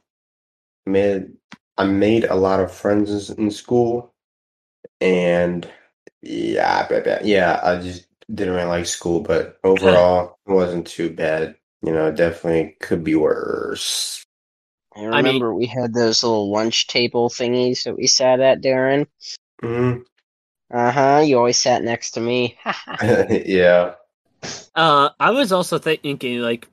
made 0.87 1.36
I 1.77 1.85
made 1.85 2.23
a 2.25 2.35
lot 2.35 2.59
of 2.59 2.71
friends 2.73 3.29
in 3.29 3.51
school 3.51 4.13
and 5.01 5.67
yeah, 6.21 6.87
but- 6.89 7.03
but- 7.03 7.25
yeah, 7.25 7.59
I 7.63 7.77
just 7.81 8.07
didn't 8.33 8.55
really 8.55 8.67
like 8.67 8.85
school, 8.85 9.19
but 9.21 9.59
overall 9.63 10.37
it 10.47 10.51
wasn't 10.51 10.87
too 10.87 11.09
bad. 11.11 11.55
You 11.83 11.91
know, 11.93 12.11
definitely 12.11 12.75
could 12.81 13.03
be 13.03 13.15
worse. 13.15 14.25
I 14.95 15.01
mean- 15.01 15.13
remember 15.13 15.53
we 15.53 15.67
had 15.67 15.93
those 15.93 16.23
little 16.23 16.51
lunch 16.51 16.87
table 16.87 17.29
thingies 17.29 17.83
that 17.83 17.95
we 17.95 18.07
sat 18.07 18.39
at, 18.39 18.61
Darren. 18.61 19.05
Mhm. 19.61 20.03
Uh 20.73 20.91
huh. 20.91 21.21
You 21.23 21.37
always 21.37 21.57
sat 21.57 21.83
next 21.83 22.11
to 22.11 22.19
me. 22.19 22.57
yeah. 23.45 23.93
Uh, 24.75 25.09
I 25.19 25.31
was 25.31 25.51
also 25.51 25.77
thinking 25.77 26.39
like, 26.39 26.67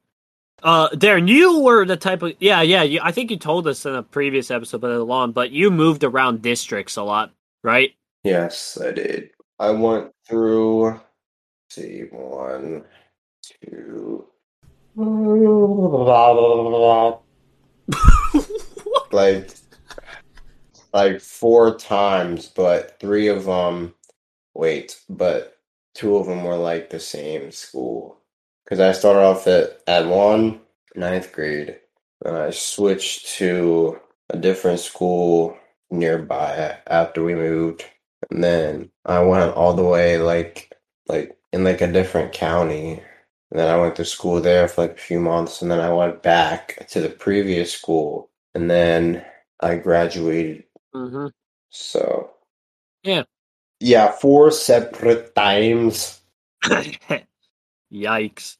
uh, 0.65 0.89
Darren, 0.91 1.29
you 1.29 1.61
were 1.61 1.85
the 1.85 1.97
type 1.97 2.23
of 2.23 2.33
yeah, 2.41 2.63
yeah. 2.63 2.83
You, 2.83 3.01
I 3.03 3.13
think 3.13 3.31
you 3.31 3.37
told 3.37 3.69
us 3.69 3.85
in 3.85 3.95
a 3.95 4.03
previous 4.03 4.51
episode, 4.51 4.81
but 4.81 4.99
long, 5.03 5.33
but 5.33 5.51
you 5.51 5.71
moved 5.71 6.03
around 6.03 6.41
districts 6.41 6.97
a 6.97 7.03
lot, 7.03 7.33
right? 7.63 7.95
Yes, 8.25 8.79
I 8.81 8.93
did. 8.93 9.31
I 9.59 9.71
went 9.71 10.11
through, 10.27 10.87
let's 10.87 11.03
see, 11.69 12.05
one, 12.11 12.85
two, 13.43 14.27
like, 19.13 19.51
like 20.95 21.21
four 21.21 21.77
times, 21.77 22.49
but 22.49 22.99
three 23.01 23.29
of 23.29 23.45
them, 23.45 23.95
wait, 24.55 24.99
but 25.11 25.59
two 25.95 26.17
of 26.17 26.27
them 26.27 26.43
were 26.43 26.57
like 26.57 26.89
the 26.89 27.01
same 27.01 27.51
school. 27.51 28.19
Because 28.65 28.81
I 28.81 28.93
started 28.93 29.21
off 29.21 29.47
at, 29.47 29.81
at 29.87 30.07
one, 30.07 30.61
ninth 30.95 31.33
grade, 31.33 31.79
and 32.25 32.37
I 32.37 32.51
switched 32.51 33.29
to 33.37 34.01
a 34.31 34.39
different 34.39 34.81
school 34.81 35.57
nearby 35.91 36.79
after 36.87 37.23
we 37.23 37.35
moved. 37.35 37.85
And 38.31 38.43
then 38.43 38.91
I 39.05 39.21
went 39.21 39.55
all 39.55 39.75
the 39.75 39.85
way 39.85 40.19
like 40.19 40.73
like 41.09 41.37
in 41.53 41.65
like 41.65 41.81
a 41.81 41.93
different 41.93 42.33
county. 42.33 43.03
And 43.51 43.61
then 43.61 43.69
I 43.73 43.79
went 43.79 43.97
to 43.97 44.05
school 44.05 44.41
there 44.41 44.67
for 44.67 44.83
like 44.83 44.93
a 44.93 45.01
few 45.01 45.21
months 45.21 45.63
and 45.63 45.71
then 45.71 45.81
I 45.81 45.93
went 45.93 46.23
back 46.23 46.87
to 46.89 47.01
the 47.01 47.11
previous 47.11 47.73
school 47.73 48.31
and 48.55 48.71
then 48.71 49.25
I 49.61 49.77
graduated. 49.77 50.65
Mm-hmm. 50.95 51.29
So 51.71 52.31
Yeah. 53.03 53.25
Yeah, 53.81 54.13
four 54.13 54.51
separate 54.51 55.35
times. 55.35 56.21
Yikes. 57.95 58.57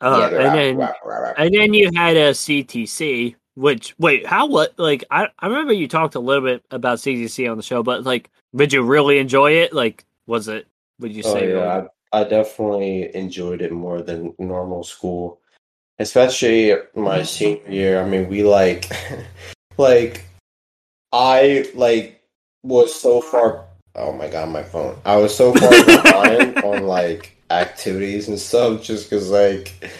Uh, 0.00 0.28
Yeah, 0.30 0.46
and 0.46 0.54
then 0.54 0.88
and 1.38 1.54
then 1.54 1.72
you 1.72 1.90
had 1.94 2.16
a 2.16 2.32
CTC, 2.32 3.36
which 3.54 3.94
wait, 3.98 4.26
how 4.26 4.46
what? 4.46 4.78
Like 4.78 5.04
I 5.10 5.28
I 5.38 5.46
remember 5.46 5.72
you 5.72 5.88
talked 5.88 6.16
a 6.16 6.20
little 6.20 6.44
bit 6.44 6.64
about 6.70 6.98
CTC 6.98 7.50
on 7.50 7.56
the 7.56 7.62
show, 7.62 7.82
but 7.82 8.04
like, 8.04 8.30
did 8.54 8.72
you 8.72 8.82
really 8.82 9.18
enjoy 9.18 9.52
it? 9.52 9.72
Like, 9.72 10.04
was 10.26 10.48
it? 10.48 10.66
Would 11.00 11.12
you 11.12 11.22
Oh 11.24 11.32
say? 11.32 11.54
yeah, 11.54 11.86
I, 12.12 12.20
I 12.20 12.24
definitely 12.24 13.14
enjoyed 13.14 13.62
it 13.62 13.72
more 13.72 14.02
than 14.02 14.34
normal 14.38 14.82
school, 14.82 15.40
especially 15.98 16.74
my 16.94 17.22
senior 17.22 17.70
year. 17.70 18.02
I 18.02 18.08
mean, 18.08 18.28
we 18.28 18.42
like, 18.42 18.90
like, 19.78 20.24
I 21.12 21.70
like 21.74 22.22
was 22.62 22.94
so 22.94 23.20
far. 23.20 23.64
Oh 23.94 24.12
my 24.12 24.28
god, 24.28 24.50
my 24.50 24.62
phone! 24.62 24.98
I 25.06 25.16
was 25.16 25.34
so 25.34 25.54
far 25.54 25.70
behind 25.86 26.58
on 26.64 26.86
like 26.86 27.35
activities 27.50 28.28
and 28.28 28.38
stuff, 28.38 28.82
just 28.82 29.08
because 29.08 29.30
like, 29.30 29.92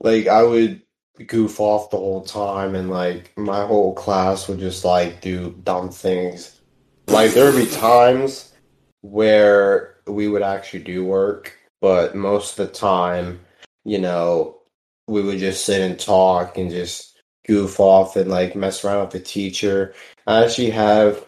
like 0.00 0.26
I 0.26 0.42
would 0.42 0.82
goof 1.26 1.60
off 1.60 1.90
the 1.90 1.96
whole 1.96 2.22
time, 2.22 2.74
and 2.74 2.90
like 2.90 3.32
my 3.36 3.66
whole 3.66 3.94
class 3.94 4.48
would 4.48 4.58
just 4.58 4.84
like 4.84 5.20
do 5.20 5.56
dumb 5.64 5.90
things. 5.90 6.60
Like 7.06 7.32
there 7.32 7.50
would 7.50 7.64
be 7.64 7.70
times 7.70 8.52
where 9.00 9.96
we 10.06 10.28
would 10.28 10.42
actually 10.42 10.82
do 10.82 11.04
work, 11.04 11.56
but 11.80 12.14
most 12.14 12.58
of 12.58 12.66
the 12.66 12.72
time, 12.72 13.40
you 13.84 13.98
know, 13.98 14.58
we 15.06 15.22
would 15.22 15.38
just 15.38 15.64
sit 15.64 15.80
and 15.80 15.98
talk 15.98 16.58
and 16.58 16.70
just 16.70 17.18
goof 17.46 17.80
off 17.80 18.14
and 18.16 18.30
like 18.30 18.54
mess 18.54 18.84
around 18.84 19.00
with 19.00 19.10
the 19.10 19.20
teacher. 19.20 19.94
I 20.26 20.44
actually 20.44 20.70
have 20.70 21.24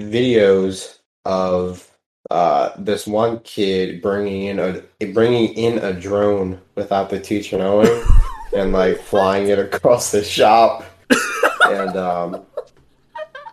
videos 0.00 0.98
of 1.26 1.89
uh, 2.30 2.72
this 2.78 3.06
one 3.06 3.40
kid 3.40 4.00
bringing 4.00 4.44
in 4.44 4.58
a 4.58 5.06
bringing 5.06 5.52
in 5.54 5.78
a 5.78 5.92
drone 5.92 6.60
without 6.76 7.10
the 7.10 7.18
teacher 7.18 7.58
knowing, 7.58 8.04
and 8.56 8.72
like 8.72 9.00
flying 9.00 9.48
it 9.48 9.58
across 9.58 10.12
the 10.12 10.22
shop, 10.22 10.84
and 11.66 11.96
um, 11.96 12.44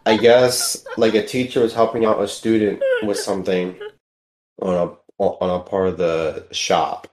I 0.05 0.17
guess 0.17 0.85
like 0.95 1.15
a 1.15 1.25
teacher 1.25 1.61
was 1.61 1.73
helping 1.73 2.05
out 2.05 2.21
a 2.21 2.27
student 2.27 2.81
with 3.03 3.17
something 3.17 3.75
on 4.61 4.75
a 4.75 5.23
on 5.23 5.59
a 5.59 5.63
part 5.63 5.87
of 5.87 5.97
the 5.97 6.45
shop, 6.51 7.07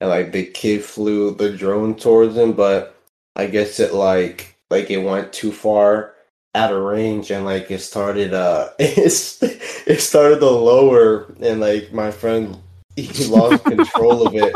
and 0.00 0.10
like 0.10 0.30
the 0.30 0.44
kid 0.44 0.84
flew 0.84 1.34
the 1.34 1.50
drone 1.56 1.96
towards 1.96 2.36
him, 2.36 2.52
but 2.52 2.96
I 3.34 3.48
guess 3.48 3.80
it 3.80 3.92
like 3.92 4.56
like 4.70 4.88
it 4.90 4.98
went 4.98 5.32
too 5.32 5.50
far 5.50 6.14
out 6.58 6.72
of 6.72 6.82
range 6.82 7.30
and 7.30 7.44
like 7.44 7.70
it 7.70 7.80
started 7.80 8.34
uh 8.34 8.68
it's 8.78 9.42
it 9.42 10.00
started 10.00 10.40
to 10.40 10.50
lower 10.50 11.32
and 11.40 11.60
like 11.60 11.92
my 11.92 12.10
friend 12.10 12.58
he 12.98 13.26
lost 13.26 13.64
control 13.64 14.26
of 14.26 14.34
it. 14.34 14.54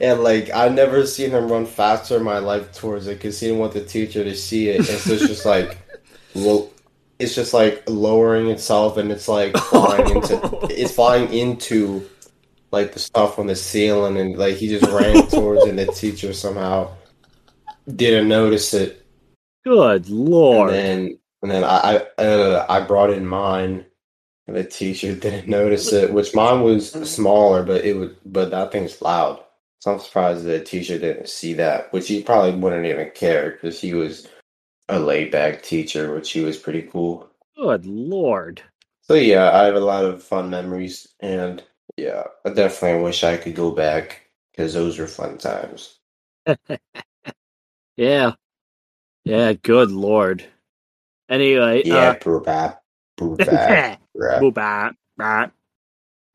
And 0.00 0.22
like 0.22 0.50
I 0.52 0.68
never 0.68 1.06
seen 1.06 1.30
him 1.30 1.50
run 1.50 1.66
faster 1.66 2.16
in 2.16 2.24
my 2.24 2.38
life 2.38 2.72
towards 2.72 3.06
it 3.06 3.14
because 3.14 3.38
he 3.38 3.46
didn't 3.46 3.60
want 3.60 3.72
the 3.72 3.84
teacher 3.84 4.24
to 4.24 4.34
see 4.34 4.68
it. 4.68 4.78
And 4.78 4.98
so 4.98 5.12
it's 5.12 5.28
just 5.28 5.46
like 5.46 5.78
well 6.34 6.70
it's 7.18 7.34
just 7.34 7.54
like 7.54 7.84
lowering 7.86 8.50
itself 8.50 8.96
and 8.96 9.12
it's 9.12 9.28
like 9.28 9.56
flying 9.56 10.16
into 10.16 10.40
it's 10.70 10.94
flying 10.94 11.32
into 11.32 12.08
like 12.72 12.92
the 12.92 12.98
stuff 12.98 13.38
on 13.38 13.46
the 13.46 13.54
ceiling 13.54 14.16
and 14.16 14.36
like 14.36 14.56
he 14.56 14.66
just 14.66 14.90
ran 14.90 15.28
towards 15.28 15.64
it 15.64 15.70
and 15.70 15.78
the 15.78 15.86
teacher 15.86 16.32
somehow 16.32 16.90
didn't 17.94 18.28
notice 18.28 18.74
it. 18.74 19.06
Good 19.62 20.10
lord. 20.10 20.70
and 20.70 20.78
then 21.08 21.18
and 21.44 21.52
then 21.52 21.62
I 21.62 22.06
I, 22.18 22.22
uh, 22.24 22.66
I 22.70 22.80
brought 22.80 23.10
in 23.10 23.26
mine, 23.26 23.84
and 24.46 24.56
the 24.56 24.64
teacher 24.64 25.14
didn't 25.20 25.46
notice 25.48 25.92
it. 25.92 26.12
Which 26.12 26.34
mine 26.34 26.62
was 26.62 26.90
smaller, 26.90 27.62
but 27.62 27.84
it 27.84 27.96
would 27.96 28.16
but 28.24 28.50
that 28.50 28.72
thing's 28.72 29.02
loud. 29.02 29.40
So 29.80 29.92
I'm 29.92 30.00
surprised 30.00 30.44
the 30.44 30.64
teacher 30.64 30.98
didn't 30.98 31.28
see 31.28 31.52
that. 31.54 31.92
Which 31.92 32.08
he 32.08 32.22
probably 32.22 32.58
wouldn't 32.58 32.86
even 32.86 33.10
care 33.14 33.50
because 33.50 33.78
he 33.78 33.92
was 33.92 34.26
a 34.88 34.98
laid 34.98 35.30
back 35.30 35.62
teacher, 35.62 36.14
which 36.14 36.32
he 36.32 36.40
was 36.40 36.56
pretty 36.56 36.82
cool. 36.82 37.28
Good 37.56 37.84
lord. 37.84 38.62
So 39.02 39.12
yeah, 39.12 39.52
I 39.52 39.64
have 39.64 39.76
a 39.76 39.80
lot 39.80 40.06
of 40.06 40.22
fun 40.22 40.48
memories, 40.48 41.06
and 41.20 41.62
yeah, 41.98 42.24
I 42.46 42.50
definitely 42.50 43.02
wish 43.02 43.22
I 43.22 43.36
could 43.36 43.54
go 43.54 43.70
back 43.70 44.22
because 44.50 44.72
those 44.72 44.98
were 44.98 45.06
fun 45.06 45.36
times. 45.36 45.98
Yeah. 47.96 48.32
Yeah, 49.24 49.52
good 49.52 49.92
lord. 49.92 50.44
Anyway, 51.28 51.82
Yeah, 51.84 52.10
uh, 52.10 52.14
brap, 52.14 52.78
brap, 53.36 53.98
brap. 54.16 54.40
Boo, 54.40 54.52
bah, 54.52 54.90
bah. 55.16 55.46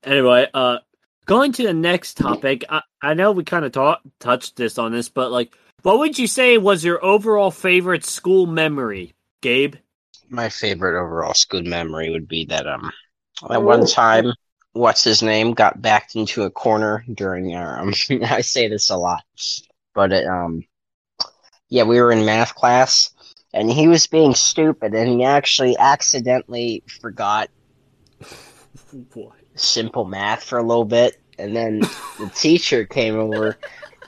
Anyway, 0.03 0.47
uh, 0.53 0.77
going 1.25 1.51
to 1.53 1.63
the 1.63 1.73
next 1.73 2.17
topic. 2.17 2.63
I, 2.69 2.81
I 3.01 3.13
know 3.13 3.31
we 3.31 3.43
kind 3.43 3.65
of 3.65 3.71
ta- 3.71 4.01
touched 4.19 4.55
this 4.55 4.77
on 4.77 4.91
this, 4.91 5.09
but 5.09 5.31
like, 5.31 5.55
what 5.83 5.99
would 5.99 6.17
you 6.17 6.27
say 6.27 6.57
was 6.57 6.83
your 6.83 7.03
overall 7.03 7.51
favorite 7.51 8.05
school 8.05 8.45
memory, 8.45 9.13
Gabe? 9.41 9.75
My 10.29 10.49
favorite 10.49 10.99
overall 10.99 11.33
school 11.33 11.63
memory 11.63 12.09
would 12.09 12.27
be 12.27 12.45
that 12.45 12.67
um 12.67 12.91
at 13.49 13.63
one 13.63 13.85
time 13.85 14.33
what's 14.73 15.03
his 15.03 15.23
name 15.23 15.53
got 15.53 15.81
backed 15.81 16.15
into 16.15 16.43
a 16.43 16.51
corner 16.51 17.03
during 17.13 17.55
our 17.55 17.79
um 17.79 17.93
I 18.23 18.41
say 18.41 18.67
this 18.67 18.89
a 18.89 18.97
lot. 18.97 19.23
But 19.93 20.11
it, 20.11 20.27
um 20.27 20.63
yeah, 21.69 21.83
we 21.83 22.01
were 22.01 22.11
in 22.11 22.25
math 22.25 22.55
class 22.55 23.11
and 23.53 23.71
he 23.71 23.87
was 23.87 24.07
being 24.07 24.35
stupid 24.35 24.93
and 24.93 25.09
he 25.09 25.23
actually 25.23 25.77
accidentally 25.77 26.83
forgot 27.01 27.49
simple 29.55 30.05
math 30.05 30.43
for 30.43 30.57
a 30.57 30.63
little 30.63 30.85
bit 30.85 31.19
and 31.37 31.55
then 31.55 31.79
the 32.19 32.29
teacher 32.35 32.85
came 32.85 33.15
over 33.15 33.57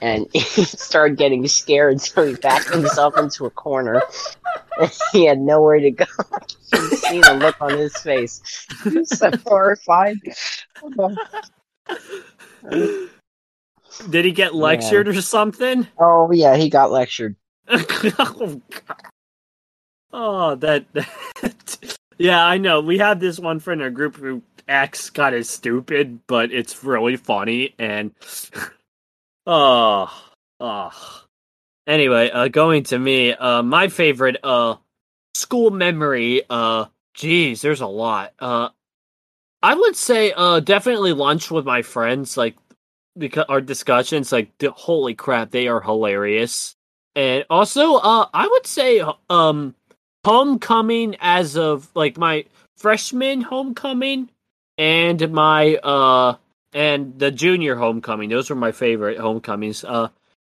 and 0.02 0.26
he 0.34 0.64
started 0.64 1.16
getting 1.16 1.46
scared 1.46 2.00
so 2.00 2.26
he 2.26 2.34
backed 2.34 2.68
himself 2.68 3.16
into 3.16 3.46
a 3.46 3.50
corner. 3.50 4.02
And 4.78 4.90
he 5.12 5.26
had 5.26 5.38
nowhere 5.38 5.78
to 5.78 5.90
go. 5.90 6.04
You 6.72 6.88
see 6.88 7.20
the 7.20 7.34
look 7.34 7.56
on 7.60 7.76
his 7.78 7.96
face. 7.98 8.66
He 8.82 8.98
was 8.98 9.10
so 9.10 9.30
horrified. 9.44 10.16
Did 14.10 14.24
he 14.24 14.32
get 14.32 14.54
lectured 14.54 15.08
or 15.08 15.20
something? 15.20 15.86
oh 15.98 16.32
yeah 16.32 16.56
he 16.56 16.68
got 16.68 16.90
lectured. 16.90 17.36
Oh, 17.68 18.60
God. 18.70 19.02
Oh, 20.12 20.54
that, 20.56 20.84
Yeah, 22.18 22.44
I 22.44 22.58
know. 22.58 22.80
We 22.80 22.98
have 22.98 23.20
this 23.20 23.38
one 23.38 23.58
friend 23.58 23.80
in 23.80 23.84
our 23.84 23.90
group 23.90 24.16
who 24.16 24.42
acts 24.68 25.10
kind 25.10 25.34
of 25.34 25.46
stupid, 25.46 26.20
but 26.26 26.52
it's 26.52 26.84
really 26.84 27.16
funny. 27.16 27.74
And. 27.78 28.12
Oh. 29.44 30.08
Oh. 30.60 31.24
Anyway, 31.88 32.30
uh, 32.30 32.46
going 32.46 32.84
to 32.84 32.96
me, 32.98 33.32
uh, 33.32 33.60
my 33.64 33.88
favorite, 33.88 34.36
uh, 34.44 34.76
school 35.34 35.72
memory, 35.72 36.42
uh, 36.48 36.84
geez, 37.14 37.60
there's 37.60 37.80
a 37.80 37.86
lot. 37.88 38.32
Uh, 38.38 38.68
I 39.64 39.74
would 39.74 39.96
say, 39.96 40.32
uh, 40.36 40.60
definitely 40.60 41.12
lunch 41.12 41.50
with 41.50 41.64
my 41.64 41.82
friends, 41.82 42.36
like, 42.36 42.56
because 43.18 43.46
our 43.48 43.60
discussions, 43.60 44.30
like, 44.30 44.52
holy 44.62 45.14
crap, 45.14 45.50
they 45.50 45.66
are 45.66 45.80
hilarious. 45.80 46.76
And 47.16 47.44
also, 47.50 47.94
uh, 47.96 48.28
I 48.32 48.46
would 48.46 48.66
say, 48.68 49.02
um, 49.28 49.74
homecoming 50.24 51.16
as 51.20 51.56
of 51.56 51.88
like 51.94 52.16
my 52.16 52.44
freshman 52.76 53.40
homecoming 53.40 54.28
and 54.78 55.30
my 55.32 55.76
uh 55.76 56.36
and 56.72 57.18
the 57.18 57.30
junior 57.30 57.76
homecoming. 57.76 58.30
Those 58.30 58.50
were 58.50 58.56
my 58.56 58.72
favorite 58.72 59.18
homecomings. 59.18 59.84
Uh, 59.84 60.08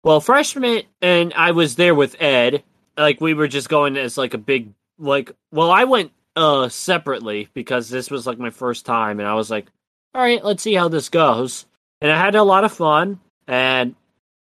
well, 0.03 0.21
freshman 0.21 0.83
and 1.03 1.33
I 1.35 1.53
was 1.53 1.77
there 1.77 1.95
with 1.95 2.21
Ed. 2.21 2.63
Like 2.97 3.21
we 3.21 3.35
were 3.35 3.49
just 3.49 3.69
going 3.69 3.97
as 3.97 4.17
like 4.17 4.35
a 4.35 4.39
big 4.39 4.73
like. 4.99 5.33
Well, 5.51 5.71
I 5.71 5.85
went 5.85 6.13
uh 6.37 6.69
separately 6.69 7.49
because 7.55 7.89
this 7.89 8.11
was 8.11 8.27
like 8.27 8.39
my 8.39 8.51
first 8.51 8.87
time, 8.87 9.19
and 9.19 9.29
I 9.29 9.35
was 9.35 9.51
like, 9.51 9.67
all 10.15 10.23
right, 10.23 10.45
let's 10.45 10.63
see 10.63 10.75
how 10.75 10.89
this 10.89 11.09
goes. 11.09 11.67
And 12.01 12.13
I 12.13 12.19
had 12.19 12.35
a 12.35 12.43
lot 12.43 12.65
of 12.65 12.73
fun, 12.73 13.19
and 13.49 13.97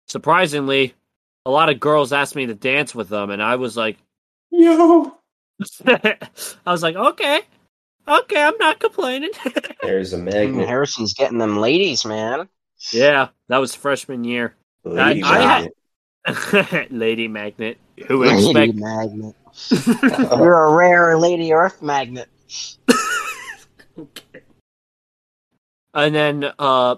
surprisingly, 0.07 0.95
a 1.45 1.51
lot 1.51 1.69
of 1.69 1.79
girls 1.79 2.13
asked 2.13 2.35
me 2.35 2.47
to 2.47 2.55
dance 2.55 2.95
with 2.95 3.09
them, 3.09 3.29
and 3.29 3.43
I 3.43 3.57
was 3.57 3.77
like, 3.77 3.97
Yo, 4.51 5.17
I 5.85 6.17
was 6.65 6.81
like, 6.83 6.95
okay, 6.95 7.41
okay, 8.07 8.41
I'm 8.43 8.57
not 8.57 8.79
complaining. 8.79 9.31
there's 9.83 10.13
a 10.13 10.17
magnet. 10.17 10.67
harrison's 10.67 11.13
getting 11.13 11.37
them 11.37 11.57
ladies 11.57 12.05
man 12.05 12.47
yeah, 12.91 13.29
that 13.49 13.57
was 13.57 13.75
freshman 13.75 14.23
year. 14.23 14.55
Lady 14.83 15.21
I 15.23 15.39
had- 15.41 15.71
magnet. 16.27 16.91
Lady 16.91 17.27
Magnet. 17.27 17.77
Who 18.07 18.23
lady 18.23 18.49
expect? 18.51 18.75
magnet 18.75 19.35
you're 20.39 20.65
a 20.67 20.73
rare 20.73 21.17
lady 21.17 21.51
earth 21.53 21.81
magnet 21.81 22.29
okay. 23.97 24.41
And 25.93 26.13
then 26.15 26.51
uh 26.59 26.95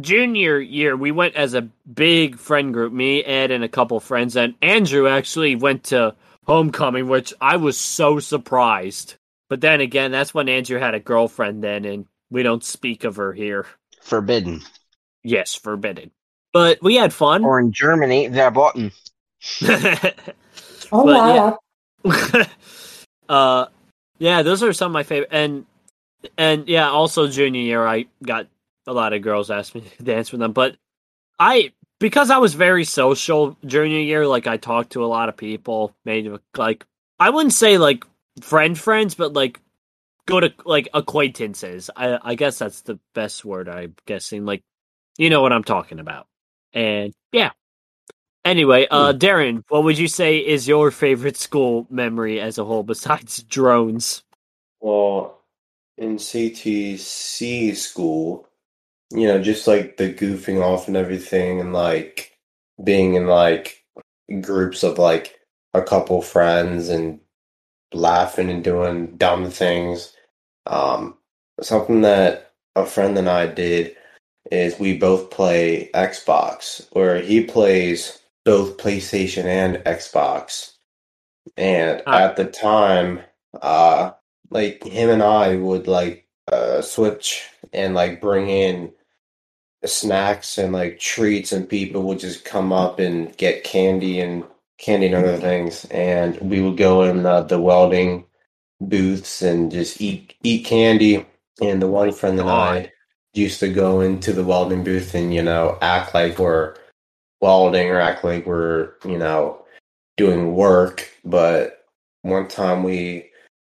junior 0.00 0.58
year 0.58 0.96
we 0.96 1.10
went 1.10 1.34
as 1.36 1.54
a 1.54 1.62
big 1.62 2.38
friend 2.38 2.72
group, 2.72 2.92
me, 2.92 3.24
Ed 3.24 3.50
and 3.50 3.64
a 3.64 3.68
couple 3.68 3.98
friends 3.98 4.36
and 4.36 4.54
Andrew 4.62 5.08
actually 5.08 5.56
went 5.56 5.84
to 5.84 6.14
homecoming, 6.50 7.08
which 7.08 7.32
I 7.40 7.56
was 7.56 7.78
so 7.78 8.18
surprised. 8.18 9.14
But 9.48 9.60
then 9.60 9.80
again, 9.80 10.10
that's 10.10 10.34
when 10.34 10.48
Andrew 10.48 10.78
had 10.78 10.94
a 10.94 11.00
girlfriend 11.00 11.62
then 11.62 11.84
and 11.84 12.06
we 12.30 12.42
don't 12.42 12.64
speak 12.64 13.04
of 13.04 13.16
her 13.16 13.32
here. 13.32 13.66
forbidden 14.02 14.60
Yes, 15.22 15.54
forbidden. 15.54 16.10
But 16.52 16.82
we 16.82 16.96
had 16.96 17.12
fun. 17.12 17.44
or 17.44 17.60
in 17.60 17.70
germany 17.72 18.26
verboten 18.28 18.90
Oh, 20.92 21.04
But, 21.04 21.16
wow. 21.16 21.58
yeah. 22.04 22.44
uh 23.28 23.66
yeah 24.18 24.42
those 24.42 24.62
are 24.62 24.72
some 24.72 24.90
of 24.90 24.92
my 24.94 25.02
favorite 25.04 25.28
and 25.30 25.66
and 26.36 26.66
yeah 26.68 26.88
also 26.90 27.28
junior 27.28 27.60
year 27.60 27.86
i 27.86 28.06
got 28.24 28.46
a 28.86 28.92
lot 28.92 29.12
of 29.12 29.22
girls 29.22 29.50
ask 29.50 29.74
me 29.74 29.82
to 29.98 30.02
dance 30.02 30.32
with 30.32 30.40
them 30.40 30.52
but 30.52 30.76
i 31.38 31.70
because 32.00 32.30
i 32.30 32.38
was 32.38 32.54
very 32.54 32.84
social 32.84 33.56
junior 33.66 34.00
year 34.00 34.26
like 34.26 34.48
i 34.48 34.58
talked 34.58 34.92
to 34.92 35.04
a 35.04 35.08
lot 35.08 35.30
of 35.30 35.36
people 35.38 35.94
made 36.04 36.30
like 36.56 36.86
i 37.20 37.30
wouldn't 37.30 37.54
say 37.54 37.78
like 37.78 38.04
friend 38.42 38.78
friends 38.78 39.14
but 39.14 39.34
like 39.34 39.60
go 40.26 40.40
to 40.40 40.54
like 40.64 40.88
acquaintances. 40.94 41.90
I 41.96 42.18
i 42.22 42.34
guess 42.36 42.58
that's 42.58 42.82
the 42.82 42.98
best 43.14 43.44
word 43.44 43.68
i'm 43.68 43.94
guessing 44.06 44.44
like 44.46 44.62
you 45.18 45.30
know 45.30 45.42
what 45.42 45.52
i'm 45.52 45.64
talking 45.64 46.00
about. 46.00 46.26
And 46.72 47.12
yeah. 47.32 47.50
Anyway, 48.44 48.86
uh, 48.90 49.12
Darren, 49.12 49.64
what 49.68 49.84
would 49.84 49.98
you 49.98 50.08
say 50.08 50.38
is 50.38 50.68
your 50.68 50.90
favorite 50.90 51.36
school 51.36 51.86
memory 51.90 52.40
as 52.40 52.58
a 52.58 52.64
whole 52.64 52.82
besides 52.82 53.42
drones? 53.44 54.22
Well, 54.80 55.42
in 55.98 56.16
CTC 56.16 57.76
school, 57.76 58.48
you 59.12 59.26
know, 59.26 59.42
just 59.42 59.66
like 59.66 59.96
the 59.96 60.12
goofing 60.12 60.62
off 60.62 60.88
and 60.88 60.96
everything, 60.96 61.60
and 61.60 61.72
like 61.72 62.32
being 62.84 63.14
in 63.14 63.26
like 63.26 63.84
groups 64.40 64.82
of 64.82 64.98
like 64.98 65.38
a 65.74 65.82
couple 65.82 66.22
friends 66.22 66.88
and 66.88 67.20
laughing 67.94 68.50
and 68.50 68.64
doing 68.64 69.16
dumb 69.16 69.50
things. 69.50 70.14
Um, 70.66 71.16
something 71.60 72.02
that 72.02 72.52
a 72.76 72.86
friend 72.86 73.18
and 73.18 73.28
I 73.28 73.46
did 73.46 73.96
is 74.50 74.78
we 74.78 74.96
both 74.98 75.30
play 75.30 75.90
Xbox, 75.94 76.86
where 76.92 77.20
he 77.20 77.44
plays 77.44 78.18
both 78.44 78.78
PlayStation 78.78 79.44
and 79.44 79.76
Xbox. 79.78 80.72
And 81.56 82.02
Ah. 82.06 82.20
at 82.24 82.36
the 82.36 82.46
time, 82.46 83.20
uh, 83.62 84.12
like 84.50 84.84
him 84.84 85.10
and 85.10 85.22
I 85.22 85.56
would 85.56 85.86
like 85.88 86.26
uh, 86.52 86.82
switch 86.82 87.48
and 87.72 87.94
like 87.94 88.20
bring 88.20 88.48
in 88.48 88.92
snacks 89.88 90.58
and 90.58 90.72
like 90.72 90.98
treats, 90.98 91.52
and 91.52 91.68
people 91.68 92.02
would 92.02 92.18
just 92.18 92.44
come 92.44 92.72
up 92.72 92.98
and 92.98 93.36
get 93.36 93.64
candy 93.64 94.20
and 94.20 94.44
candy 94.78 95.06
and 95.06 95.14
other 95.14 95.36
things, 95.36 95.84
and 95.86 96.38
we 96.40 96.60
would 96.60 96.76
go 96.76 97.02
in 97.04 97.22
the, 97.22 97.42
the 97.42 97.60
welding 97.60 98.24
booths 98.80 99.42
and 99.42 99.70
just 99.70 100.00
eat 100.00 100.34
eat 100.42 100.64
candy. 100.64 101.26
And 101.62 101.80
the 101.82 101.88
one 101.88 102.12
friend 102.12 102.40
and 102.40 102.48
I 102.48 102.92
used 103.34 103.60
to 103.60 103.72
go 103.72 104.00
into 104.00 104.32
the 104.32 104.44
welding 104.44 104.82
booth 104.84 105.14
and 105.14 105.32
you 105.34 105.42
know 105.42 105.78
act 105.82 106.14
like 106.14 106.38
we're 106.38 106.74
welding 107.40 107.88
or 107.88 108.00
act 108.00 108.24
like 108.24 108.46
we're 108.46 108.94
you 109.04 109.18
know 109.18 109.64
doing 110.16 110.54
work. 110.54 111.10
But 111.24 111.84
one 112.22 112.48
time 112.48 112.82
we 112.82 113.30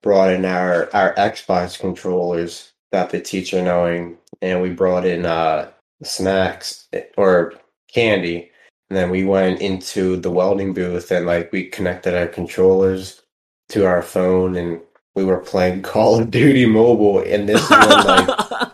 brought 0.03 0.33
in 0.33 0.45
our 0.45 0.89
our 0.95 1.15
Xbox 1.15 1.79
controllers 1.79 2.73
without 2.91 3.11
the 3.11 3.21
teacher 3.21 3.63
knowing, 3.63 4.19
and 4.43 4.63
we 4.63 4.71
brought 4.71 5.07
in 5.07 5.27
uh 5.27 5.71
snacks 6.03 6.89
eh, 6.93 7.03
or 7.17 7.55
candy. 7.93 8.51
And 8.89 8.97
then 8.97 9.11
we 9.11 9.25
went 9.25 9.61
into 9.61 10.17
the 10.17 10.31
welding 10.31 10.73
booth 10.73 11.11
and 11.11 11.27
like 11.27 11.53
we 11.53 11.65
connected 11.69 12.15
our 12.15 12.27
controllers 12.27 13.23
to 13.69 13.87
our 13.87 14.03
phone 14.03 14.57
and 14.57 14.81
we 15.15 15.25
were 15.25 15.39
playing 15.39 15.83
Call 15.93 16.21
of 16.21 16.31
Duty 16.31 16.67
Mobile 16.67 17.21
and 17.21 17.49
this 17.49 17.63
is 17.63 17.71
when 17.71 18.07
like 18.07 18.69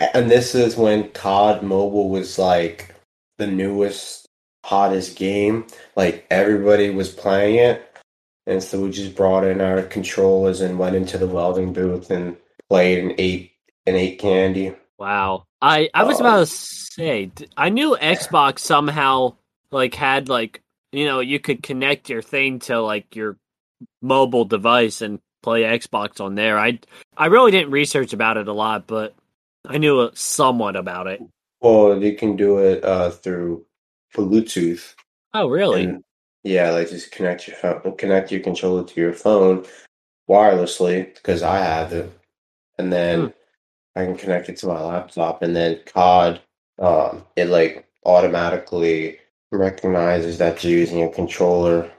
and 0.14 0.30
this 0.30 0.54
is 0.54 0.76
when 0.76 1.10
COD 1.10 1.62
Mobile 1.62 2.08
was 2.08 2.38
like 2.38 2.94
the 3.38 3.46
newest, 3.46 4.26
hottest 4.64 5.16
game. 5.16 5.66
Like 5.96 6.26
everybody 6.30 6.90
was 6.90 7.10
playing 7.10 7.56
it. 7.56 7.82
And 8.46 8.62
so 8.62 8.80
we 8.80 8.90
just 8.90 9.16
brought 9.16 9.44
in 9.44 9.60
our 9.60 9.82
controllers 9.82 10.60
and 10.60 10.78
went 10.78 10.94
into 10.94 11.18
the 11.18 11.26
welding 11.26 11.72
booth 11.72 12.10
and 12.10 12.36
played 12.68 12.98
and 13.00 13.14
ate 13.18 13.52
and 13.86 13.96
ate 13.96 14.18
candy. 14.18 14.74
wow. 14.98 15.45
I 15.66 15.90
I 15.92 16.04
was 16.04 16.20
about 16.20 16.38
to 16.38 16.46
say 16.46 17.30
I 17.56 17.70
knew 17.70 17.96
Xbox 18.00 18.60
somehow 18.60 19.34
like 19.72 19.94
had 19.94 20.28
like 20.28 20.62
you 20.92 21.06
know 21.06 21.18
you 21.18 21.40
could 21.40 21.62
connect 21.62 22.08
your 22.08 22.22
thing 22.22 22.60
to 22.60 22.80
like 22.80 23.16
your 23.16 23.36
mobile 24.00 24.44
device 24.44 25.02
and 25.02 25.18
play 25.42 25.62
Xbox 25.62 26.20
on 26.20 26.36
there. 26.36 26.56
I 26.56 26.78
I 27.16 27.26
really 27.26 27.50
didn't 27.50 27.72
research 27.72 28.12
about 28.12 28.36
it 28.36 28.46
a 28.46 28.52
lot, 28.52 28.86
but 28.86 29.14
I 29.66 29.78
knew 29.78 29.98
uh, 29.98 30.10
somewhat 30.14 30.76
about 30.76 31.08
it. 31.08 31.20
Well, 31.60 32.00
you 32.00 32.14
can 32.14 32.36
do 32.36 32.58
it 32.58 32.84
uh, 32.84 33.10
through 33.10 33.66
Bluetooth. 34.14 34.94
Oh, 35.34 35.48
really? 35.48 35.84
And 35.84 36.04
yeah, 36.44 36.70
like 36.70 36.90
just 36.90 37.10
connect 37.10 37.48
your 37.48 37.56
phone, 37.56 37.96
connect 37.96 38.30
your 38.30 38.40
controller 38.40 38.84
to 38.84 39.00
your 39.00 39.12
phone 39.12 39.66
wirelessly 40.30 41.12
because 41.12 41.42
I 41.42 41.58
have 41.58 41.92
it, 41.92 42.12
and 42.78 42.92
then 42.92 43.20
Hmm. 43.20 43.26
I 43.96 44.04
can 44.04 44.16
connect 44.16 44.48
it 44.50 44.58
to 44.58 44.66
my 44.66 44.80
laptop, 44.80 45.42
and 45.42 45.56
then 45.56 45.80
COD, 45.86 46.40
um, 46.78 47.24
it 47.34 47.46
like 47.46 47.88
automatically 48.04 49.18
recognizes 49.50 50.38
that 50.38 50.62
you're 50.62 50.78
using 50.78 51.02
a 51.02 51.08
controller, 51.08 51.90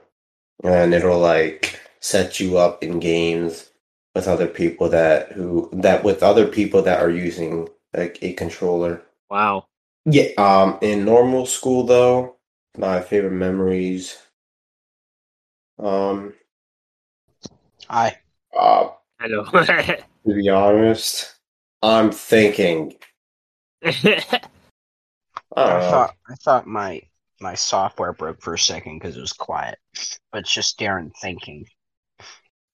and 0.62 0.94
it'll 0.94 1.18
like 1.18 1.80
set 2.00 2.38
you 2.38 2.56
up 2.56 2.84
in 2.84 3.00
games 3.00 3.70
with 4.14 4.28
other 4.28 4.46
people 4.46 4.88
that 4.88 5.32
who 5.32 5.68
that 5.72 6.04
with 6.04 6.22
other 6.22 6.46
people 6.46 6.82
that 6.82 7.00
are 7.00 7.10
using 7.10 7.68
like 7.94 8.18
a 8.22 8.32
controller. 8.34 9.02
Wow. 9.28 9.66
Yeah. 10.04 10.28
Um, 10.38 10.78
in 10.80 11.04
normal 11.04 11.46
school 11.46 11.84
though, 11.84 12.36
my 12.76 13.00
favorite 13.00 13.32
memories. 13.32 14.16
Um, 15.78 16.34
Hi. 17.88 18.18
uh, 18.58 18.88
Hello. 19.20 19.44
to 19.52 20.04
be 20.26 20.48
honest, 20.48 21.37
I'm 21.82 22.10
thinking. 22.10 22.94
I 23.84 24.40
I 25.56 25.90
thought 25.90 26.14
I 26.28 26.34
thought 26.36 26.66
my 26.66 27.02
my 27.40 27.54
software 27.54 28.12
broke 28.12 28.42
for 28.42 28.54
a 28.54 28.58
second 28.58 28.98
because 28.98 29.16
it 29.16 29.20
was 29.20 29.32
quiet, 29.32 29.78
but 30.32 30.40
it's 30.40 30.52
just 30.52 30.78
Darren 30.78 31.12
thinking. 31.20 31.66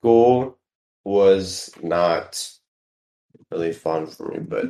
School 0.01 0.59
was 1.05 1.71
not 1.83 2.51
really 3.51 3.73
fun 3.73 4.07
for 4.07 4.29
me, 4.29 4.39
but 4.39 4.65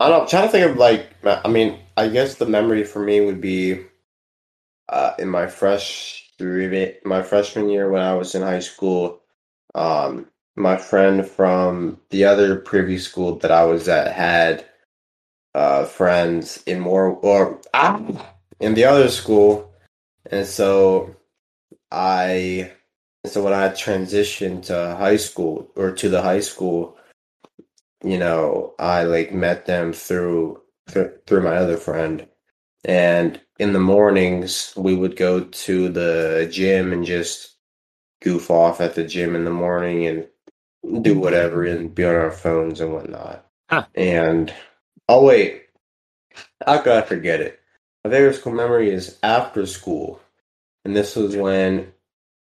I 0.00 0.08
don't 0.08 0.18
know. 0.18 0.22
I'm 0.22 0.28
trying 0.28 0.46
to 0.46 0.52
think 0.52 0.70
of 0.70 0.76
like, 0.76 1.10
I 1.24 1.48
mean, 1.48 1.78
I 1.96 2.08
guess 2.08 2.34
the 2.34 2.46
memory 2.46 2.84
for 2.84 3.00
me 3.00 3.20
would 3.20 3.40
be 3.40 3.86
uh, 4.88 5.12
in 5.18 5.28
my 5.28 5.46
fresh 5.46 6.20
my 6.40 7.22
freshman 7.22 7.68
year 7.68 7.88
when 7.88 8.02
I 8.02 8.14
was 8.14 8.34
in 8.34 8.42
high 8.42 8.58
school. 8.58 9.22
Um, 9.74 10.26
my 10.56 10.76
friend 10.76 11.26
from 11.26 12.00
the 12.10 12.24
other 12.24 12.56
previous 12.56 13.04
school 13.04 13.36
that 13.38 13.50
I 13.50 13.64
was 13.64 13.88
at 13.88 14.12
had 14.12 14.64
uh, 15.54 15.84
friends 15.84 16.62
in 16.66 16.80
more 16.80 17.08
or 17.08 17.60
ah, 17.72 18.00
in 18.60 18.74
the 18.74 18.84
other 18.84 19.08
school, 19.08 19.72
and 20.30 20.46
so 20.46 21.16
I 21.90 22.72
so 23.26 23.42
when 23.42 23.52
I 23.52 23.68
transitioned 23.68 24.66
to 24.66 24.96
high 24.96 25.16
school 25.16 25.70
or 25.76 25.92
to 25.92 26.08
the 26.08 26.22
high 26.22 26.40
school, 26.40 26.96
you 28.04 28.18
know, 28.18 28.74
I 28.78 29.04
like 29.04 29.32
met 29.32 29.66
them 29.66 29.92
through 29.92 30.60
through, 30.88 31.12
through 31.26 31.42
my 31.42 31.56
other 31.56 31.76
friend, 31.76 32.26
and 32.84 33.40
in 33.58 33.72
the 33.72 33.80
mornings 33.80 34.72
we 34.76 34.94
would 34.94 35.16
go 35.16 35.40
to 35.40 35.88
the 35.88 36.48
gym 36.50 36.92
and 36.92 37.04
just 37.04 37.56
goof 38.22 38.50
off 38.50 38.80
at 38.80 38.94
the 38.94 39.04
gym 39.04 39.36
in 39.36 39.44
the 39.44 39.50
morning 39.50 40.06
and 40.06 40.26
do 41.02 41.18
whatever 41.18 41.64
and 41.64 41.94
be 41.94 42.04
on 42.04 42.14
our 42.14 42.30
phones 42.30 42.80
and 42.80 42.92
whatnot. 42.92 43.46
Huh. 43.70 43.86
And 43.94 44.52
oh 45.08 45.24
wait, 45.24 45.64
I 46.66 46.82
gotta 46.82 47.06
forget 47.06 47.40
it? 47.40 47.60
My 48.04 48.10
favorite 48.10 48.34
school 48.34 48.52
memory 48.52 48.90
is 48.90 49.18
after 49.22 49.66
school, 49.66 50.20
and 50.84 50.94
this 50.94 51.16
was 51.16 51.36
when 51.36 51.92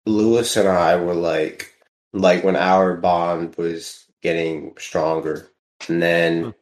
Lewis 0.06 0.56
and 0.56 0.68
I 0.68 0.96
were 0.96 1.14
like, 1.14 1.72
like 2.12 2.42
when 2.42 2.56
our 2.56 2.96
bond 2.96 3.54
was 3.56 4.06
getting 4.22 4.74
stronger, 4.78 5.48
and 5.88 6.02
then 6.02 6.54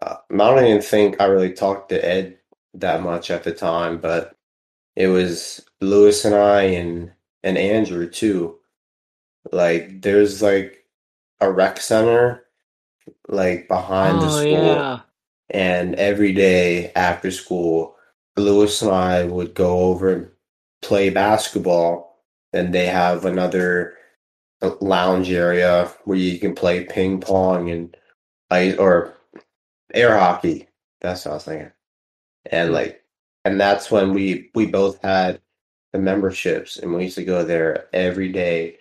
uh, 0.00 0.16
I 0.30 0.36
don't 0.36 0.64
even 0.64 0.82
think 0.82 1.20
I 1.20 1.26
really 1.26 1.52
talked 1.52 1.90
to 1.90 2.04
Ed 2.04 2.38
that 2.74 3.02
much 3.02 3.30
at 3.30 3.44
the 3.44 3.52
time, 3.52 3.98
but 3.98 4.34
it 4.96 5.08
was 5.08 5.64
Lewis 5.80 6.24
and 6.24 6.34
I 6.34 6.62
and 6.62 7.12
and 7.42 7.58
Andrew 7.58 8.08
too. 8.08 8.58
Like 9.52 10.00
there's 10.00 10.40
like 10.40 10.83
a 11.40 11.50
rec 11.52 11.80
center 11.80 12.44
like 13.28 13.68
behind 13.68 14.22
the 14.22 14.28
oh 14.28 14.30
school. 14.30 14.90
yeah. 14.90 15.00
And 15.50 15.94
every 15.96 16.32
day 16.32 16.92
after 16.94 17.30
school, 17.30 17.96
Lewis 18.36 18.82
and 18.82 18.92
I 18.92 19.24
would 19.24 19.54
go 19.54 19.78
over 19.80 20.10
and 20.12 20.28
play 20.82 21.10
basketball. 21.10 22.20
And 22.52 22.72
they 22.74 22.86
have 22.86 23.24
another 23.24 23.94
uh, 24.62 24.72
lounge 24.80 25.30
area 25.30 25.92
where 26.04 26.18
you 26.18 26.38
can 26.38 26.54
play 26.54 26.84
ping 26.84 27.20
pong 27.20 27.70
and 27.70 27.96
ice 28.50 28.76
or 28.76 29.14
air 29.94 30.18
hockey. 30.18 30.68
That's 31.00 31.24
what 31.24 31.32
I 31.32 31.34
was 31.34 31.44
thinking. 31.44 31.72
And 32.50 32.72
Hmm. 32.72 32.72
like, 32.72 33.02
and 33.44 33.60
that's 33.60 33.90
when 33.90 34.12
we 34.14 34.50
we 34.54 34.66
both 34.66 35.00
had 35.02 35.40
the 35.92 35.98
memberships, 35.98 36.76
and 36.78 36.94
we 36.94 37.04
used 37.04 37.16
to 37.16 37.24
go 37.24 37.44
there 37.44 37.88
every 37.94 38.30
day 38.32 38.78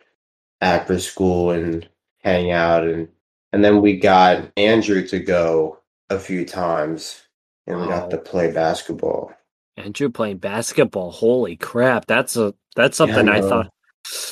after 0.61 0.99
school 0.99 1.51
and 1.51 1.87
hang 2.23 2.51
out, 2.51 2.83
and 2.83 3.07
and 3.51 3.63
then 3.63 3.81
we 3.81 3.97
got 3.97 4.51
Andrew 4.57 5.05
to 5.07 5.19
go 5.19 5.79
a 6.09 6.19
few 6.19 6.45
times, 6.45 7.21
and 7.67 7.79
we 7.79 7.87
got 7.87 8.09
to 8.11 8.17
play 8.17 8.51
basketball. 8.51 9.33
Andrew 9.77 10.09
playing 10.09 10.37
basketball. 10.37 11.11
Holy 11.11 11.55
crap. 11.55 12.05
That's 12.05 12.37
a 12.37 12.53
that's 12.75 12.97
something 12.97 13.29
I 13.29 13.39
know. 13.39 13.49
thought 13.49 13.73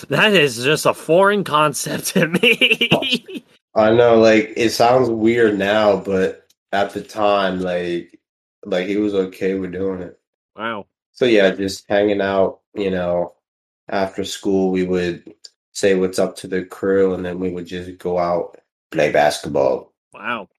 that 0.09 0.33
is 0.33 0.63
just 0.63 0.85
a 0.85 0.93
foreign 0.93 1.43
concept 1.43 2.07
to 2.07 2.27
me. 2.27 3.43
I 3.75 3.91
know, 3.91 4.19
like 4.19 4.53
it 4.57 4.71
sounds 4.71 5.09
weird 5.09 5.57
now, 5.57 5.97
but 5.97 6.47
at 6.71 6.91
the 6.91 7.01
time, 7.01 7.59
like 7.61 8.19
like 8.65 8.87
he 8.87 8.97
was 8.97 9.13
okay 9.13 9.55
with 9.55 9.71
doing 9.71 10.01
it. 10.01 10.19
wow. 10.55 10.85
So 11.13 11.25
yeah, 11.25 11.51
just 11.51 11.85
hanging 11.89 12.21
out, 12.21 12.61
you 12.73 12.89
know, 12.91 13.33
after 13.89 14.23
school 14.23 14.71
we 14.71 14.83
would 14.85 15.33
say 15.73 15.95
what's 15.95 16.19
up 16.19 16.35
to 16.37 16.47
the 16.47 16.65
crew 16.65 17.13
and 17.13 17.25
then 17.25 17.39
we 17.39 17.51
would 17.51 17.65
just 17.67 17.97
go 17.99 18.19
out 18.19 18.57
play 18.91 19.11
basketball. 19.11 19.93
Wow. 20.13 20.49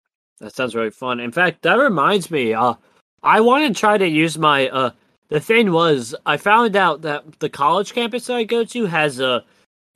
That 0.41 0.55
sounds 0.55 0.75
really 0.75 0.91
fun. 0.91 1.21
In 1.21 1.33
fact, 1.33 1.63
that 1.63 1.75
reminds 1.79 2.31
me, 2.31 2.55
uh 2.55 2.75
I 3.23 3.41
want 3.41 3.67
to 3.75 3.79
try 3.81 3.99
to 3.99 4.09
use 4.09 4.39
my 4.39 4.69
uh 4.69 4.91
the 5.29 5.41
thing 5.41 5.73
was 5.73 6.15
I 6.27 6.37
found 6.39 6.77
out 6.77 7.03
that 7.03 7.41
the 7.41 7.49
college 7.51 7.95
campus 7.95 8.27
that 8.27 8.37
I 8.37 8.45
go 8.45 8.65
to 8.65 8.87
has 8.87 9.21
a 9.21 9.45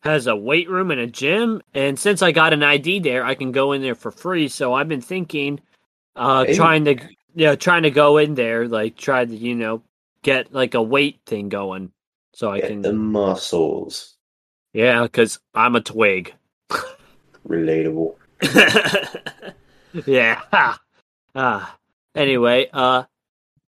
has 0.02 0.26
a 0.28 0.36
weight 0.36 0.70
room 0.70 0.90
and 0.92 1.00
a 1.00 1.06
gym 1.08 1.62
and 1.74 1.98
since 1.98 2.22
I 2.22 2.32
got 2.32 2.52
an 2.54 2.62
ID 2.62 3.00
there, 3.00 3.24
I 3.24 3.34
can 3.34 3.52
go 3.52 3.72
in 3.72 3.82
there 3.82 3.94
for 3.96 4.10
free. 4.12 4.48
So 4.48 4.74
I've 4.74 4.88
been 4.88 5.00
thinking 5.02 5.60
Uh, 6.16 6.46
Hey. 6.46 6.54
trying 6.56 6.84
to 6.86 6.96
yeah, 7.34 7.54
trying 7.56 7.84
to 7.84 7.90
go 7.90 8.18
in 8.18 8.34
there, 8.34 8.68
like 8.68 8.96
try 8.96 9.24
to 9.24 9.36
you 9.36 9.54
know 9.54 9.82
get 10.22 10.52
like 10.54 10.74
a 10.74 10.82
weight 10.82 11.20
thing 11.26 11.48
going, 11.48 11.92
so 12.34 12.50
I 12.50 12.60
Get 12.60 12.68
can 12.68 12.82
the 12.82 12.92
muscles. 12.92 14.15
Yeah, 14.76 15.04
because 15.04 15.40
I'm 15.54 15.74
a 15.74 15.80
twig. 15.80 16.34
Relatable. 17.48 18.16
yeah. 20.06 20.42
Ha. 20.52 20.80
Ah. 21.38 21.76
Anyway, 22.14 22.66
uh, 22.72 23.02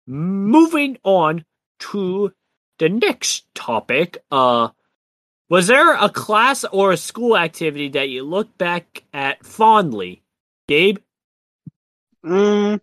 moving 0.07 0.97
on 1.05 1.45
to 1.79 2.33
the 2.79 2.89
next 2.89 3.45
topic. 3.55 4.17
Uh, 4.33 4.71
was 5.51 5.67
there 5.67 5.95
a 5.95 6.09
class 6.09 6.65
or 6.65 6.93
a 6.93 6.97
school 6.97 7.37
activity 7.37 7.91
that 7.91 8.09
you 8.09 8.23
look 8.23 8.57
back 8.57 9.05
at 9.13 9.45
fondly, 9.45 10.23
Gabe? 10.67 10.97
Mm, 12.25 12.81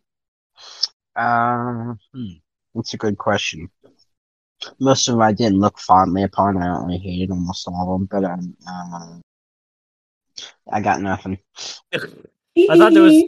um, 1.16 2.00
hmm, 2.14 2.32
that's 2.76 2.94
a 2.94 2.98
good 2.98 3.18
question. 3.18 3.72
Most 4.80 5.08
of 5.08 5.14
them 5.14 5.22
I 5.22 5.32
didn't 5.34 5.60
look 5.60 5.80
fondly 5.80 6.24
upon. 6.24 6.58
I 6.58 6.70
only 6.76 6.98
hated 6.98 7.32
almost 7.32 7.68
all 7.68 7.94
of 7.94 8.00
them, 8.00 8.08
but 8.12 8.24
um, 8.30 8.56
um 8.68 9.22
I 10.72 10.82
got 10.82 11.02
nothing. 11.02 11.38
I 11.94 11.98
thought 12.78 12.94
there 12.94 13.04
was. 13.04 13.24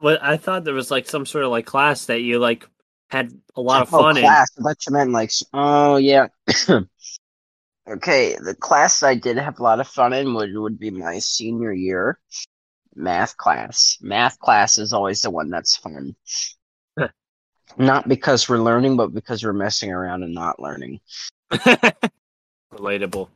Well, 0.00 0.18
I 0.20 0.36
thought 0.36 0.64
there 0.64 0.74
was 0.74 0.90
like 0.90 1.08
some 1.08 1.26
sort 1.26 1.44
of 1.44 1.50
like 1.50 1.66
class 1.66 2.06
that 2.06 2.20
you 2.22 2.38
like 2.38 2.66
had 3.08 3.32
a 3.54 3.60
lot 3.60 3.82
of 3.82 3.94
Oh, 3.94 3.98
fun 3.98 4.16
in. 4.16 4.22
class. 4.24 4.50
I 4.58 4.62
thought 4.62 4.86
you 4.86 4.92
meant 4.92 5.12
like, 5.12 5.30
oh 5.52 5.96
yeah. 5.96 6.28
okay, 7.88 8.36
the 8.36 8.56
class 8.58 9.02
I 9.02 9.14
did 9.14 9.36
have 9.36 9.58
a 9.60 9.62
lot 9.62 9.80
of 9.80 9.86
fun 9.86 10.12
in 10.12 10.34
would 10.34 10.54
would 10.56 10.78
be 10.78 10.90
my 10.90 11.18
senior 11.18 11.72
year 11.72 12.18
math 12.94 13.36
class. 13.36 13.98
Math 14.00 14.38
class 14.38 14.78
is 14.78 14.92
always 14.92 15.22
the 15.22 15.30
one 15.30 15.50
that's 15.50 15.76
fun. 15.76 16.16
Not 17.78 18.08
because 18.08 18.48
we're 18.48 18.58
learning, 18.58 18.96
but 18.96 19.14
because 19.14 19.44
we're 19.44 19.52
messing 19.52 19.92
around 19.92 20.22
and 20.22 20.34
not 20.34 20.60
learning. 20.60 21.00
Relatable. 22.72 23.28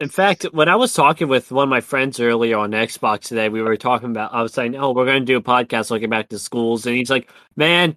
In 0.00 0.08
fact, 0.08 0.44
when 0.52 0.68
I 0.68 0.74
was 0.74 0.94
talking 0.94 1.28
with 1.28 1.52
one 1.52 1.64
of 1.64 1.68
my 1.68 1.80
friends 1.80 2.18
earlier 2.18 2.58
on 2.58 2.72
Xbox 2.72 3.20
today, 3.20 3.48
we 3.48 3.62
were 3.62 3.76
talking 3.76 4.10
about. 4.10 4.34
I 4.34 4.42
was 4.42 4.52
saying, 4.52 4.74
"Oh, 4.74 4.90
we're 4.92 5.06
going 5.06 5.20
to 5.20 5.24
do 5.24 5.36
a 5.36 5.42
podcast 5.42 5.90
looking 5.90 6.10
back 6.10 6.28
to 6.30 6.40
schools," 6.40 6.86
and 6.86 6.96
he's 6.96 7.10
like, 7.10 7.30
"Man," 7.54 7.96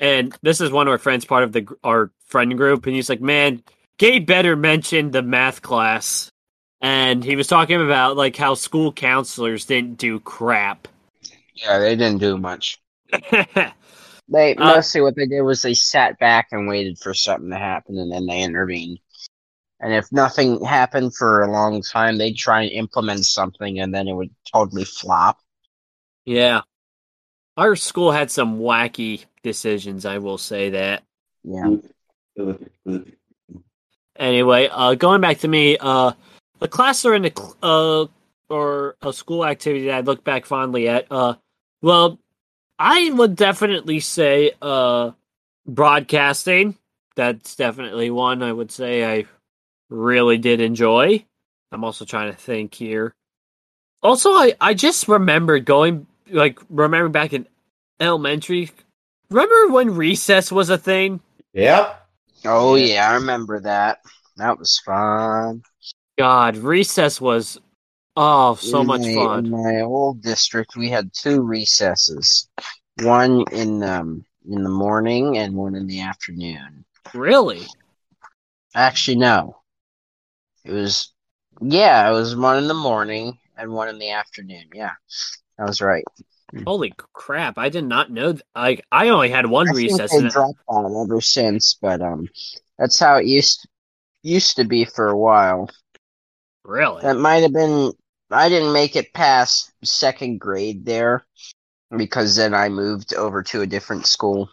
and 0.00 0.36
this 0.42 0.60
is 0.60 0.72
one 0.72 0.88
of 0.88 0.90
our 0.90 0.98
friends, 0.98 1.24
part 1.24 1.44
of 1.44 1.52
the 1.52 1.68
our 1.84 2.10
friend 2.24 2.56
group, 2.56 2.86
and 2.86 2.96
he's 2.96 3.08
like, 3.08 3.20
"Man, 3.20 3.62
Gabe 3.98 4.26
better 4.26 4.56
mention 4.56 5.12
the 5.12 5.22
math 5.22 5.62
class," 5.62 6.32
and 6.80 7.22
he 7.22 7.36
was 7.36 7.46
talking 7.46 7.80
about 7.80 8.16
like 8.16 8.34
how 8.34 8.54
school 8.54 8.92
counselors 8.92 9.66
didn't 9.66 9.98
do 9.98 10.18
crap. 10.18 10.88
Yeah, 11.54 11.78
they 11.78 11.94
didn't 11.94 12.18
do 12.18 12.36
much. 12.38 12.80
They 14.28 14.56
Uh, 14.56 14.74
mostly 14.74 15.00
what 15.00 15.14
they 15.14 15.26
did 15.26 15.42
was 15.42 15.62
they 15.62 15.74
sat 15.74 16.18
back 16.18 16.48
and 16.50 16.66
waited 16.66 16.98
for 16.98 17.14
something 17.14 17.50
to 17.50 17.58
happen, 17.58 17.98
and 17.98 18.10
then 18.10 18.26
they 18.26 18.42
intervened. 18.42 18.98
And 19.78 19.92
if 19.92 20.10
nothing 20.10 20.64
happened 20.64 21.14
for 21.14 21.42
a 21.42 21.50
long 21.50 21.82
time, 21.82 22.18
they'd 22.18 22.36
try 22.36 22.62
and 22.62 22.72
implement 22.72 23.26
something, 23.26 23.78
and 23.78 23.94
then 23.94 24.08
it 24.08 24.14
would 24.14 24.34
totally 24.52 24.84
flop. 24.84 25.38
yeah, 26.24 26.62
our 27.56 27.76
school 27.76 28.10
had 28.10 28.30
some 28.30 28.58
wacky 28.58 29.24
decisions. 29.42 30.04
I 30.04 30.18
will 30.18 30.38
say 30.38 30.70
that. 30.70 31.04
Yeah. 31.44 31.76
Anyway, 34.18 34.68
uh, 34.72 34.94
going 34.94 35.20
back 35.20 35.38
to 35.38 35.48
me, 35.48 35.76
uh, 35.78 36.12
a 36.60 36.68
class 36.68 37.04
or 37.04 37.14
in 37.14 37.22
the 37.22 37.32
cl- 37.36 37.56
uh, 37.62 38.06
or 38.48 38.96
a 39.02 39.12
school 39.12 39.44
activity 39.44 39.86
that 39.86 39.94
I 39.94 40.00
look 40.00 40.24
back 40.24 40.46
fondly 40.46 40.88
at. 40.88 41.06
Uh, 41.10 41.34
well, 41.82 42.18
I 42.78 43.10
would 43.10 43.36
definitely 43.36 44.00
say 44.00 44.52
uh, 44.60 45.12
broadcasting. 45.66 46.76
That's 47.16 47.56
definitely 47.56 48.10
one 48.10 48.42
I 48.42 48.52
would 48.52 48.70
say 48.70 49.04
I 49.04 49.26
really 49.88 50.38
did 50.38 50.60
enjoy. 50.60 51.24
I'm 51.72 51.84
also 51.84 52.04
trying 52.04 52.32
to 52.32 52.38
think 52.38 52.74
here. 52.74 53.14
Also, 54.02 54.30
I 54.30 54.54
I 54.60 54.74
just 54.74 55.08
remembered 55.08 55.64
going 55.64 56.06
like 56.30 56.58
remember 56.70 57.08
back 57.08 57.32
in 57.32 57.46
elementary. 58.00 58.70
Remember 59.30 59.72
when 59.72 59.94
recess 59.94 60.52
was 60.52 60.70
a 60.70 60.78
thing? 60.78 61.20
Yep. 61.54 62.06
Oh 62.44 62.74
Yeah. 62.74 62.86
yeah, 62.86 63.10
I 63.10 63.14
remember 63.14 63.60
that. 63.60 63.98
That 64.36 64.58
was 64.58 64.78
fun. 64.84 65.62
God, 66.18 66.56
recess 66.56 67.20
was 67.20 67.60
oh 68.16 68.54
so 68.56 68.80
In 68.80 68.86
much 68.86 69.00
my- 69.02 69.14
fun. 69.14 69.46
In 69.46 69.50
my 69.50 69.80
old 69.82 70.22
district, 70.22 70.76
we 70.76 70.90
had 70.90 71.12
two 71.12 71.42
recesses. 71.42 72.48
One 73.02 73.44
in 73.52 73.82
um 73.82 74.24
in 74.48 74.62
the 74.62 74.70
morning 74.70 75.38
and 75.38 75.54
one 75.54 75.74
in 75.74 75.86
the 75.86 76.00
afternoon. 76.00 76.84
Really? 77.14 77.62
Actually, 78.74 79.16
no. 79.18 79.58
It 80.64 80.72
was 80.72 81.12
yeah, 81.60 82.08
it 82.08 82.12
was 82.12 82.36
one 82.36 82.58
in 82.58 82.68
the 82.68 82.74
morning 82.74 83.38
and 83.56 83.72
one 83.72 83.88
in 83.88 83.98
the 83.98 84.10
afternoon. 84.10 84.64
Yeah, 84.74 84.92
I 85.58 85.64
was 85.64 85.80
right. 85.80 86.04
Holy 86.66 86.92
crap! 87.12 87.58
I 87.58 87.68
did 87.68 87.84
not 87.84 88.10
know. 88.10 88.32
Th- 88.32 88.42
like 88.54 88.84
I 88.92 89.08
only 89.08 89.30
had 89.30 89.46
one 89.46 89.68
I 89.68 89.72
think 89.72 89.90
recess. 89.90 90.10
they 90.12 90.28
dropped 90.28 90.58
that 90.68 91.04
ever 91.04 91.20
since, 91.20 91.74
but 91.80 92.00
um, 92.00 92.28
that's 92.78 92.98
how 92.98 93.16
it 93.16 93.26
used 93.26 93.66
used 94.22 94.56
to 94.56 94.64
be 94.64 94.84
for 94.84 95.08
a 95.08 95.16
while. 95.18 95.68
really? 96.64 97.02
That 97.02 97.16
might 97.18 97.42
have 97.42 97.52
been. 97.52 97.92
I 98.30 98.48
didn't 98.48 98.72
make 98.72 98.96
it 98.96 99.12
past 99.12 99.72
second 99.84 100.40
grade 100.40 100.84
there 100.84 101.24
because 101.96 102.36
then 102.36 102.54
I 102.54 102.68
moved 102.68 103.14
over 103.14 103.42
to 103.44 103.62
a 103.62 103.66
different 103.66 104.06
school. 104.06 104.50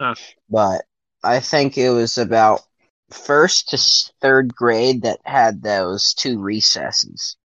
Huh. 0.00 0.14
But 0.48 0.84
I 1.22 1.40
think 1.40 1.78
it 1.78 1.90
was 1.90 2.18
about 2.18 2.62
first 3.10 3.68
to 3.70 3.78
third 4.20 4.54
grade 4.54 5.02
that 5.02 5.20
had 5.24 5.62
those 5.62 6.14
two 6.14 6.38
recesses. 6.38 7.36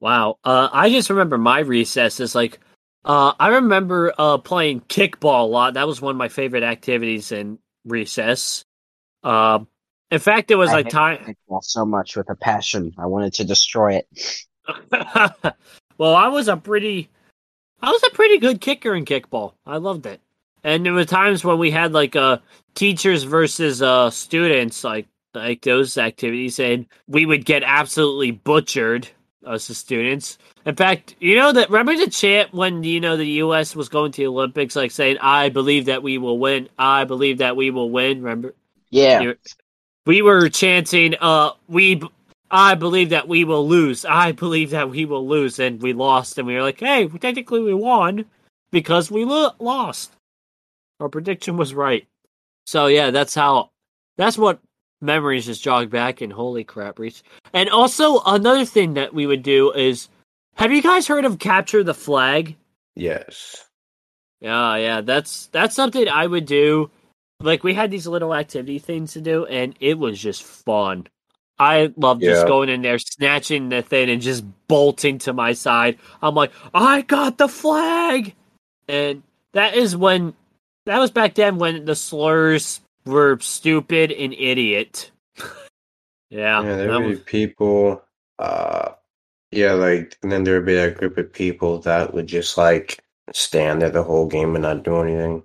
Wow. 0.00 0.38
Uh, 0.44 0.68
I 0.72 0.90
just 0.90 1.10
remember 1.10 1.38
my 1.38 1.60
recesses. 1.60 2.34
Like, 2.34 2.60
uh, 3.04 3.32
I 3.38 3.48
remember 3.48 4.12
uh 4.18 4.38
playing 4.38 4.82
kickball 4.82 5.42
a 5.42 5.46
lot. 5.46 5.74
That 5.74 5.86
was 5.86 6.00
one 6.00 6.12
of 6.12 6.18
my 6.18 6.28
favorite 6.28 6.62
activities 6.62 7.32
in 7.32 7.58
recess. 7.84 8.64
In 10.10 10.18
fact, 10.18 10.50
it 10.50 10.56
was 10.56 10.70
I 10.70 10.74
like 10.74 10.88
time. 10.88 11.36
so 11.62 11.84
much 11.84 12.16
with 12.16 12.30
a 12.30 12.34
passion. 12.34 12.94
I 12.98 13.06
wanted 13.06 13.34
to 13.34 13.44
destroy 13.44 13.96
it. 14.02 14.44
well, 15.98 16.14
I 16.14 16.28
was 16.28 16.48
a 16.48 16.56
pretty, 16.56 17.10
I 17.82 17.90
was 17.90 18.02
a 18.04 18.10
pretty 18.14 18.38
good 18.38 18.60
kicker 18.60 18.94
in 18.94 19.04
kickball. 19.04 19.52
I 19.66 19.76
loved 19.76 20.06
it. 20.06 20.20
And 20.64 20.84
there 20.84 20.92
were 20.92 21.04
times 21.04 21.44
when 21.44 21.58
we 21.58 21.70
had 21.70 21.92
like 21.92 22.16
uh 22.16 22.38
teachers 22.74 23.22
versus 23.22 23.80
uh 23.80 24.10
students, 24.10 24.82
like 24.82 25.06
like 25.34 25.62
those 25.62 25.96
activities, 25.98 26.58
and 26.58 26.86
we 27.06 27.26
would 27.26 27.44
get 27.44 27.62
absolutely 27.62 28.32
butchered 28.32 29.08
us 29.46 29.70
as 29.70 29.78
students. 29.78 30.36
In 30.66 30.74
fact, 30.74 31.14
you 31.20 31.36
know 31.36 31.52
that 31.52 31.70
remember 31.70 31.96
the 31.96 32.10
chant 32.10 32.52
when 32.52 32.82
you 32.82 33.00
know 33.00 33.16
the 33.16 33.26
U.S. 33.26 33.76
was 33.76 33.88
going 33.88 34.12
to 34.12 34.22
the 34.22 34.26
Olympics, 34.26 34.74
like 34.74 34.90
saying, 34.90 35.18
"I 35.20 35.48
believe 35.48 35.86
that 35.86 36.02
we 36.02 36.18
will 36.18 36.38
win. 36.38 36.68
I 36.78 37.04
believe 37.04 37.38
that 37.38 37.56
we 37.56 37.70
will 37.70 37.90
win." 37.90 38.22
Remember? 38.22 38.54
Yeah, 38.90 39.20
You- 39.20 39.36
we 40.08 40.22
were 40.22 40.48
chanting, 40.48 41.14
"Uh, 41.20 41.52
we, 41.68 42.00
I 42.50 42.74
believe 42.74 43.10
that 43.10 43.28
we 43.28 43.44
will 43.44 43.68
lose. 43.68 44.06
I 44.06 44.32
believe 44.32 44.70
that 44.70 44.88
we 44.88 45.04
will 45.04 45.28
lose," 45.28 45.58
and 45.58 45.82
we 45.82 45.92
lost. 45.92 46.38
And 46.38 46.46
we 46.46 46.54
were 46.54 46.62
like, 46.62 46.80
"Hey, 46.80 47.06
technically 47.06 47.60
we 47.60 47.74
won 47.74 48.24
because 48.70 49.10
we 49.10 49.26
lo- 49.26 49.52
lost. 49.58 50.12
Our 50.98 51.10
prediction 51.10 51.58
was 51.58 51.74
right." 51.74 52.06
So 52.66 52.86
yeah, 52.86 53.10
that's 53.10 53.34
how. 53.34 53.70
That's 54.16 54.38
what 54.38 54.60
memories 55.02 55.46
just 55.46 55.62
jog 55.62 55.90
back. 55.90 56.22
And 56.22 56.32
holy 56.32 56.64
crap, 56.64 56.98
Reese! 56.98 57.22
And 57.52 57.68
also 57.68 58.20
another 58.24 58.64
thing 58.64 58.94
that 58.94 59.12
we 59.12 59.26
would 59.26 59.42
do 59.42 59.72
is, 59.72 60.08
have 60.54 60.72
you 60.72 60.80
guys 60.80 61.06
heard 61.06 61.26
of 61.26 61.38
capture 61.38 61.84
the 61.84 61.92
flag? 61.92 62.56
Yes. 62.96 63.66
Yeah, 64.40 64.76
yeah, 64.76 65.00
that's 65.02 65.48
that's 65.48 65.76
something 65.76 66.08
I 66.08 66.26
would 66.26 66.46
do. 66.46 66.90
Like 67.40 67.62
we 67.62 67.74
had 67.74 67.90
these 67.90 68.06
little 68.06 68.34
activity 68.34 68.78
things 68.78 69.12
to 69.12 69.20
do, 69.20 69.46
and 69.46 69.74
it 69.80 69.98
was 69.98 70.18
just 70.18 70.42
fun. 70.42 71.06
I 71.60 71.92
love 71.96 72.20
just 72.20 72.46
going 72.46 72.68
in 72.68 72.82
there, 72.82 72.98
snatching 72.98 73.68
the 73.68 73.82
thing, 73.82 74.10
and 74.10 74.22
just 74.22 74.44
bolting 74.68 75.18
to 75.18 75.32
my 75.32 75.52
side. 75.52 75.98
I'm 76.22 76.34
like, 76.34 76.52
I 76.74 77.02
got 77.02 77.38
the 77.38 77.48
flag, 77.48 78.34
and 78.88 79.22
that 79.52 79.74
is 79.74 79.96
when 79.96 80.34
that 80.86 80.98
was 80.98 81.10
back 81.10 81.34
then 81.34 81.58
when 81.58 81.84
the 81.84 81.94
slurs 81.96 82.80
were 83.04 83.38
stupid 83.40 84.10
and 84.12 84.32
idiot. 84.34 85.10
yeah, 86.30 86.62
Yeah, 86.62 86.76
there 86.76 86.88
that 86.88 87.00
would 87.00 87.08
was- 87.08 87.18
be 87.18 87.24
people. 87.24 88.02
Uh, 88.38 88.92
yeah, 89.50 89.72
like 89.72 90.16
and 90.22 90.30
then 90.30 90.44
there 90.44 90.54
would 90.56 90.66
be 90.66 90.76
a 90.76 90.90
group 90.90 91.18
of 91.18 91.32
people 91.32 91.78
that 91.80 92.14
would 92.14 92.26
just 92.26 92.56
like 92.58 93.02
stand 93.32 93.82
there 93.82 93.90
the 93.90 94.02
whole 94.02 94.26
game 94.28 94.54
and 94.54 94.62
not 94.62 94.82
do 94.84 94.96
anything. 95.00 95.42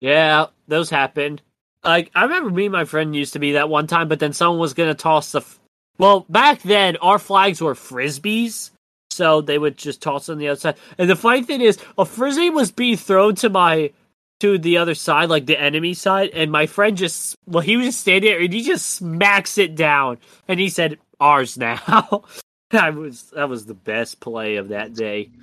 Yeah, 0.00 0.46
those 0.70 0.88
happened. 0.90 1.42
Like 1.84 2.10
I 2.14 2.22
remember 2.24 2.50
me 2.50 2.66
and 2.66 2.72
my 2.72 2.84
friend 2.84 3.14
used 3.14 3.34
to 3.34 3.38
be 3.38 3.52
that 3.52 3.68
one 3.68 3.86
time, 3.86 4.08
but 4.08 4.18
then 4.20 4.32
someone 4.32 4.58
was 4.60 4.74
gonna 4.74 4.94
toss 4.94 5.32
the. 5.32 5.40
F- 5.40 5.58
well, 5.98 6.24
back 6.28 6.62
then 6.62 6.96
our 6.98 7.18
flags 7.18 7.60
were 7.60 7.74
frisbees, 7.74 8.70
so 9.10 9.40
they 9.42 9.58
would 9.58 9.76
just 9.76 10.00
toss 10.00 10.28
on 10.28 10.38
the 10.38 10.48
other 10.48 10.60
side. 10.60 10.76
And 10.96 11.10
the 11.10 11.16
funny 11.16 11.42
thing 11.42 11.60
is, 11.60 11.78
a 11.98 12.04
frisbee 12.06 12.50
was 12.50 12.70
being 12.70 12.96
thrown 12.96 13.34
to 13.36 13.50
my 13.50 13.92
to 14.40 14.56
the 14.56 14.78
other 14.78 14.94
side, 14.94 15.28
like 15.28 15.44
the 15.44 15.60
enemy 15.60 15.92
side, 15.92 16.30
and 16.30 16.50
my 16.50 16.66
friend 16.66 16.96
just 16.96 17.34
well, 17.46 17.62
he 17.62 17.76
was 17.76 17.86
just 17.86 18.00
standing 18.00 18.30
there 18.30 18.40
and 18.40 18.52
he 18.52 18.62
just 18.62 18.86
smacks 18.90 19.58
it 19.58 19.74
down, 19.74 20.18
and 20.48 20.58
he 20.60 20.68
said, 20.68 20.98
"Ours 21.18 21.58
now." 21.58 22.24
I 22.72 22.90
was 22.90 23.30
that 23.30 23.48
was 23.48 23.66
the 23.66 23.74
best 23.74 24.20
play 24.20 24.56
of 24.56 24.68
that 24.68 24.94
day. 24.94 25.30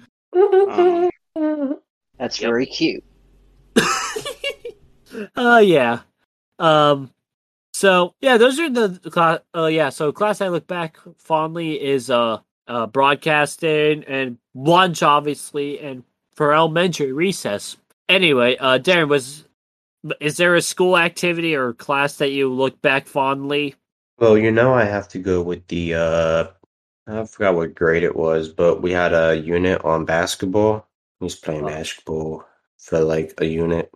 Um, 1.35 1.79
that's 2.17 2.41
Yep. 2.41 2.49
very 2.49 2.65
cute. 2.65 3.03
Uh 5.35 5.61
yeah. 5.63 6.01
Um 6.59 7.11
so 7.73 8.15
yeah, 8.21 8.37
those 8.37 8.59
are 8.59 8.69
the 8.69 8.99
class 9.11 9.39
uh 9.55 9.67
yeah, 9.67 9.89
so 9.89 10.11
class 10.11 10.41
I 10.41 10.49
look 10.49 10.67
back 10.67 10.97
fondly 11.17 11.81
is 11.81 12.09
uh 12.09 12.39
uh 12.67 12.87
broadcasting 12.87 14.03
and 14.05 14.37
lunch 14.55 15.03
obviously 15.03 15.79
and 15.79 16.03
for 16.35 16.53
elementary 16.53 17.13
recess. 17.13 17.77
Anyway, 18.09 18.57
uh 18.57 18.79
Darren 18.79 19.09
was 19.09 19.45
is 20.19 20.37
there 20.37 20.55
a 20.55 20.61
school 20.61 20.97
activity 20.97 21.55
or 21.55 21.73
class 21.73 22.15
that 22.17 22.31
you 22.31 22.51
look 22.53 22.81
back 22.81 23.07
fondly? 23.07 23.75
Well, 24.19 24.37
you 24.37 24.51
know, 24.51 24.73
I 24.73 24.85
have 24.85 25.07
to 25.09 25.19
go 25.19 25.41
with 25.41 25.67
the 25.67 25.95
uh 25.95 26.47
I 27.07 27.25
forgot 27.25 27.55
what 27.55 27.75
grade 27.75 28.03
it 28.03 28.15
was, 28.15 28.49
but 28.49 28.81
we 28.81 28.91
had 28.91 29.13
a 29.13 29.35
unit 29.37 29.83
on 29.85 30.05
basketball. 30.05 30.85
We 31.19 31.25
was 31.25 31.35
playing 31.35 31.63
Oh. 31.63 31.67
basketball 31.67 32.45
for 32.77 32.99
like 32.99 33.33
a 33.39 33.45
unit. 33.45 33.91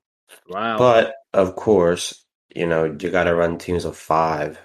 Wow. 0.50 0.78
But 0.78 1.16
of 1.34 1.56
course, 1.56 2.26
you 2.54 2.66
know, 2.66 2.86
you 2.86 3.10
gotta 3.10 3.36
run 3.36 3.58
teams 3.58 3.86
of 3.86 3.98
five. 3.98 4.60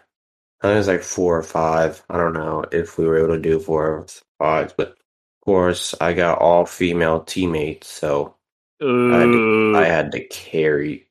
I 0.60 0.68
think 0.68 0.74
it 0.74 0.78
was 0.78 0.88
like 0.88 1.02
four 1.02 1.38
or 1.38 1.42
five. 1.42 2.02
I 2.08 2.16
don't 2.16 2.32
know 2.32 2.64
if 2.72 2.98
we 2.98 3.06
were 3.06 3.18
able 3.18 3.34
to 3.34 3.40
do 3.40 3.60
four 3.60 3.86
or 3.86 4.06
five, 4.38 4.74
but 4.76 4.88
of 4.88 5.44
course 5.44 5.94
I 6.00 6.12
got 6.12 6.38
all 6.38 6.66
female 6.66 7.20
teammates, 7.20 7.88
so 7.88 8.34
Ooh. 8.82 9.76
I 9.76 9.84
had 9.84 10.12
to 10.12 10.26
carry. 10.26 11.08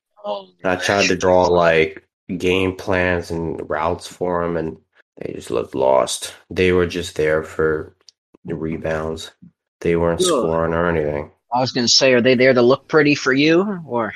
I 0.64 0.76
tried 0.76 1.08
to 1.08 1.16
draw 1.16 1.46
like 1.46 2.08
game 2.38 2.76
plans 2.76 3.30
and 3.32 3.70
routes 3.70 4.08
for 4.08 4.44
them, 4.44 4.58
and 4.58 4.78
they 5.18 5.34
just 5.34 5.52
looked 5.52 5.76
lost. 5.76 6.34
They 6.50 6.72
were 6.72 6.88
just 6.88 7.16
there 7.16 7.44
for 7.44 7.96
the 8.44 8.56
rebounds. 8.56 9.32
They 9.82 9.96
weren't 9.96 10.22
scoring 10.22 10.74
or 10.74 10.90
anything. 10.90 11.32
I 11.56 11.62
was 11.62 11.72
going 11.72 11.88
to 11.88 11.92
say, 11.92 12.12
are 12.12 12.20
they 12.20 12.36
there 12.36 12.54
to 12.54 12.62
look 12.62 12.90
pretty 12.90 13.16
for 13.16 13.32
you, 13.32 13.82
or 13.88 14.14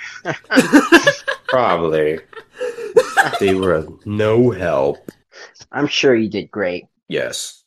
Probably. 1.48 2.20
They 3.40 3.56
were 3.56 3.88
no 4.06 4.52
help. 4.52 4.98
I'm 5.72 5.88
sure 5.88 6.14
you 6.14 6.30
did 6.30 6.52
great. 6.52 6.86
Yes, 7.08 7.64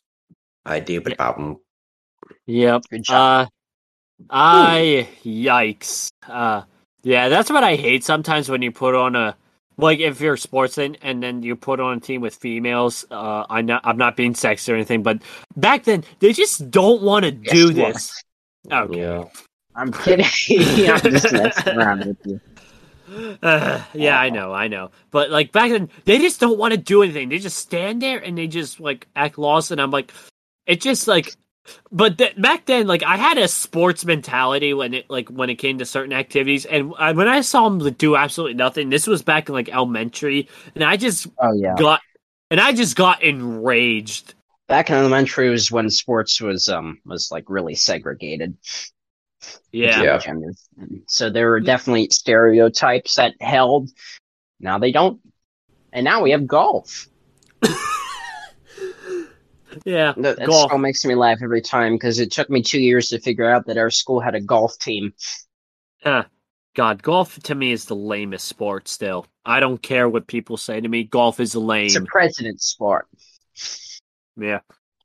I 0.63 0.79
did, 0.79 1.03
but 1.03 1.19
um, 1.19 1.59
Yep. 2.45 2.83
Good 2.91 3.03
job. 3.03 3.47
Uh, 3.47 4.25
I 4.29 5.09
yikes. 5.25 6.11
Uh, 6.27 6.63
yeah, 7.01 7.29
that's 7.29 7.49
what 7.49 7.63
I 7.63 7.75
hate 7.75 8.03
sometimes 8.03 8.49
when 8.49 8.61
you 8.61 8.71
put 8.71 8.93
on 8.93 9.15
a 9.15 9.35
like 9.77 9.99
if 9.99 10.21
you're 10.21 10.35
a 10.35 10.37
sportsman 10.37 10.97
and 11.01 11.23
then 11.23 11.41
you 11.41 11.55
put 11.55 11.79
on 11.79 11.97
a 11.97 11.99
team 11.99 12.21
with 12.21 12.35
females. 12.35 13.05
Uh, 13.09 13.45
I'm 13.49 13.65
not 13.65 13.81
I'm 13.83 13.97
not 13.97 14.15
being 14.15 14.33
sexist 14.33 14.69
or 14.69 14.75
anything, 14.75 15.01
but 15.01 15.23
back 15.55 15.85
then 15.85 16.03
they 16.19 16.31
just 16.31 16.69
don't 16.69 17.01
want 17.01 17.25
to 17.25 17.31
Guess 17.31 17.53
do 17.53 17.73
this. 17.73 18.23
Okay. 18.71 18.99
yeah. 18.99 19.25
I'm 19.75 19.91
kidding. 19.91 20.25
I'm 20.89 20.99
just 21.01 21.31
messing 21.31 21.77
around 21.77 22.05
with 22.05 22.17
you. 22.25 22.41
Uh, 23.41 23.83
yeah, 23.93 24.19
I 24.19 24.29
know, 24.29 24.53
I 24.53 24.67
know. 24.67 24.91
But 25.11 25.29
like 25.29 25.51
back 25.51 25.71
then, 25.71 25.89
they 26.05 26.19
just 26.19 26.39
don't 26.39 26.57
want 26.57 26.71
to 26.73 26.77
do 26.77 27.03
anything. 27.03 27.29
They 27.29 27.39
just 27.39 27.57
stand 27.57 28.01
there 28.01 28.19
and 28.19 28.37
they 28.37 28.47
just 28.47 28.79
like 28.79 29.07
act 29.15 29.37
lost. 29.37 29.71
And 29.71 29.81
I'm 29.81 29.91
like, 29.91 30.11
it 30.65 30.81
just 30.81 31.07
like, 31.07 31.33
but 31.91 32.17
th- 32.17 32.41
back 32.41 32.65
then, 32.65 32.87
like 32.87 33.03
I 33.03 33.17
had 33.17 33.37
a 33.37 33.47
sports 33.47 34.05
mentality 34.05 34.73
when 34.73 34.93
it 34.93 35.09
like 35.09 35.29
when 35.29 35.49
it 35.49 35.55
came 35.55 35.77
to 35.79 35.85
certain 35.85 36.13
activities. 36.13 36.65
And 36.65 36.93
I, 36.97 37.11
when 37.11 37.27
I 37.27 37.41
saw 37.41 37.67
them 37.69 37.93
do 37.93 38.15
absolutely 38.15 38.55
nothing, 38.55 38.89
this 38.89 39.07
was 39.07 39.21
back 39.21 39.49
in 39.49 39.53
like 39.53 39.69
elementary, 39.69 40.49
and 40.75 40.83
I 40.83 40.97
just 40.97 41.27
Oh 41.37 41.53
yeah. 41.53 41.75
got, 41.77 42.01
and 42.51 42.59
I 42.59 42.73
just 42.73 42.95
got 42.95 43.21
enraged. 43.21 44.33
Back 44.67 44.89
in 44.89 44.95
elementary 44.95 45.49
was 45.49 45.71
when 45.71 45.89
sports 45.89 46.39
was 46.41 46.69
um 46.69 46.99
was 47.05 47.29
like 47.31 47.45
really 47.49 47.75
segregated. 47.75 48.57
Yeah. 49.71 50.01
Yeah. 50.01 50.17
genders. 50.17 50.67
So 51.07 51.29
there 51.29 51.49
were 51.49 51.59
definitely 51.59 52.09
stereotypes 52.11 53.15
that 53.15 53.33
held. 53.41 53.89
Now 54.59 54.77
they 54.79 54.91
don't. 54.91 55.19
And 55.91 56.03
now 56.03 56.21
we 56.21 56.31
have 56.31 56.47
golf. 56.47 57.07
Yeah. 59.85 60.13
That, 60.17 60.37
that 60.37 60.47
Golf. 60.47 60.69
still 60.69 60.77
makes 60.77 61.03
me 61.05 61.15
laugh 61.15 61.39
every 61.41 61.61
time 61.61 61.93
because 61.95 62.19
it 62.19 62.31
took 62.31 62.49
me 62.49 62.61
two 62.61 62.79
years 62.79 63.09
to 63.09 63.19
figure 63.19 63.49
out 63.49 63.65
that 63.67 63.77
our 63.77 63.89
school 63.89 64.19
had 64.19 64.35
a 64.35 64.41
golf 64.41 64.77
team. 64.79 65.13
Huh. 66.03 66.25
God, 66.75 67.03
golf 67.03 67.39
to 67.43 67.55
me 67.55 67.71
is 67.71 67.85
the 67.85 67.95
lamest 67.95 68.47
sport 68.47 68.87
still. 68.87 69.25
I 69.45 69.59
don't 69.59 69.81
care 69.81 70.09
what 70.09 70.27
people 70.27 70.57
say 70.57 70.81
to 70.81 70.87
me. 70.87 71.03
Golf 71.03 71.39
is 71.39 71.55
lame. 71.55 71.87
It's 71.87 71.95
a 71.95 72.01
president's 72.01 72.65
sport. 72.65 73.07
yeah. 74.37 74.59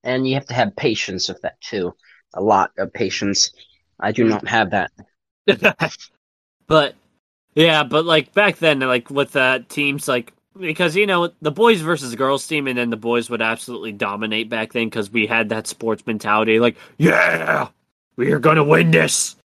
And 0.04 0.26
you 0.26 0.34
have 0.34 0.46
to 0.46 0.54
have 0.54 0.76
patience 0.76 1.28
with 1.28 1.42
that 1.42 1.60
too. 1.60 1.94
A 2.34 2.42
lot 2.42 2.70
of 2.78 2.92
patience. 2.92 3.50
I 4.00 4.12
do 4.12 4.24
not 4.24 4.46
have 4.46 4.70
that. 4.70 4.92
but 6.66 6.94
yeah, 7.54 7.82
but 7.82 8.04
like 8.04 8.32
back 8.34 8.58
then, 8.58 8.80
like 8.80 9.10
with 9.10 9.34
uh, 9.34 9.60
teams, 9.68 10.06
like 10.06 10.32
because 10.58 10.96
you 10.96 11.06
know 11.06 11.30
the 11.40 11.50
boys 11.50 11.80
versus 11.80 12.14
girls 12.14 12.46
team, 12.46 12.66
and 12.68 12.78
then 12.78 12.90
the 12.90 12.96
boys 12.96 13.30
would 13.30 13.42
absolutely 13.42 13.92
dominate 13.92 14.48
back 14.48 14.72
then 14.72 14.86
because 14.86 15.10
we 15.10 15.26
had 15.26 15.48
that 15.48 15.66
sports 15.66 16.06
mentality. 16.06 16.60
Like, 16.60 16.76
yeah, 16.98 17.68
we 18.16 18.32
are 18.32 18.38
gonna 18.38 18.64
win 18.64 18.90
this. 18.90 19.36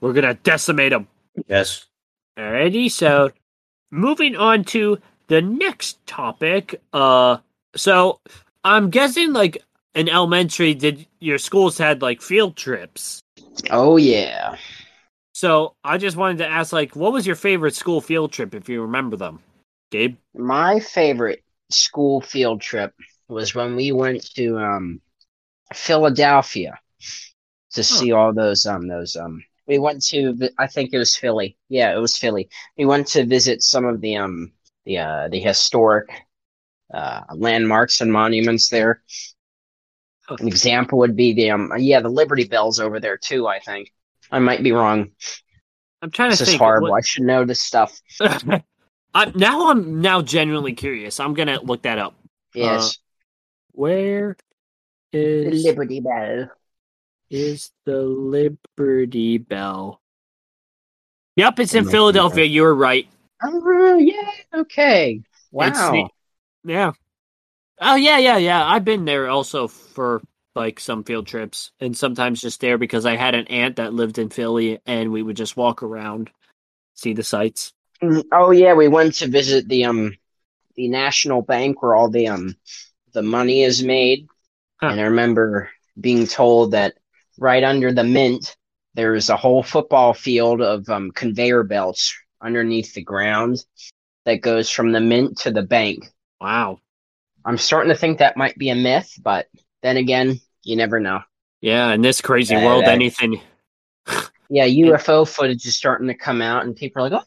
We're 0.00 0.12
gonna 0.12 0.34
decimate 0.34 0.90
them. 0.90 1.08
Yes. 1.46 1.86
Alrighty, 2.38 2.90
so 2.90 3.30
moving 3.90 4.36
on 4.36 4.64
to 4.64 4.98
the 5.28 5.42
next 5.42 6.04
topic. 6.06 6.80
Uh, 6.92 7.38
so 7.74 8.20
I'm 8.64 8.90
guessing 8.90 9.32
like 9.32 9.62
in 9.94 10.08
elementary, 10.08 10.74
did 10.74 11.06
your 11.20 11.38
schools 11.38 11.78
had 11.78 12.02
like 12.02 12.22
field 12.22 12.56
trips? 12.56 13.20
Oh 13.70 13.96
yeah. 13.96 14.56
So 15.32 15.76
I 15.84 15.98
just 15.98 16.16
wanted 16.16 16.38
to 16.38 16.48
ask, 16.48 16.72
like, 16.72 16.96
what 16.96 17.12
was 17.12 17.26
your 17.26 17.36
favorite 17.36 17.74
school 17.74 18.00
field 18.00 18.32
trip 18.32 18.54
if 18.54 18.68
you 18.68 18.82
remember 18.82 19.16
them, 19.16 19.40
Gabe? 19.90 20.16
My 20.34 20.80
favorite 20.80 21.42
school 21.70 22.20
field 22.20 22.60
trip 22.60 22.92
was 23.28 23.54
when 23.54 23.76
we 23.76 23.92
went 23.92 24.24
to 24.34 24.58
um 24.58 25.00
Philadelphia 25.74 26.78
to 27.72 27.84
see 27.84 28.12
all 28.12 28.32
those 28.32 28.66
um 28.66 28.88
those 28.88 29.16
um 29.16 29.44
we 29.66 29.78
went 29.78 30.02
to 30.02 30.50
I 30.58 30.66
think 30.66 30.90
it 30.92 30.98
was 30.98 31.14
Philly. 31.14 31.56
Yeah, 31.68 31.94
it 31.94 32.00
was 32.00 32.16
Philly. 32.16 32.48
We 32.76 32.86
went 32.86 33.06
to 33.08 33.26
visit 33.26 33.62
some 33.62 33.84
of 33.84 34.00
the 34.00 34.16
um 34.16 34.52
the 34.86 34.98
uh 34.98 35.28
the 35.28 35.40
historic 35.40 36.08
uh 36.92 37.20
landmarks 37.34 38.00
and 38.00 38.12
monuments 38.12 38.70
there. 38.70 39.02
An 40.28 40.46
example 40.46 40.98
would 40.98 41.16
be 41.16 41.32
the 41.32 41.50
um 41.50 41.72
yeah, 41.78 42.00
the 42.00 42.08
Liberty 42.08 42.44
Bells 42.44 42.80
over 42.80 43.00
there 43.00 43.16
too, 43.16 43.46
I 43.46 43.60
think. 43.60 43.92
I 44.30 44.38
might 44.38 44.62
be 44.62 44.72
wrong. 44.72 45.10
I'm 46.02 46.10
trying 46.10 46.30
This 46.30 46.38
to 46.40 46.44
This 46.44 46.54
is 46.54 46.60
horrible. 46.60 46.90
what- 46.90 46.98
I 46.98 47.00
should 47.00 47.24
know 47.24 47.44
this 47.44 47.60
stuff. 47.60 48.00
I, 49.14 49.32
now 49.34 49.70
I'm 49.70 50.00
now 50.02 50.20
genuinely 50.20 50.74
curious. 50.74 51.18
I'm 51.18 51.34
gonna 51.34 51.60
look 51.62 51.82
that 51.82 51.98
up. 51.98 52.14
Yes. 52.54 52.98
Where 53.72 54.36
the 55.12 55.50
Liberty 55.50 56.00
Bell. 56.00 56.50
is 57.30 57.70
the 57.86 58.02
Liberty 58.02 59.38
Bell? 59.38 60.00
Yep, 61.36 61.60
it's 61.60 61.74
in 61.74 61.88
Philadelphia. 61.88 62.44
You 62.44 62.62
were 62.62 62.74
right. 62.74 63.08
Oh 63.42 63.96
yeah, 63.98 64.30
okay. 64.54 65.22
Wow. 65.52 65.92
the- 65.92 66.08
Yeah. 66.72 66.92
Oh 67.80 67.94
yeah, 67.96 68.18
yeah, 68.18 68.36
yeah. 68.38 68.64
I've 68.64 68.84
been 68.84 69.04
there 69.04 69.28
also 69.28 69.68
for 69.68 70.20
like 70.54 70.80
some 70.80 71.04
field 71.04 71.26
trips, 71.26 71.70
and 71.80 71.96
sometimes 71.96 72.40
just 72.40 72.60
there 72.60 72.78
because 72.78 73.06
I 73.06 73.16
had 73.16 73.34
an 73.34 73.46
aunt 73.46 73.76
that 73.76 73.94
lived 73.94 74.18
in 74.18 74.30
Philly, 74.30 74.80
and 74.86 75.12
we 75.12 75.22
would 75.22 75.36
just 75.36 75.56
walk 75.56 75.82
around, 75.82 76.30
see 76.94 77.12
the 77.12 77.22
sights. 77.22 77.72
Mm, 78.02 78.24
Oh 78.32 78.50
yeah, 78.50 78.74
we 78.74 78.88
went 78.88 79.14
to 79.16 79.28
visit 79.28 79.68
the 79.68 79.84
um 79.84 80.14
the 80.76 80.88
National 80.88 81.42
Bank 81.42 81.82
where 81.82 81.96
all 81.96 82.10
the 82.10 82.28
um 82.28 82.56
the 83.12 83.22
money 83.22 83.62
is 83.62 83.82
made. 83.82 84.26
Huh. 84.80 84.88
And 84.90 85.00
I 85.00 85.04
remember 85.04 85.70
being 86.00 86.26
told 86.26 86.72
that 86.72 86.94
right 87.38 87.64
under 87.64 87.92
the 87.92 88.04
mint 88.04 88.56
there's 88.94 89.30
a 89.30 89.36
whole 89.36 89.62
football 89.62 90.14
field 90.14 90.60
of 90.60 90.88
um 90.88 91.10
conveyor 91.12 91.64
belts 91.64 92.14
underneath 92.40 92.94
the 92.94 93.02
ground 93.04 93.64
that 94.24 94.42
goes 94.42 94.70
from 94.70 94.92
the 94.92 95.00
mint 95.00 95.38
to 95.38 95.50
the 95.50 95.62
bank. 95.62 96.06
Wow. 96.40 96.80
I'm 97.48 97.56
starting 97.56 97.90
to 97.90 97.98
think 97.98 98.18
that 98.18 98.36
might 98.36 98.58
be 98.58 98.68
a 98.68 98.74
myth, 98.74 99.18
but 99.22 99.46
then 99.82 99.96
again, 99.96 100.38
you 100.64 100.76
never 100.76 101.00
know. 101.00 101.22
Yeah, 101.62 101.92
in 101.94 102.02
this 102.02 102.20
crazy 102.20 102.54
Yeah, 102.54 102.64
world, 102.66 102.84
that- 102.84 102.92
anything. 102.92 103.40
Yeah, 104.50 104.66
UFO 104.66 105.26
footage 105.26 105.64
is 105.66 105.76
starting 105.76 106.08
to 106.08 106.14
come 106.14 106.40
out 106.42 106.64
and 106.64 106.74
people 106.76 107.04
are 107.04 107.10
like, 107.10 107.22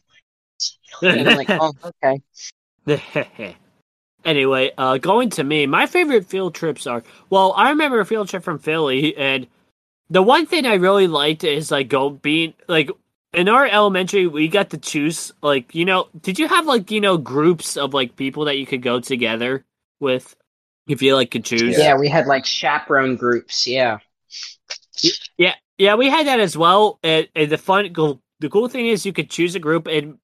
"Oh," 1.02 1.02
like, 1.08 1.48
"Oh, 1.50 1.72
okay." 2.86 3.56
anyway, 4.24 4.72
uh, 4.76 4.98
going 4.98 5.30
to 5.30 5.44
me, 5.44 5.66
my 5.66 5.86
favorite 5.86 6.26
field 6.26 6.54
trips 6.54 6.86
are 6.86 7.02
well, 7.30 7.52
I 7.56 7.70
remember 7.70 8.00
a 8.00 8.06
field 8.06 8.28
trip 8.28 8.42
from 8.42 8.58
Philly, 8.58 9.16
and 9.16 9.46
the 10.10 10.22
one 10.22 10.46
thing 10.46 10.66
I 10.66 10.74
really 10.74 11.06
liked 11.06 11.44
is 11.44 11.70
like 11.70 11.88
go 11.88 12.10
being 12.10 12.54
like 12.68 12.90
in 13.32 13.48
our 13.48 13.66
elementary 13.66 14.26
we 14.26 14.48
got 14.48 14.70
to 14.70 14.78
choose 14.78 15.32
like 15.42 15.74
you 15.74 15.84
know 15.84 16.08
did 16.20 16.38
you 16.38 16.48
have 16.48 16.66
like 16.66 16.90
you 16.90 17.00
know 17.00 17.16
groups 17.16 17.76
of 17.76 17.94
like 17.94 18.16
people 18.16 18.44
that 18.44 18.58
you 18.58 18.66
could 18.66 18.82
go 18.82 19.00
together 19.00 19.64
with 20.02 20.36
if 20.88 21.00
you 21.00 21.14
like 21.14 21.30
could 21.30 21.44
choose 21.44 21.78
Yeah, 21.78 21.96
we 21.96 22.08
had 22.08 22.26
like 22.26 22.44
chaperone 22.44 23.16
groups. 23.16 23.66
Yeah. 23.66 23.98
yeah 25.38 25.54
yeah 25.78 25.94
we 25.94 26.08
had 26.10 26.26
that 26.26 26.40
as 26.40 26.56
well 26.56 26.98
and, 27.02 27.28
and 27.34 27.50
the 27.50 27.58
fun 27.58 27.92
the 28.40 28.48
cool 28.50 28.68
thing 28.68 28.86
is 28.86 29.06
you 29.06 29.12
could 29.12 29.30
choose 29.30 29.54
a 29.54 29.58
group 29.58 29.86
and 29.86 30.18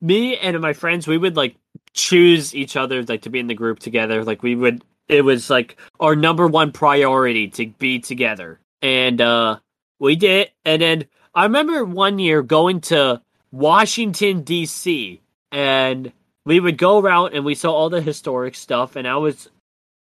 me 0.00 0.36
and 0.36 0.60
my 0.60 0.72
friends 0.72 1.06
we 1.06 1.18
would 1.18 1.36
like 1.36 1.56
choose 1.94 2.54
each 2.54 2.76
other 2.76 3.02
like 3.04 3.22
to 3.22 3.30
be 3.30 3.38
in 3.38 3.46
the 3.46 3.54
group 3.54 3.78
together 3.78 4.24
like 4.24 4.42
we 4.42 4.54
would 4.54 4.84
it 5.08 5.24
was 5.24 5.50
like 5.50 5.76
our 6.00 6.16
number 6.16 6.46
one 6.46 6.72
priority 6.72 7.48
to 7.48 7.66
be 7.78 7.98
together 7.98 8.60
and 8.80 9.20
uh 9.20 9.58
we 9.98 10.16
did 10.16 10.50
and 10.64 10.82
then 10.82 11.04
i 11.34 11.44
remember 11.44 11.84
one 11.84 12.18
year 12.18 12.42
going 12.42 12.80
to 12.80 13.20
washington 13.50 14.42
dc 14.42 15.20
and 15.50 16.12
we 16.44 16.60
would 16.60 16.78
go 16.78 16.98
around 16.98 17.34
and 17.34 17.44
we 17.44 17.54
saw 17.54 17.72
all 17.72 17.90
the 17.90 18.00
historic 18.02 18.54
stuff 18.54 18.96
and 18.96 19.06
i 19.06 19.16
was 19.16 19.48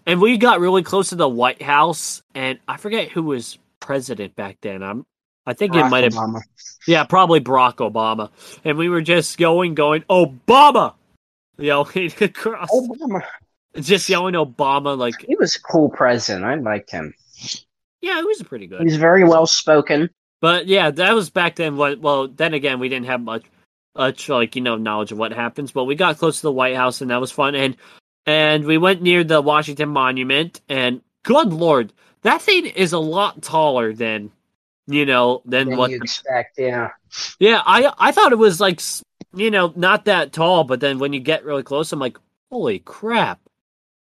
and 0.07 0.20
we 0.20 0.36
got 0.39 0.61
really 0.61 0.82
close 0.82 1.11
to 1.11 1.16
the 1.16 1.28
white 1.28 1.62
house 1.62 2.22
and 2.34 2.59
i 2.68 2.76
forget 2.76 3.09
who 3.09 3.22
was 3.22 3.59
president 3.80 4.34
back 4.36 4.57
then 4.62 4.82
i'm 4.82 5.05
i 5.47 5.53
think 5.53 5.74
it 5.74 5.78
Barack 5.84 5.91
might 5.91 6.05
have 6.05 6.14
yeah, 6.86 7.05
probably 7.05 7.41
Barack 7.41 7.76
Obama. 7.76 8.30
And 8.64 8.78
we 8.78 8.89
were 8.89 9.03
just 9.03 9.36
going, 9.36 9.74
going, 9.74 10.03
Obama! 10.09 10.95
Yelling 11.59 12.12
across. 12.20 12.70
Obama. 12.70 13.22
Just 13.78 14.09
yelling 14.09 14.34
Obama, 14.34 14.97
like, 14.97 15.14
He 15.26 15.36
was 15.36 15.55
a 15.57 15.61
cool 15.61 15.91
president. 15.91 16.47
I 16.47 16.55
liked 16.55 16.91
him. 16.91 17.12
yeah, 18.01 18.16
he 18.16 18.24
was 18.24 18.43
pretty 18.43 18.64
He 18.64 18.68
good. 18.68 18.84
was 18.84 18.97
very 18.97 19.22
well 19.24 19.47
spoken. 19.47 20.09
But 20.41 20.66
yeah, 20.66 20.91
that 20.91 21.14
was 21.14 21.28
back 21.28 21.57
then. 21.57 21.76
What? 21.76 22.01
Well, 22.01 22.28
then 22.28 22.55
again, 22.55 22.78
we 22.78 22.89
didn't 22.89 23.07
have 23.07 23.20
much, 23.20 23.43
much 23.97 24.28
like 24.28 24.57
you 24.57 24.62
know 24.62 24.76
knowledge 24.76 25.12
of 25.12 25.18
what 25.18 25.32
happens. 25.32 25.72
But 25.72 25.84
we 25.84 25.95
got 25.95 26.18
close 26.18 26.36
to 26.36 26.43
the 26.43 26.53
White 26.53 26.76
House, 26.76 27.01
and 27.01 27.11
that 27.11 27.20
was 27.20 27.32
fun. 27.32 27.55
And 27.55 27.76
and 28.26 28.64
we 28.64 28.78
went 28.78 29.03
near 29.03 29.24
the 29.24 29.41
Washington 29.41 29.89
Monument, 29.91 30.61
and 30.68 31.01
good 31.22 31.53
lord, 31.53 31.93
that 32.22 32.43
thing 32.43 32.66
is 32.66 32.93
a 32.93 32.99
lot 32.99 33.43
taller 33.43 33.93
than 33.93 34.30
you 34.86 35.07
know 35.07 35.43
than 35.45 35.68
Than 35.68 35.78
what 35.78 35.91
you 35.91 35.97
expect, 35.97 36.59
yeah. 36.59 36.91
Yeah, 37.39 37.62
I 37.64 37.93
I 37.99 38.12
thought 38.12 38.32
it 38.32 38.39
was 38.39 38.61
like 38.61 38.80
you 39.34 39.51
know 39.51 39.72
not 39.76 40.07
that 40.07 40.32
tall, 40.32 40.64
but 40.64 40.80
then 40.80 40.99
when 40.99 41.12
you 41.12 41.20
get 41.20 41.45
really 41.45 41.62
close, 41.62 41.93
I'm 41.93 42.01
like, 42.01 42.18
holy 42.51 42.80
crap! 42.80 43.41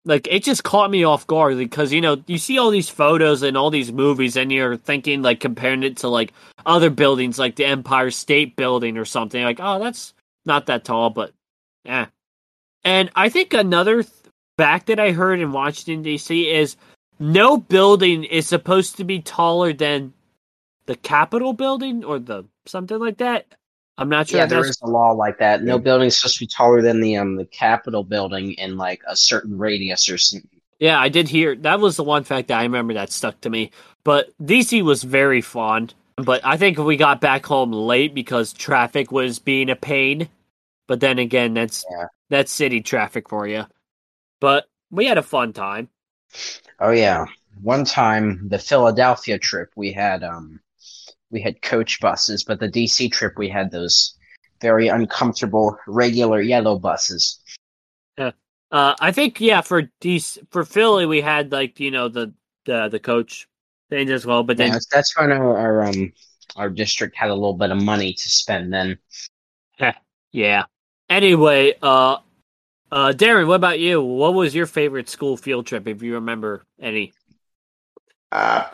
Like 0.04 0.26
it 0.30 0.42
just 0.42 0.64
caught 0.64 0.90
me 0.90 1.04
off 1.04 1.26
guard 1.26 1.58
because 1.58 1.92
you 1.92 2.00
know 2.00 2.22
you 2.26 2.38
see 2.38 2.58
all 2.58 2.70
these 2.70 2.88
photos 2.88 3.42
and 3.42 3.56
all 3.56 3.70
these 3.70 3.92
movies, 3.92 4.36
and 4.36 4.50
you're 4.50 4.76
thinking 4.76 5.20
like 5.22 5.40
comparing 5.40 5.82
it 5.82 5.98
to 5.98 6.08
like 6.08 6.32
other 6.64 6.88
buildings 6.88 7.38
like 7.38 7.56
the 7.56 7.66
Empire 7.66 8.10
State 8.10 8.56
Building 8.56 8.96
or 8.96 9.04
something. 9.04 9.42
Like, 9.42 9.60
oh, 9.60 9.78
that's 9.78 10.14
not 10.46 10.66
that 10.66 10.84
tall, 10.84 11.10
but 11.10 11.32
yeah. 11.84 12.06
And 12.82 13.10
I 13.14 13.28
think 13.28 13.52
another 13.52 14.02
th- 14.02 14.14
fact 14.56 14.86
that 14.86 14.98
I 14.98 15.12
heard 15.12 15.40
in 15.40 15.52
Washington 15.52 16.02
D.C. 16.02 16.48
is 16.48 16.76
no 17.18 17.58
building 17.58 18.24
is 18.24 18.46
supposed 18.46 18.96
to 18.96 19.04
be 19.04 19.20
taller 19.20 19.74
than 19.74 20.14
the 20.86 20.96
Capitol 20.96 21.52
building 21.52 22.04
or 22.04 22.18
the 22.18 22.44
something 22.64 22.98
like 22.98 23.18
that. 23.18 23.46
I'm 24.00 24.08
not 24.08 24.28
sure. 24.28 24.38
Yeah, 24.38 24.44
if 24.44 24.50
there 24.50 24.64
is 24.64 24.80
a 24.82 24.86
law 24.86 25.12
like 25.12 25.38
that. 25.38 25.62
No 25.62 25.78
Yeah. 25.78 25.98
is 25.98 26.18
supposed 26.18 26.36
to 26.38 26.40
be 26.40 26.46
taller 26.46 26.80
than 26.80 27.00
the 27.00 27.16
um 27.16 27.36
the 27.36 27.44
Capitol 27.44 28.02
building 28.02 28.52
in 28.54 28.76
like 28.76 29.02
a 29.06 29.14
certain 29.14 29.58
radius 29.58 30.08
or 30.08 30.16
something. 30.18 30.48
Yeah, 30.78 30.98
I 30.98 31.10
did 31.10 31.28
hear 31.28 31.54
that 31.56 31.80
was 31.80 31.96
the 31.96 32.04
one 32.04 32.24
fact 32.24 32.48
that 32.48 32.58
I 32.58 32.62
remember 32.62 32.94
that 32.94 33.12
stuck 33.12 33.40
to 33.42 33.50
me. 33.50 33.70
But 34.02 34.30
DC 34.42 34.82
was 34.82 35.02
very 35.02 35.42
fun. 35.42 35.90
But 36.16 36.40
I 36.44 36.56
think 36.56 36.78
we 36.78 36.96
got 36.96 37.20
back 37.20 37.44
home 37.46 37.72
late 37.72 38.14
because 38.14 38.52
traffic 38.52 39.12
was 39.12 39.38
being 39.38 39.70
a 39.70 39.76
pain. 39.76 40.28
But 40.86 41.00
then 41.00 41.18
again, 41.18 41.54
that's 41.54 41.84
Yeah. 41.90 42.06
that's 42.30 42.50
city 42.50 42.80
traffic 42.80 43.28
for 43.28 43.46
you. 43.46 43.66
But 44.40 44.64
we 44.90 45.04
had 45.04 45.18
a 45.18 45.22
fun 45.22 45.52
time. 45.52 45.88
Oh 46.78 46.90
yeah. 46.90 47.26
One 47.62 47.84
time 47.84 48.48
the 48.48 48.58
Philadelphia 48.58 49.38
trip 49.38 49.70
we 49.76 49.92
had 49.92 50.24
um 50.24 50.60
we 51.30 51.40
had 51.40 51.62
coach 51.62 52.00
buses, 52.00 52.44
but 52.44 52.60
the 52.60 52.68
DC 52.68 53.10
trip 53.12 53.34
we 53.36 53.48
had 53.48 53.70
those 53.70 54.16
very 54.60 54.88
uncomfortable 54.88 55.78
regular 55.86 56.40
yellow 56.40 56.78
buses. 56.78 57.40
Uh, 58.72 58.94
I 59.00 59.10
think 59.10 59.40
yeah 59.40 59.62
for 59.62 59.82
DC, 60.00 60.38
for 60.50 60.64
Philly 60.64 61.04
we 61.04 61.20
had 61.20 61.50
like 61.50 61.80
you 61.80 61.90
know 61.90 62.08
the 62.08 62.32
the 62.66 62.88
the 62.88 63.00
coach 63.00 63.48
things 63.88 64.10
as 64.10 64.24
well. 64.24 64.44
But 64.44 64.58
then 64.58 64.70
that's, 64.70 64.86
that's 64.86 65.18
when 65.18 65.32
our, 65.32 65.58
our 65.58 65.84
um 65.84 66.12
our 66.56 66.70
district 66.70 67.16
had 67.16 67.30
a 67.30 67.34
little 67.34 67.54
bit 67.54 67.70
of 67.70 67.82
money 67.82 68.12
to 68.12 68.28
spend 68.28 68.72
then. 68.72 68.98
yeah. 70.32 70.64
Anyway, 71.08 71.74
uh, 71.82 72.18
uh, 72.92 73.12
Darren, 73.12 73.48
what 73.48 73.56
about 73.56 73.80
you? 73.80 74.00
What 74.00 74.34
was 74.34 74.54
your 74.54 74.66
favorite 74.66 75.08
school 75.08 75.36
field 75.36 75.66
trip 75.66 75.88
if 75.88 76.02
you 76.02 76.14
remember 76.14 76.64
any? 76.80 77.12
Uh, 78.30 78.68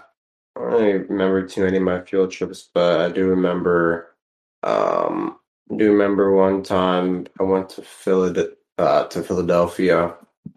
I 0.57 0.71
don't 0.71 1.11
remember 1.11 1.47
too 1.47 1.65
many 1.65 1.77
of 1.77 1.83
my 1.83 2.01
field 2.01 2.31
trips, 2.31 2.69
but 2.73 3.01
I 3.01 3.13
do 3.13 3.27
remember. 3.27 4.15
Um, 4.63 5.39
I 5.71 5.77
do 5.77 5.93
remember 5.93 6.33
one 6.33 6.63
time 6.63 7.27
I 7.39 7.43
went 7.43 7.71
to 7.71 7.83
Philad 7.83 8.53
uh, 8.79 9.05
to 9.05 9.23
Philadelphia, 9.23 10.15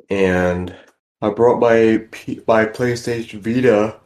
and 0.10 0.76
I 1.22 1.30
brought 1.30 1.60
my 1.60 2.06
P- 2.12 2.42
my 2.48 2.66
PlayStation 2.66 3.40
Vita 3.40 4.00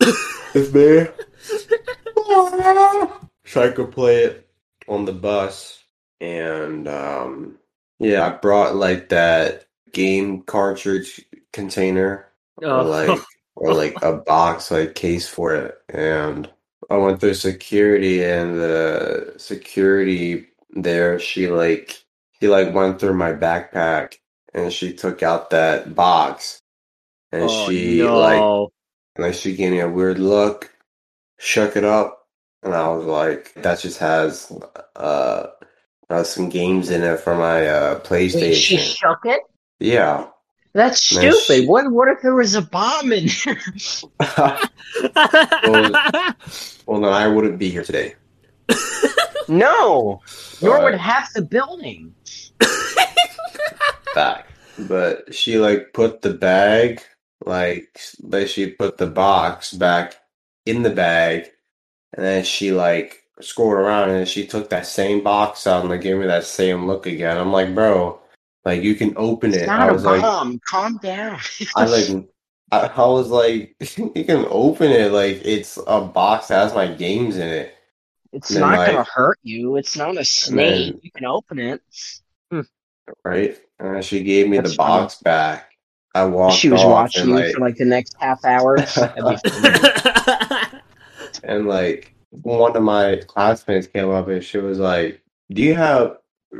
with 0.54 0.74
me, 0.74 1.06
so 3.44 3.62
I 3.62 3.70
could 3.70 3.90
play 3.90 4.24
it 4.24 4.48
on 4.88 5.04
the 5.04 5.12
bus. 5.12 5.82
And 6.20 6.86
um, 6.86 7.58
yeah, 7.98 8.26
I 8.26 8.30
brought 8.30 8.76
like 8.76 9.08
that 9.08 9.66
game 9.92 10.42
cartridge 10.42 11.20
container 11.52 12.26
or 12.78 12.84
like 12.84 13.20
or 13.54 13.74
like 13.74 13.94
a 14.02 14.12
box 14.14 14.70
like 14.70 14.94
case 14.94 15.28
for 15.28 15.54
it 15.54 15.78
and 15.88 16.50
i 16.90 16.96
went 16.96 17.20
through 17.20 17.34
security 17.34 18.22
and 18.24 18.56
the 18.56 19.34
security 19.36 20.46
there 20.70 21.18
she 21.18 21.48
like 21.48 22.02
she 22.40 22.48
like 22.48 22.74
went 22.74 22.98
through 22.98 23.14
my 23.14 23.32
backpack 23.32 24.14
and 24.54 24.72
she 24.72 24.92
took 24.92 25.22
out 25.22 25.50
that 25.50 25.94
box 25.94 26.60
and 27.30 27.44
Oh, 27.50 27.68
she 27.68 28.02
like 28.02 28.48
no. 28.48 28.72
and 29.16 29.26
like 29.26 29.34
she 29.34 29.54
gave 29.54 29.72
me 29.72 29.80
a 29.80 29.88
weird 29.88 30.18
look 30.18 30.70
shook 31.38 31.76
it 31.76 31.84
up 31.84 32.26
and 32.62 32.74
i 32.74 32.88
was 32.88 33.04
like 33.04 33.52
that 33.62 33.80
just 33.80 33.98
has 33.98 34.50
uh, 34.96 35.46
uh 36.08 36.22
some 36.24 36.48
games 36.48 36.90
in 36.90 37.02
it 37.02 37.20
for 37.20 37.34
my 37.36 37.66
uh 37.66 38.00
Wait, 38.32 38.54
she 38.54 38.76
playstation 38.78 38.78
shook 38.78 39.20
it? 39.24 39.40
yeah 39.80 40.28
That's 40.74 41.00
stupid. 41.02 41.34
she- 41.46 41.66
What 41.66 41.90
what 41.92 42.08
if 42.08 42.22
there 42.22 42.34
was 42.34 42.54
a 42.54 42.62
bomb 42.62 43.12
in 43.12 43.28
there? 43.44 43.60
well 46.86 47.00
then 47.00 47.12
i 47.12 47.26
wouldn't 47.26 47.58
be 47.58 47.68
here 47.70 47.82
today 47.84 48.14
no. 49.48 50.20
Nor 50.62 50.76
But- 50.78 50.84
would 50.84 50.94
half 50.94 51.32
the 51.34 51.42
building. 51.42 52.14
back. 54.14 54.46
But 54.78 55.34
she 55.34 55.58
like 55.58 55.92
put 55.92 56.22
the 56.22 56.32
bag, 56.32 57.02
like 57.44 58.00
like 58.22 58.46
she 58.48 58.68
put 58.70 58.96
the 58.98 59.08
box 59.08 59.72
back 59.72 60.14
in 60.64 60.82
the 60.82 60.90
bag, 60.90 61.50
and 62.14 62.24
then 62.24 62.44
she 62.44 62.72
like 62.72 63.24
scrolled 63.40 63.74
around 63.74 64.10
and 64.10 64.26
she 64.28 64.46
took 64.46 64.70
that 64.70 64.86
same 64.86 65.22
box 65.22 65.66
out 65.66 65.80
and 65.82 65.90
like 65.90 66.00
gave 66.02 66.16
me 66.16 66.26
that 66.26 66.44
same 66.44 66.86
look 66.86 67.06
again. 67.06 67.36
I'm 67.36 67.52
like, 67.52 67.74
bro, 67.74 68.20
like 68.64 68.82
you 68.82 68.94
can 68.94 69.12
open 69.16 69.52
It's 69.52 69.62
it. 69.62 69.66
not 69.66 69.80
I 69.80 69.88
a 69.88 69.92
was 69.92 70.04
like, 70.04 70.22
bomb. 70.22 70.60
Calm 70.66 70.98
down. 71.02 71.38
I 71.76 71.84
like. 71.86 72.26
I, 72.72 72.86
I 72.86 73.06
was 73.06 73.28
like, 73.28 73.76
you 73.98 74.24
can 74.24 74.46
open 74.48 74.90
it 74.90 75.12
like 75.12 75.42
it's 75.44 75.78
a 75.86 76.00
box 76.00 76.48
that 76.48 76.62
has 76.62 76.74
my 76.74 76.86
games 76.86 77.36
in 77.36 77.46
it, 77.48 77.74
It's 78.32 78.48
then, 78.48 78.60
not 78.60 78.78
like- 78.78 78.92
gonna 78.92 79.04
hurt 79.12 79.38
you. 79.42 79.76
It's 79.76 79.94
not 79.96 80.16
a 80.16 80.24
snake. 80.24 80.98
you 81.02 81.10
can 81.10 81.26
open 81.26 81.58
it. 81.58 81.82
Hmm. 82.50 82.60
right? 83.24 83.58
And 83.78 84.02
she 84.04 84.22
gave 84.22 84.48
me 84.48 84.56
That's 84.58 84.70
the 84.70 84.76
box 84.76 85.16
back. 85.20 85.68
I 86.14 86.24
walked 86.24 86.56
she 86.56 86.70
was 86.70 86.82
watching 86.84 87.22
and 87.22 87.30
you 87.30 87.36
like 87.36 87.54
for 87.54 87.60
like 87.60 87.76
the 87.76 87.84
next 87.84 88.16
half 88.18 88.44
hour. 88.44 88.78
Funny. 88.86 89.36
And 91.44 91.66
like 91.66 92.14
one 92.30 92.76
of 92.76 92.82
my 92.82 93.20
classmates 93.26 93.86
came 93.86 94.08
up 94.10 94.28
and 94.28 94.42
she 94.42 94.58
was 94.58 94.78
like, 94.78 95.20
"Do 95.50 95.62
you 95.62 95.74
have 95.74 96.18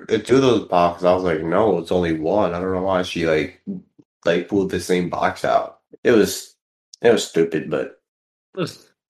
uh, 0.08 0.18
two 0.18 0.36
of 0.36 0.42
those 0.42 0.68
boxes?" 0.68 1.04
I 1.04 1.14
was 1.14 1.24
like, 1.24 1.42
"No, 1.42 1.78
it's 1.78 1.92
only 1.92 2.18
one." 2.18 2.54
I 2.54 2.60
don't 2.60 2.72
know 2.72 2.82
why 2.82 3.02
she 3.02 3.26
like 3.26 3.62
like 4.24 4.48
pulled 4.48 4.70
the 4.70 4.80
same 4.80 5.08
box 5.10 5.44
out. 5.44 5.80
It 6.04 6.12
was 6.12 6.54
it 7.00 7.12
was 7.12 7.26
stupid, 7.26 7.70
but 7.70 8.00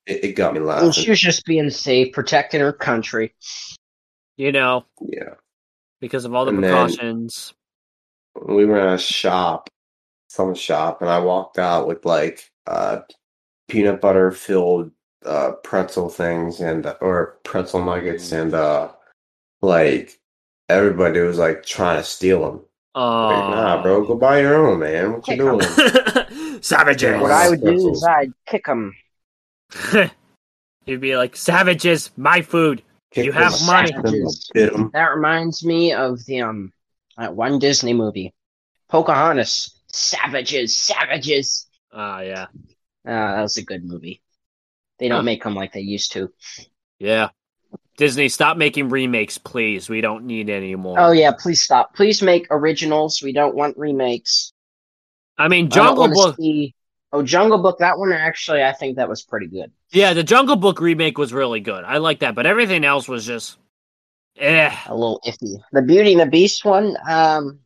it, 0.06 0.24
it 0.24 0.32
got 0.36 0.54
me 0.54 0.60
Well, 0.60 0.68
laughing. 0.68 0.92
she 0.92 1.10
was 1.10 1.20
just 1.20 1.44
being 1.44 1.70
safe, 1.70 2.12
protecting 2.12 2.60
her 2.60 2.72
country. 2.72 3.34
you 4.36 4.50
know, 4.52 4.84
Yeah, 5.00 5.34
because 6.00 6.24
of 6.24 6.34
all 6.34 6.44
the 6.44 6.52
And 6.52 6.60
precautions. 6.62 7.52
we 8.46 8.64
were 8.64 8.80
in 8.80 8.94
a 8.94 8.98
shop, 8.98 9.68
some 10.28 10.54
shop, 10.54 11.02
and 11.02 11.10
I 11.10 11.18
walked 11.18 11.58
out 11.58 11.86
with 11.86 12.04
like 12.04 12.50
uh 12.66 13.00
peanut 13.68 14.00
butter 14.00 14.30
filled 14.30 14.90
uh, 15.24 15.52
pretzel 15.62 16.08
things 16.08 16.60
and 16.60 16.84
or 17.00 17.38
pretzel 17.44 17.84
nuggets 17.84 18.32
and 18.32 18.52
uh, 18.54 18.90
like 19.60 20.18
everybody 20.72 21.20
was 21.20 21.38
like 21.38 21.64
trying 21.64 21.98
to 21.98 22.04
steal 22.04 22.40
them. 22.44 22.60
Oh, 22.94 23.28
Like, 23.28 23.50
nah, 23.56 23.82
bro, 23.82 24.04
go 24.06 24.14
buy 24.16 24.40
your 24.40 24.66
own, 24.66 24.80
man. 24.80 25.12
What 25.12 25.28
you 25.28 25.36
doing? 25.36 25.60
Savages. 26.62 27.20
What 27.20 27.30
I 27.30 27.48
would 27.48 27.62
do 27.62 27.90
is 27.90 28.04
I'd 28.04 28.32
kick 28.46 28.66
them. 28.66 28.94
You'd 30.86 31.00
be 31.00 31.16
like, 31.16 31.36
savages, 31.36 32.10
my 32.16 32.42
food. 32.42 32.82
Kick 33.12 33.26
You 33.26 33.32
have 33.32 33.52
money. 33.66 33.88
slap 33.92 34.02
them, 34.04 34.24
Bit 34.52 34.72
them. 34.72 34.90
That 34.92 35.14
reminds 35.14 35.64
me 35.64 35.92
of 35.92 36.24
the 36.26 36.42
um 36.42 36.72
that 37.16 37.34
one 37.36 37.58
Disney 37.58 37.92
movie, 37.94 38.34
Pocahontas. 38.88 39.78
Savages, 39.88 40.76
savages. 40.78 41.66
Ah, 41.92 42.20
yeah. 42.20 42.46
Uh, 43.06 43.34
that 43.36 43.42
was 43.42 43.56
a 43.58 43.62
good 43.62 43.84
movie. 43.84 44.22
They 44.98 45.08
don't 45.08 45.24
make 45.24 45.42
them 45.44 45.54
like 45.54 45.72
they 45.72 45.80
used 45.80 46.12
to. 46.12 46.32
Yeah. 46.98 47.28
Disney, 47.96 48.28
stop 48.28 48.56
making 48.56 48.88
remakes, 48.88 49.38
please. 49.38 49.88
We 49.88 50.00
don't 50.00 50.24
need 50.24 50.48
any 50.48 50.74
more. 50.74 50.98
Oh 50.98 51.12
yeah, 51.12 51.32
please 51.38 51.60
stop. 51.60 51.94
Please 51.94 52.22
make 52.22 52.46
originals. 52.50 53.20
We 53.22 53.32
don't 53.32 53.54
want 53.54 53.76
remakes. 53.76 54.52
I 55.38 55.48
mean, 55.48 55.70
Jungle 55.70 56.02
wanna 56.04 56.14
Book. 56.14 56.36
see- 56.36 56.74
Oh, 57.14 57.22
Jungle 57.22 57.58
Book. 57.58 57.78
That 57.78 57.98
one 57.98 58.10
actually, 58.12 58.62
I 58.64 58.72
think 58.72 58.96
that 58.96 59.06
was 59.08 59.22
pretty 59.22 59.46
good. 59.46 59.70
Yeah, 59.90 60.14
the 60.14 60.22
Jungle 60.22 60.56
Book 60.56 60.80
remake 60.80 61.18
was 61.18 61.32
really 61.34 61.60
good. 61.60 61.84
I 61.84 61.98
like 61.98 62.20
that, 62.20 62.34
but 62.34 62.46
everything 62.46 62.84
else 62.86 63.06
was 63.06 63.26
just, 63.26 63.58
eh. 64.38 64.74
A 64.86 64.94
little 64.94 65.20
iffy. 65.26 65.60
The 65.72 65.82
Beauty 65.82 66.12
and 66.12 66.20
the 66.22 66.26
Beast 66.26 66.64
one. 66.64 66.96
Um. 67.06 67.58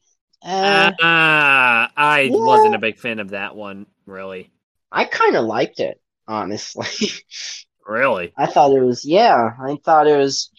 Uh, 0.45 0.91
Ah, 1.01 1.91
I 1.97 2.23
Yeah. 2.23 2.37
wasn't 2.37 2.75
a 2.75 2.79
big 2.79 2.99
fan 2.99 3.21
of 3.21 3.31
that 3.31 3.55
one, 3.55 3.87
really. 4.05 4.51
I 4.91 5.05
kind 5.05 5.37
of 5.37 5.45
liked 5.45 5.79
it, 5.81 6.01
honestly. 6.27 6.87
Really? 7.87 8.35
I 8.37 8.47
thought 8.47 8.73
it 8.73 8.81
was. 8.83 9.05
Yeah, 9.05 9.51
I 9.61 9.77
thought 9.85 10.07
it 10.07 10.17
was. 10.17 10.51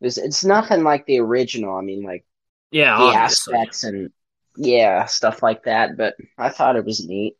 It 0.00 0.06
was 0.06 0.18
it's 0.18 0.44
nothing 0.44 0.82
like 0.84 1.06
the 1.06 1.20
original. 1.20 1.76
I 1.76 1.82
mean, 1.82 2.02
like 2.04 2.24
Yeah, 2.70 2.96
the 2.96 3.02
obviously. 3.02 3.54
aspects 3.54 3.84
and 3.84 4.12
yeah, 4.56 5.06
stuff 5.06 5.42
like 5.42 5.64
that. 5.64 5.96
But 5.96 6.16
I 6.38 6.50
thought 6.50 6.76
it 6.76 6.84
was 6.84 7.06
neat. 7.06 7.36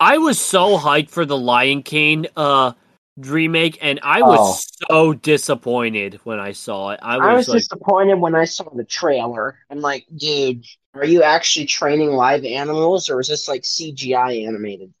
I 0.00 0.18
was 0.18 0.40
so 0.40 0.76
hyped 0.78 1.10
for 1.10 1.24
the 1.24 1.36
Lion 1.36 1.82
King 1.82 2.26
uh 2.36 2.72
remake, 3.16 3.78
and 3.82 4.00
I 4.02 4.22
was 4.22 4.66
so 4.90 5.12
disappointed 5.12 6.20
when 6.24 6.40
I 6.40 6.52
saw 6.52 6.90
it. 6.90 7.00
I 7.02 7.18
was, 7.18 7.26
I 7.26 7.34
was 7.34 7.48
like, 7.48 7.62
disappointed 7.62 8.14
when 8.16 8.34
I 8.34 8.44
saw 8.44 8.68
the 8.74 8.84
trailer. 8.84 9.58
I'm 9.70 9.80
like, 9.80 10.06
dude, 10.14 10.64
are 10.94 11.04
you 11.04 11.22
actually 11.22 11.66
training 11.66 12.10
live 12.10 12.44
animals, 12.44 13.08
or 13.08 13.20
is 13.20 13.28
this 13.28 13.48
like 13.48 13.64
CGI 13.64 14.32
animated? 14.46 14.92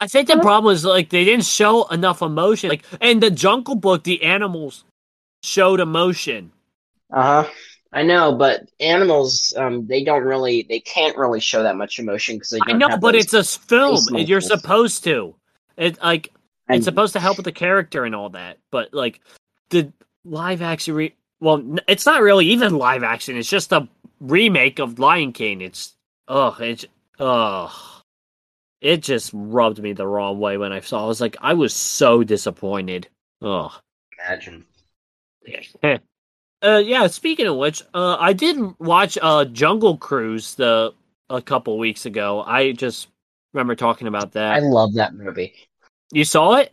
I 0.00 0.06
think 0.06 0.28
the 0.28 0.38
problem 0.38 0.64
was 0.64 0.84
like 0.84 1.08
they 1.10 1.24
didn't 1.24 1.44
show 1.44 1.84
enough 1.88 2.20
emotion. 2.20 2.68
Like, 2.68 2.84
in 3.00 3.20
the 3.20 3.30
Jungle 3.30 3.74
Book, 3.76 4.04
the 4.04 4.22
animals 4.22 4.84
showed 5.42 5.80
emotion. 5.80 6.52
Uh 7.12 7.44
huh. 7.44 7.50
I 7.92 8.02
know, 8.02 8.34
but 8.34 8.68
animals, 8.80 9.54
um, 9.56 9.86
they 9.86 10.02
don't 10.02 10.24
really, 10.24 10.66
they 10.68 10.80
can't 10.80 11.16
really 11.16 11.38
show 11.38 11.62
that 11.62 11.76
much 11.76 12.00
emotion 12.00 12.36
because 12.36 12.50
they 12.50 12.58
I 12.66 12.70
don't 12.70 12.78
know, 12.80 12.88
have 12.88 13.00
but 13.00 13.12
those 13.12 13.32
it's 13.32 13.34
a 13.34 13.44
film, 13.44 14.00
and 14.14 14.28
you're 14.28 14.40
supposed 14.40 15.04
to. 15.04 15.36
It 15.76 16.02
like 16.02 16.32
And- 16.68 16.76
it's 16.78 16.86
supposed 16.86 17.12
to 17.12 17.20
help 17.20 17.36
with 17.36 17.44
the 17.44 17.52
character 17.52 18.04
and 18.04 18.14
all 18.14 18.30
that. 18.30 18.58
But 18.72 18.92
like 18.92 19.20
the 19.70 19.92
live 20.24 20.60
action, 20.60 20.94
re- 20.94 21.14
well, 21.40 21.62
it's 21.86 22.04
not 22.04 22.20
really 22.20 22.46
even 22.46 22.76
live 22.76 23.04
action. 23.04 23.36
It's 23.36 23.48
just 23.48 23.70
a 23.72 23.86
remake 24.18 24.80
of 24.80 24.98
Lion 24.98 25.32
King. 25.32 25.60
It's 25.60 25.94
ugh, 26.26 26.60
it's 26.60 26.84
ugh. 27.20 27.70
It 28.84 29.02
just 29.02 29.30
rubbed 29.32 29.78
me 29.78 29.94
the 29.94 30.06
wrong 30.06 30.38
way 30.38 30.58
when 30.58 30.70
I 30.70 30.80
saw. 30.80 31.00
it. 31.00 31.04
I 31.04 31.06
was 31.06 31.20
like, 31.22 31.38
I 31.40 31.54
was 31.54 31.72
so 31.72 32.22
disappointed. 32.22 33.08
Ugh. 33.40 33.72
imagine. 34.22 34.66
uh, 36.62 36.82
yeah. 36.84 37.06
Speaking 37.06 37.46
of 37.46 37.56
which, 37.56 37.82
uh, 37.94 38.18
I 38.20 38.34
did 38.34 38.58
watch 38.78 39.16
uh 39.22 39.46
Jungle 39.46 39.96
Cruise 39.96 40.54
the 40.56 40.92
a 41.30 41.40
couple 41.40 41.78
weeks 41.78 42.04
ago. 42.04 42.42
I 42.42 42.72
just 42.72 43.08
remember 43.54 43.74
talking 43.74 44.06
about 44.06 44.32
that. 44.32 44.56
I 44.56 44.58
love 44.58 44.92
that 44.94 45.14
movie. 45.14 45.54
You 46.12 46.26
saw 46.26 46.56
it? 46.56 46.70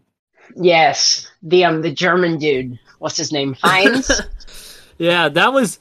Yes, 0.57 1.31
the 1.41 1.63
um, 1.63 1.81
the 1.81 1.93
German 1.93 2.39
dude. 2.39 2.77
What's 2.99 3.15
his 3.15 3.31
name? 3.31 3.55
Heinz. 3.61 4.11
yeah, 4.97 5.29
that 5.29 5.53
was. 5.53 5.79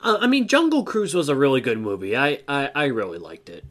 Uh, 0.00 0.18
I 0.20 0.26
mean, 0.26 0.46
Jungle 0.46 0.84
Cruise 0.84 1.14
was 1.14 1.30
a 1.30 1.34
really 1.34 1.62
good 1.62 1.78
movie. 1.78 2.18
I, 2.18 2.40
I 2.46 2.70
I 2.74 2.84
really 2.86 3.18
liked 3.18 3.48
it. 3.48 3.64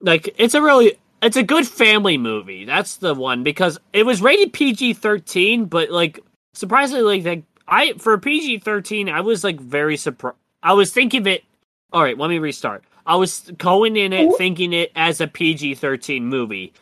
Like, 0.00 0.34
it's 0.38 0.54
a 0.54 0.62
really 0.62 0.98
it's 1.22 1.36
a 1.36 1.42
good 1.42 1.66
family 1.66 2.18
movie. 2.18 2.64
That's 2.64 2.96
the 2.96 3.14
one 3.14 3.42
because 3.42 3.78
it 3.92 4.04
was 4.04 4.22
rated 4.22 4.52
PG 4.52 4.94
thirteen, 4.94 5.66
but 5.66 5.90
like 5.90 6.20
surprisingly, 6.54 7.22
like 7.22 7.44
I 7.66 7.94
for 7.94 8.16
PG 8.18 8.60
thirteen, 8.60 9.08
I 9.08 9.20
was 9.20 9.42
like 9.42 9.60
very 9.60 9.96
surprised. 9.96 10.36
I 10.62 10.74
was 10.74 10.92
thinking 10.92 11.22
of 11.22 11.26
it. 11.26 11.44
All 11.92 12.02
right, 12.02 12.18
let 12.18 12.30
me 12.30 12.38
restart. 12.38 12.84
I 13.06 13.16
was 13.16 13.50
going 13.56 13.96
in 13.96 14.12
it 14.12 14.36
thinking 14.36 14.72
it 14.72 14.92
as 14.94 15.20
a 15.20 15.26
PG 15.26 15.76
thirteen 15.76 16.26
movie. 16.26 16.72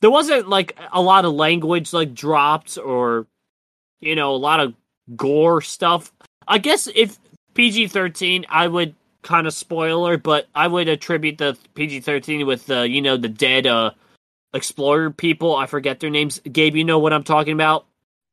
There 0.00 0.10
wasn't 0.10 0.48
like 0.48 0.76
a 0.92 1.00
lot 1.00 1.24
of 1.24 1.32
language 1.32 1.92
like 1.92 2.14
dropped 2.14 2.78
or 2.78 3.26
you 4.00 4.14
know 4.14 4.34
a 4.34 4.36
lot 4.36 4.60
of 4.60 4.74
gore 5.16 5.60
stuff. 5.60 6.12
I 6.48 6.58
guess 6.58 6.88
if 6.94 7.18
PG 7.54 7.88
thirteen, 7.88 8.46
I 8.48 8.68
would 8.68 8.94
kind 9.24 9.46
of 9.48 9.52
spoiler, 9.54 10.16
but 10.16 10.46
I 10.54 10.68
would 10.68 10.86
attribute 10.88 11.38
the 11.38 11.58
PG 11.74 12.00
thirteen 12.00 12.46
with 12.46 12.66
the 12.66 12.88
you 12.88 13.02
know 13.02 13.16
the 13.16 13.28
dead 13.28 13.66
uh 13.66 13.90
explorer 14.52 15.10
people. 15.10 15.56
I 15.56 15.66
forget 15.66 15.98
their 15.98 16.10
names. 16.10 16.40
Gabe, 16.52 16.76
you 16.76 16.84
know 16.84 17.00
what 17.00 17.12
I'm 17.12 17.24
talking 17.24 17.54
about? 17.54 17.86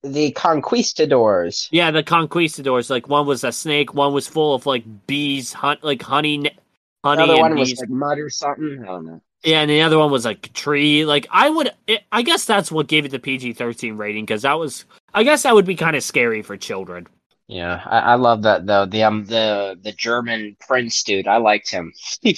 the 0.04 0.32
Conquistadors. 0.32 1.70
Yeah, 1.72 1.92
the 1.92 2.02
conquistadors. 2.04 2.90
Like 2.90 3.08
one 3.08 3.26
was 3.28 3.44
a 3.44 3.52
snake, 3.52 3.94
one 3.94 4.14
was 4.14 4.28
full 4.28 4.56
of 4.56 4.66
like 4.66 4.84
bees, 5.08 5.54
hunt 5.54 5.84
like 5.84 6.02
honey, 6.02 6.40
ne- 6.40 6.58
honey 7.04 7.24
Another 7.24 7.34
and 7.34 7.42
one 7.42 7.56
bees. 7.56 7.72
was 7.72 7.80
like 7.82 7.90
mud 7.90 8.18
or 8.20 8.30
something. 8.30 8.82
I 8.84 8.86
don't 8.88 9.06
know. 9.06 9.22
Yeah, 9.44 9.62
and 9.62 9.70
the 9.70 9.82
other 9.82 9.98
one 10.00 10.12
was 10.12 10.26
like 10.26 10.46
a 10.48 10.50
tree. 10.50 11.06
Like 11.06 11.28
I 11.32 11.50
would, 11.50 11.72
it, 11.88 12.02
I 12.12 12.22
guess 12.24 12.46
that's 12.46 12.72
what 12.72 12.88
gave 12.88 13.06
it 13.06 13.10
the 13.12 13.20
PG 13.20 13.54
thirteen 13.54 13.98
rating 13.98 14.26
because 14.26 14.42
that 14.44 14.54
was, 14.54 14.86
I 15.14 15.24
guess 15.24 15.44
that 15.44 15.54
would 15.54 15.66
be 15.66 15.76
kind 15.76 15.96
of 15.96 16.04
scary 16.04 16.42
for 16.42 16.58
children. 16.58 17.08
Yeah, 17.52 17.84
I, 17.86 18.00
I 18.00 18.16
love 18.16 18.44
that 18.44 18.66
though. 18.66 18.86
The 18.86 19.04
um 19.04 19.26
the 19.26 19.78
the 19.82 19.92
German 19.92 20.56
prince 20.60 21.04
dude. 21.04 21.28
I 21.28 21.38
liked 21.38 21.70
him. 21.70 21.94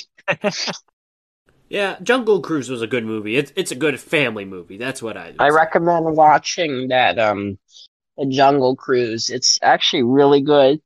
Yeah, 1.70 1.98
Jungle 2.02 2.42
Cruise 2.42 2.70
was 2.70 2.82
a 2.82 2.88
good 2.88 3.06
movie. 3.06 3.36
It's 3.36 3.52
it's 3.56 3.72
a 3.72 3.76
good 3.76 4.00
family 4.00 4.46
movie. 4.46 4.78
That's 4.78 5.02
what 5.02 5.18
I. 5.18 5.34
I 5.40 5.50
recommend 5.50 6.16
watching 6.16 6.88
that 6.90 7.20
um 7.20 7.58
the 8.18 8.28
Jungle 8.28 8.76
Cruise. 8.76 9.30
It's 9.30 9.60
actually 9.64 10.04
really 10.04 10.42
good. 10.42 10.82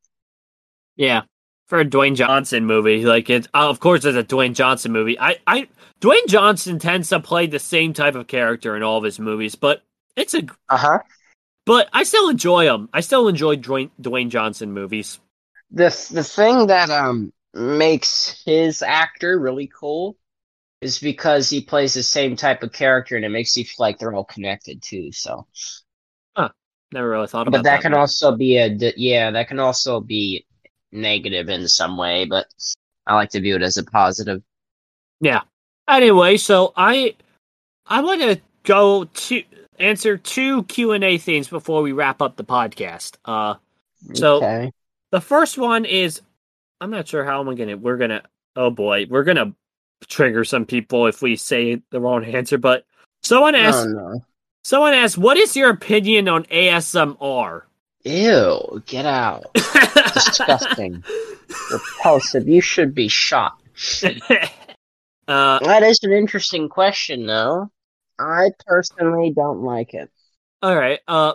Yeah, 0.95 1.23
for 1.67 1.80
a 1.80 1.86
Dwayne 1.86 2.15
Johnson 2.15 2.65
movie, 2.65 3.05
like 3.05 3.30
it's 3.30 3.47
uh, 3.53 3.69
of 3.69 3.80
course 3.80 4.05
it's 4.05 4.17
a 4.17 4.23
Dwayne 4.23 4.53
Johnson 4.55 4.91
movie. 4.91 5.19
I 5.19 5.38
I 5.45 5.67
Dwayne 6.01 6.28
Johnson 6.28 6.80
tends 6.80 7.09
to 7.09 7.19
play 7.19 7.47
the 7.47 7.59
same 7.59 7.93
type 7.93 8.15
of 8.15 8.28
character 8.28 8.75
in 8.75 8.84
all 8.84 8.97
of 8.97 9.03
his 9.03 9.19
movies, 9.19 9.55
but 9.55 9.84
it's 10.15 10.34
a 10.34 10.43
Uh 10.69 10.78
huh. 10.78 10.99
But 11.68 11.89
I 11.91 12.03
still 12.03 12.30
enjoy 12.30 12.65
them. 12.65 12.89
I 12.93 13.01
still 13.01 13.28
enjoy 13.28 13.57
Dwayne 13.57 13.91
Dwayne 14.01 14.30
Johnson 14.30 14.72
movies. 14.74 15.20
The 15.70 15.89
the 16.11 16.24
thing 16.24 16.68
that 16.68 16.89
um 16.89 17.32
makes 17.53 18.41
his 18.45 18.82
actor 18.82 19.38
really 19.38 19.68
cool 19.68 20.15
is 20.82 20.99
because 20.99 21.49
he 21.49 21.61
plays 21.61 21.93
the 21.93 22.03
same 22.03 22.36
type 22.36 22.63
of 22.63 22.72
character 22.72 23.15
and 23.15 23.26
it 23.26 23.30
makes 23.30 23.57
you 23.57 23.65
feel 23.65 23.76
like 23.80 23.99
they're 23.99 24.13
all 24.13 24.24
connected 24.24 24.82
too. 24.82 25.11
So, 25.11 25.45
huh. 26.36 26.49
Never 26.93 27.09
really 27.09 27.28
thought 27.28 27.47
about 27.47 27.63
that. 27.63 27.63
but 27.63 27.70
that 27.70 27.82
can 27.82 27.91
one. 27.91 28.01
also 28.01 28.36
be 28.36 28.57
a 28.57 28.70
yeah, 28.95 29.30
that 29.32 29.49
can 29.49 29.59
also 29.59 29.99
be 29.99 30.45
negative 30.93 31.49
in 31.49 31.68
some 31.68 31.97
way. 31.97 32.26
But 32.26 32.45
I 33.05 33.15
like 33.15 33.30
to 33.32 33.41
view 33.41 33.57
it 33.57 33.61
as 33.61 33.76
a 33.76 33.84
positive. 33.84 34.41
Yeah. 35.20 35.41
Anyway, 35.89 36.38
so 36.38 36.72
I 36.78 37.15
I 37.86 38.01
want 38.01 38.22
to 38.22 38.39
go 38.63 39.03
to 39.03 39.43
answer 39.78 40.17
two 40.17 40.63
Q 40.63 40.91
and 40.93 41.03
A 41.03 41.17
things 41.17 41.47
before 41.47 41.82
we 41.82 41.91
wrap 41.91 42.21
up 42.21 42.36
the 42.36 42.43
podcast. 42.43 43.15
Uh, 43.25 43.55
So- 44.13 44.38
okay. 44.38 44.71
the 45.11 45.21
first 45.21 45.57
one 45.57 45.86
is 45.86 46.21
I'm 46.82 46.91
not 46.91 47.07
sure 47.07 47.23
how 47.25 47.39
am 47.39 47.49
I 47.49 47.55
gonna 47.55 47.78
we're 47.78 47.97
gonna 47.97 48.21
oh 48.55 48.69
boy 48.69 49.07
we're 49.09 49.23
gonna 49.23 49.53
trigger 50.07 50.43
some 50.43 50.65
people 50.65 51.07
if 51.07 51.21
we 51.21 51.36
say 51.36 51.82
the 51.89 51.99
wrong 51.99 52.23
answer, 52.25 52.57
but 52.57 52.86
someone 53.23 53.55
Oh 53.55 53.59
asked 53.59 53.88
no. 53.89 54.23
someone 54.63 54.93
asked 54.93 55.17
what 55.17 55.38
is 55.38 55.55
your 55.55 55.69
opinion 55.71 56.28
on 56.30 56.43
ASMR? 56.45 57.63
Ew, 58.03 58.84
get 58.86 59.05
out. 59.05 59.45
Disgusting. 60.13 61.03
Repulsive. 61.71 62.47
You 62.47 62.61
should 62.61 62.93
be 62.95 63.07
shot. 63.09 63.57
uh, 65.28 65.59
That 65.59 65.84
is 65.84 65.99
an 66.03 66.11
interesting 66.13 66.69
question, 66.69 67.25
though. 67.25 67.69
I 68.20 68.51
personally 68.65 69.32
don't 69.36 69.61
like 69.61 69.93
it. 69.93 70.09
all 70.61 70.76
right. 70.76 70.99
Uh, 71.07 71.34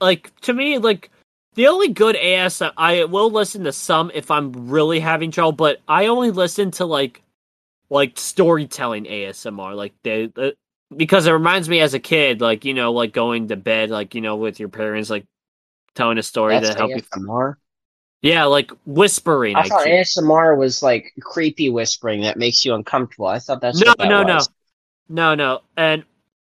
like 0.00 0.38
to 0.42 0.52
me, 0.52 0.78
like 0.78 1.10
the 1.54 1.68
only 1.68 1.88
good 1.88 2.16
ASMR 2.16 2.72
I 2.76 3.04
will 3.04 3.30
listen 3.30 3.64
to 3.64 3.72
some 3.72 4.10
if 4.14 4.30
I'm 4.30 4.52
really 4.70 5.00
having 5.00 5.30
trouble, 5.30 5.52
but 5.52 5.80
I 5.88 6.06
only 6.06 6.30
listen 6.30 6.70
to 6.72 6.84
like 6.84 7.22
like 7.90 8.18
storytelling 8.18 9.04
ASMR. 9.04 9.74
Like 9.74 9.94
they, 10.02 10.26
the 10.26 10.54
because 10.96 11.26
it 11.26 11.32
reminds 11.32 11.68
me 11.68 11.80
as 11.80 11.94
a 11.94 11.98
kid, 11.98 12.40
like 12.40 12.64
you 12.64 12.74
know, 12.74 12.92
like 12.92 13.12
going 13.12 13.48
to 13.48 13.56
bed, 13.56 13.90
like 13.90 14.14
you 14.14 14.20
know, 14.20 14.36
with 14.36 14.60
your 14.60 14.68
parents, 14.68 15.10
like 15.10 15.24
telling 15.94 16.18
a 16.18 16.22
story 16.22 16.58
That's 16.58 16.70
to 16.70 16.76
help 16.76 16.90
you. 16.90 17.02
ASMR. 17.02 17.54
Yeah, 18.20 18.44
like 18.44 18.72
whispering. 18.84 19.56
I 19.56 19.60
I 19.60 19.68
thought 19.68 19.84
keep- 19.84 19.94
ASMR 19.94 20.56
was 20.56 20.82
like 20.82 21.12
creepy 21.20 21.70
whispering 21.70 22.22
that 22.22 22.36
makes 22.36 22.64
you 22.64 22.74
uncomfortable. 22.74 23.26
I 23.26 23.38
thought 23.38 23.60
that's 23.60 23.80
no, 23.80 23.90
what 23.90 23.98
that 23.98 24.08
no, 24.08 24.22
no, 24.22 24.34
was. 24.36 24.48
No, 25.08 25.34
no, 25.34 25.60
and 25.76 26.04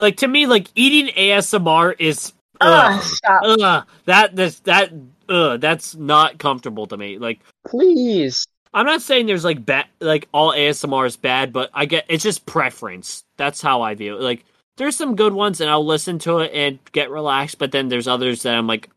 like 0.01 0.17
to 0.19 0.29
me, 0.29 0.47
like 0.47 0.69
eating 0.75 1.13
ASMR 1.15 1.95
is. 1.99 2.33
Ugh, 2.63 3.03
stop, 3.03 3.43
ugh, 3.45 3.87
that 4.05 4.37
that's 4.37 4.61
that 4.61 4.93
ugh, 5.29 5.61
that's 5.61 5.95
not 5.95 6.39
comfortable 6.39 6.87
to 6.87 6.97
me. 6.97 7.19
Like 7.19 7.41
please. 7.67 8.47
I'm 8.73 8.87
not 8.87 9.03
saying 9.03 9.27
there's 9.27 9.45
like 9.45 9.65
bad 9.65 9.87
like 10.01 10.29
all 10.33 10.53
ASMR 10.53 11.07
is 11.07 11.17
bad, 11.17 11.53
but 11.53 11.71
I 11.75 11.87
get 11.87 12.05
it's 12.09 12.23
just 12.23 12.47
preference. 12.47 13.25
That's 13.37 13.63
how 13.63 13.83
I 13.83 13.95
view 13.95 14.17
it. 14.17 14.21
Like 14.21 14.45
there's 14.77 14.97
some 14.97 15.17
good 15.17 15.33
ones 15.33 15.61
and 15.61 15.71
I'll 15.71 15.85
listen 15.85 16.19
to 16.21 16.39
it 16.39 16.53
and 16.55 16.79
get 16.93 17.11
relaxed, 17.11 17.59
but 17.59 17.73
then 17.73 17.89
there's 17.89 18.07
others 18.07 18.43
that 18.43 18.55
I'm 18.55 18.67
like 18.67 18.89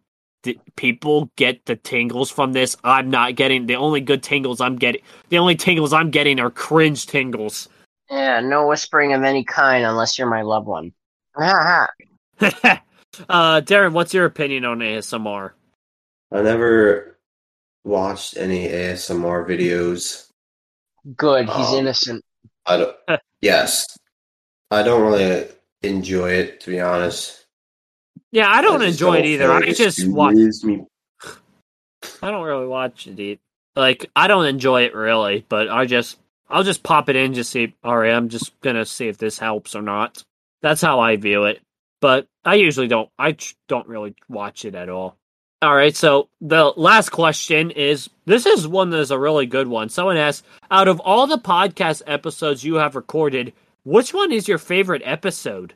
people 0.75 1.29
get 1.37 1.65
the 1.65 1.75
tingles 1.75 2.29
from 2.29 2.53
this. 2.53 2.75
I'm 2.83 3.09
not 3.09 3.35
getting 3.35 3.65
the 3.65 3.75
only 3.75 4.01
good 4.01 4.23
tingles 4.23 4.61
I'm 4.61 4.75
getting. 4.75 5.01
The 5.29 5.37
only 5.37 5.55
tingles 5.55 5.93
I'm 5.93 6.11
getting 6.11 6.39
are 6.39 6.51
cringe 6.51 7.07
tingles. 7.07 7.69
Yeah, 8.13 8.41
no 8.41 8.67
whispering 8.67 9.13
of 9.13 9.23
any 9.23 9.43
kind 9.43 9.83
unless 9.85 10.19
you're 10.19 10.29
my 10.29 10.43
loved 10.43 10.67
one. 10.67 10.93
Ha 11.35 11.87
ha. 12.39 12.81
uh 13.29 13.61
Darren, 13.61 13.93
what's 13.93 14.13
your 14.13 14.25
opinion 14.25 14.65
on 14.65 14.79
ASMR? 14.79 15.51
I 16.31 16.41
never 16.43 17.17
watched 17.83 18.37
any 18.37 18.67
ASMR 18.67 19.47
videos. 19.47 20.29
Good, 21.17 21.49
he's 21.49 21.69
Um, 21.69 21.75
innocent. 21.79 22.23
I 22.67 22.77
don't. 22.77 22.95
yes, 23.41 23.85
I 24.69 24.83
don't 24.83 25.01
really 25.01 25.47
enjoy 25.81 26.31
it 26.31 26.59
to 26.61 26.69
be 26.69 26.79
honest. 26.79 27.45
Yeah, 28.31 28.47
I 28.49 28.61
don't 28.61 28.79
just 28.81 28.93
enjoy 29.01 29.15
it 29.15 29.21
don't 29.21 29.25
either. 29.25 29.51
I 29.51 29.71
just 29.73 30.07
watch 30.07 30.35
me. 30.63 30.85
I 32.21 32.29
don't 32.31 32.43
really 32.43 32.67
watch 32.67 33.07
it. 33.07 33.19
eat- 33.19 33.39
Like 33.75 34.09
I 34.15 34.27
don't 34.27 34.45
enjoy 34.45 34.83
it 34.83 34.93
really, 34.93 35.45
but 35.49 35.67
I 35.69 35.85
just 35.85 36.17
I'll 36.49 36.63
just 36.63 36.83
pop 36.83 37.09
it 37.09 37.15
in 37.15 37.33
just 37.33 37.51
see. 37.51 37.73
All 37.83 37.97
right, 37.97 38.13
I'm 38.13 38.29
just 38.29 38.59
gonna 38.61 38.85
see 38.85 39.07
if 39.07 39.17
this 39.17 39.39
helps 39.39 39.75
or 39.75 39.81
not. 39.81 40.23
That's 40.61 40.81
how 40.81 40.99
I 40.99 41.15
view 41.17 41.45
it. 41.45 41.61
But 42.01 42.27
I 42.43 42.55
usually 42.55 42.87
don't. 42.87 43.09
I 43.17 43.31
tr- 43.33 43.53
don't 43.67 43.87
really 43.87 44.15
watch 44.27 44.65
it 44.65 44.75
at 44.75 44.89
all. 44.89 45.15
All 45.61 45.73
right, 45.73 45.95
so 45.95 46.27
the 46.41 46.65
last 46.75 47.09
question 47.09 47.71
is 47.71 48.09
this 48.25 48.45
is 48.45 48.67
one 48.67 48.89
that's 48.89 49.11
a 49.11 49.17
really 49.19 49.45
good 49.45 49.67
one. 49.67 49.87
Someone 49.87 50.17
asked, 50.17 50.45
out 50.69 50.89
of 50.89 50.99
all 50.99 51.25
the 51.25 51.37
podcast 51.37 52.01
episodes 52.05 52.65
you 52.65 52.75
have 52.75 52.95
recorded, 52.97 53.53
which 53.85 54.13
one 54.13 54.33
is 54.33 54.47
your 54.49 54.57
favorite 54.57 55.01
episode? 55.05 55.73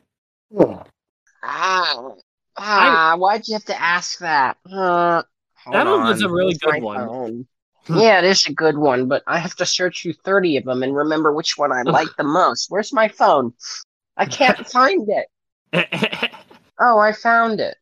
Ah, 1.42 2.12
ah, 2.56 3.14
why'd 3.16 3.48
you 3.48 3.54
have 3.54 3.64
to 3.64 3.80
ask 3.80 4.18
that? 4.18 4.58
Uh, 4.70 5.22
That 5.72 5.86
one 5.86 6.04
was 6.04 6.20
a 6.22 6.28
really 6.28 6.56
where's 6.62 6.74
good 6.74 6.82
one. 6.82 7.06
phone? 7.08 7.46
Yeah, 7.88 8.18
it 8.18 8.24
is 8.24 8.46
a 8.46 8.52
good 8.52 8.76
one, 8.76 9.08
but 9.08 9.22
I 9.26 9.38
have 9.38 9.54
to 9.56 9.66
search 9.66 10.02
through 10.02 10.14
30 10.24 10.58
of 10.58 10.64
them 10.64 10.82
and 10.82 10.94
remember 10.94 11.32
which 11.32 11.56
one 11.56 11.72
I 11.72 11.82
like 11.82 12.08
the 12.16 12.24
most. 12.24 12.70
Where's 12.70 12.92
my 12.92 13.08
phone? 13.08 13.52
I 14.16 14.26
can't 14.26 14.66
find 14.70 15.08
it. 15.08 16.32
Oh, 16.80 16.98
I 16.98 17.12
found 17.12 17.60
it. 17.60 17.76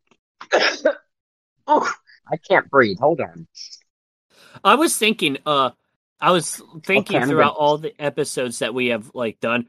oh, 1.66 1.92
I 2.30 2.36
can't 2.36 2.70
breathe. 2.70 2.98
Hold 2.98 3.20
on. 3.20 3.46
I 4.64 4.76
was 4.76 4.96
thinking, 4.96 5.38
uh, 5.44 5.70
I 6.20 6.30
was 6.30 6.62
thinking 6.82 7.18
Okay, 7.18 7.26
throughout 7.26 7.56
all 7.56 7.78
the 7.78 7.94
episodes 8.00 8.60
that 8.60 8.74
we 8.74 8.86
have 8.86 9.10
like 9.14 9.38
done. 9.40 9.68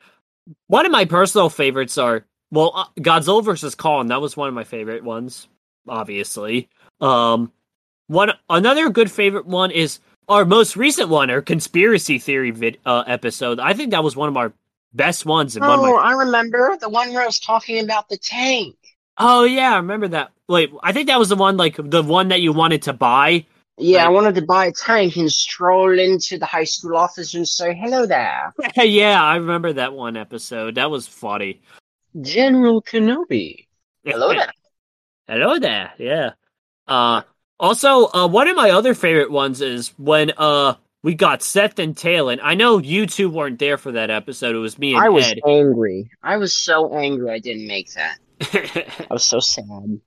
One 0.67 0.85
of 0.85 0.91
my 0.91 1.05
personal 1.05 1.49
favorites 1.49 1.97
are 1.97 2.25
well, 2.51 2.71
uh, 2.73 2.85
Godzilla 3.01 3.43
versus 3.43 3.75
Kong. 3.75 4.07
That 4.07 4.21
was 4.21 4.37
one 4.37 4.47
of 4.47 4.53
my 4.53 4.63
favorite 4.63 5.03
ones, 5.03 5.49
obviously. 5.89 6.69
Um, 7.01 7.51
one 8.07 8.31
another 8.49 8.89
good 8.89 9.11
favorite 9.11 9.45
one 9.45 9.71
is 9.71 9.99
our 10.27 10.45
most 10.45 10.75
recent 10.75 11.09
one, 11.09 11.29
our 11.29 11.41
conspiracy 11.41 12.19
theory 12.19 12.51
vid 12.51 12.79
uh, 12.85 13.03
episode. 13.07 13.59
I 13.59 13.73
think 13.73 13.91
that 13.91 14.03
was 14.03 14.15
one 14.15 14.29
of 14.29 14.37
our 14.37 14.53
best 14.93 15.25
ones 15.25 15.55
and 15.55 15.65
one 15.65 15.79
of 15.79 15.85
Oh, 15.85 15.95
my. 15.95 16.01
I 16.01 16.11
remember 16.13 16.77
the 16.79 16.89
one 16.89 17.13
where 17.13 17.23
I 17.23 17.25
was 17.25 17.39
talking 17.39 17.83
about 17.83 18.09
the 18.09 18.17
tank. 18.17 18.75
Oh 19.17 19.43
yeah, 19.43 19.73
I 19.73 19.77
remember 19.77 20.07
that. 20.09 20.31
Wait, 20.47 20.71
I 20.83 20.93
think 20.93 21.07
that 21.07 21.19
was 21.19 21.29
the 21.29 21.35
one 21.35 21.57
like 21.57 21.75
the 21.77 22.03
one 22.03 22.27
that 22.29 22.41
you 22.41 22.53
wanted 22.53 22.83
to 22.83 22.93
buy. 22.93 23.45
Yeah, 23.79 24.05
I 24.05 24.09
wanted 24.09 24.35
to 24.35 24.41
buy 24.41 24.65
a 24.65 24.71
tank 24.71 25.17
and 25.17 25.31
stroll 25.31 25.99
into 25.99 26.39
the 26.39 26.47
high 26.47 26.63
school 26.63 26.97
office 26.97 27.35
and 27.35 27.47
say, 27.47 27.75
hello 27.75 28.07
there, 28.07 28.51
yeah, 28.75 29.23
I 29.23 29.35
remember 29.35 29.73
that 29.73 29.93
one 29.93 30.17
episode. 30.17 30.75
That 30.75 30.89
was 30.89 31.07
funny. 31.07 31.61
General 32.19 32.81
Kenobi. 32.81 33.67
Hello 34.03 34.29
there. 34.29 34.51
Hello 35.27 35.59
there. 35.59 35.93
Yeah. 35.99 36.31
Uh 36.87 37.21
also 37.59 38.07
uh 38.07 38.27
one 38.27 38.47
of 38.47 38.55
my 38.55 38.71
other 38.71 38.93
favorite 38.93 39.31
ones 39.31 39.61
is 39.61 39.89
when 39.97 40.31
uh 40.37 40.75
we 41.03 41.13
got 41.13 41.41
Seth 41.41 41.79
and 41.79 41.95
Talon. 41.95 42.39
I 42.43 42.55
know 42.55 42.79
you 42.79 43.05
two 43.05 43.29
weren't 43.29 43.59
there 43.59 43.77
for 43.77 43.93
that 43.93 44.09
episode. 44.09 44.55
It 44.55 44.59
was 44.59 44.77
me 44.77 44.93
and 44.93 45.03
I 45.03 45.09
was 45.09 45.25
Ed. 45.25 45.39
angry. 45.47 46.09
I 46.23 46.37
was 46.37 46.53
so 46.53 46.97
angry 46.97 47.31
I 47.31 47.39
didn't 47.39 47.67
make 47.67 47.93
that. 47.93 48.17
I 49.09 49.13
was 49.13 49.23
so 49.23 49.39
sad. 49.39 50.01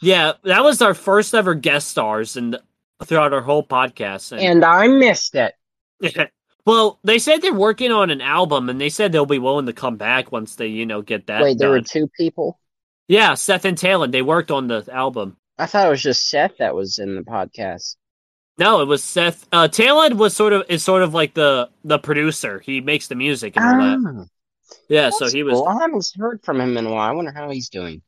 yeah, 0.00 0.32
that 0.44 0.62
was 0.62 0.82
our 0.82 0.94
first 0.94 1.34
ever 1.34 1.54
guest 1.54 1.88
stars 1.88 2.36
and 2.36 2.58
throughout 3.04 3.32
our 3.32 3.40
whole 3.40 3.66
podcast. 3.66 4.32
And, 4.32 4.40
And 4.40 4.64
I 4.64 4.88
missed 4.88 5.34
it. 5.34 5.54
well, 6.66 6.98
they 7.04 7.18
said 7.18 7.40
they're 7.42 7.54
working 7.54 7.92
on 7.92 8.10
an 8.10 8.20
album 8.20 8.68
and 8.68 8.80
they 8.80 8.88
said 8.88 9.12
they'll 9.12 9.26
be 9.26 9.38
willing 9.38 9.66
to 9.66 9.72
come 9.72 9.96
back 9.96 10.32
once 10.32 10.56
they, 10.56 10.66
you 10.68 10.86
know, 10.86 11.02
get 11.02 11.26
that 11.28 11.42
Wait, 11.42 11.58
there 11.58 11.70
were 11.70 11.80
two 11.80 12.08
people? 12.16 12.58
Yeah, 13.08 13.34
Seth 13.34 13.64
and 13.64 13.76
Talon, 13.76 14.10
they 14.10 14.22
worked 14.22 14.50
on 14.50 14.68
the 14.68 14.86
album. 14.92 15.36
I 15.58 15.66
thought 15.66 15.86
it 15.86 15.90
was 15.90 16.02
just 16.02 16.28
Seth 16.28 16.58
that 16.58 16.74
was 16.74 16.98
in 16.98 17.14
the 17.14 17.22
podcast. 17.22 17.96
No, 18.58 18.80
it 18.82 18.86
was 18.86 19.02
Seth. 19.02 19.46
Uh, 19.52 19.68
Talon 19.68 20.16
was 20.18 20.34
sort 20.36 20.52
of 20.52 20.64
is 20.68 20.82
sort 20.82 21.02
of 21.02 21.14
like 21.14 21.34
the 21.34 21.70
the 21.84 21.98
producer. 21.98 22.60
He 22.60 22.80
makes 22.80 23.08
the 23.08 23.14
music 23.14 23.56
and 23.56 23.64
all 23.64 23.78
that. 24.14 24.20
Ah, 24.20 24.76
Yeah, 24.88 25.10
so 25.10 25.28
he 25.28 25.42
was. 25.42 25.54
cool. 25.54 25.68
I 25.68 25.80
haven't 25.80 26.06
heard 26.16 26.42
from 26.44 26.60
him 26.60 26.76
in 26.76 26.86
a 26.86 26.90
while. 26.90 27.08
I 27.08 27.12
wonder 27.12 27.32
how 27.32 27.50
he's 27.50 27.68
doing. 27.68 28.02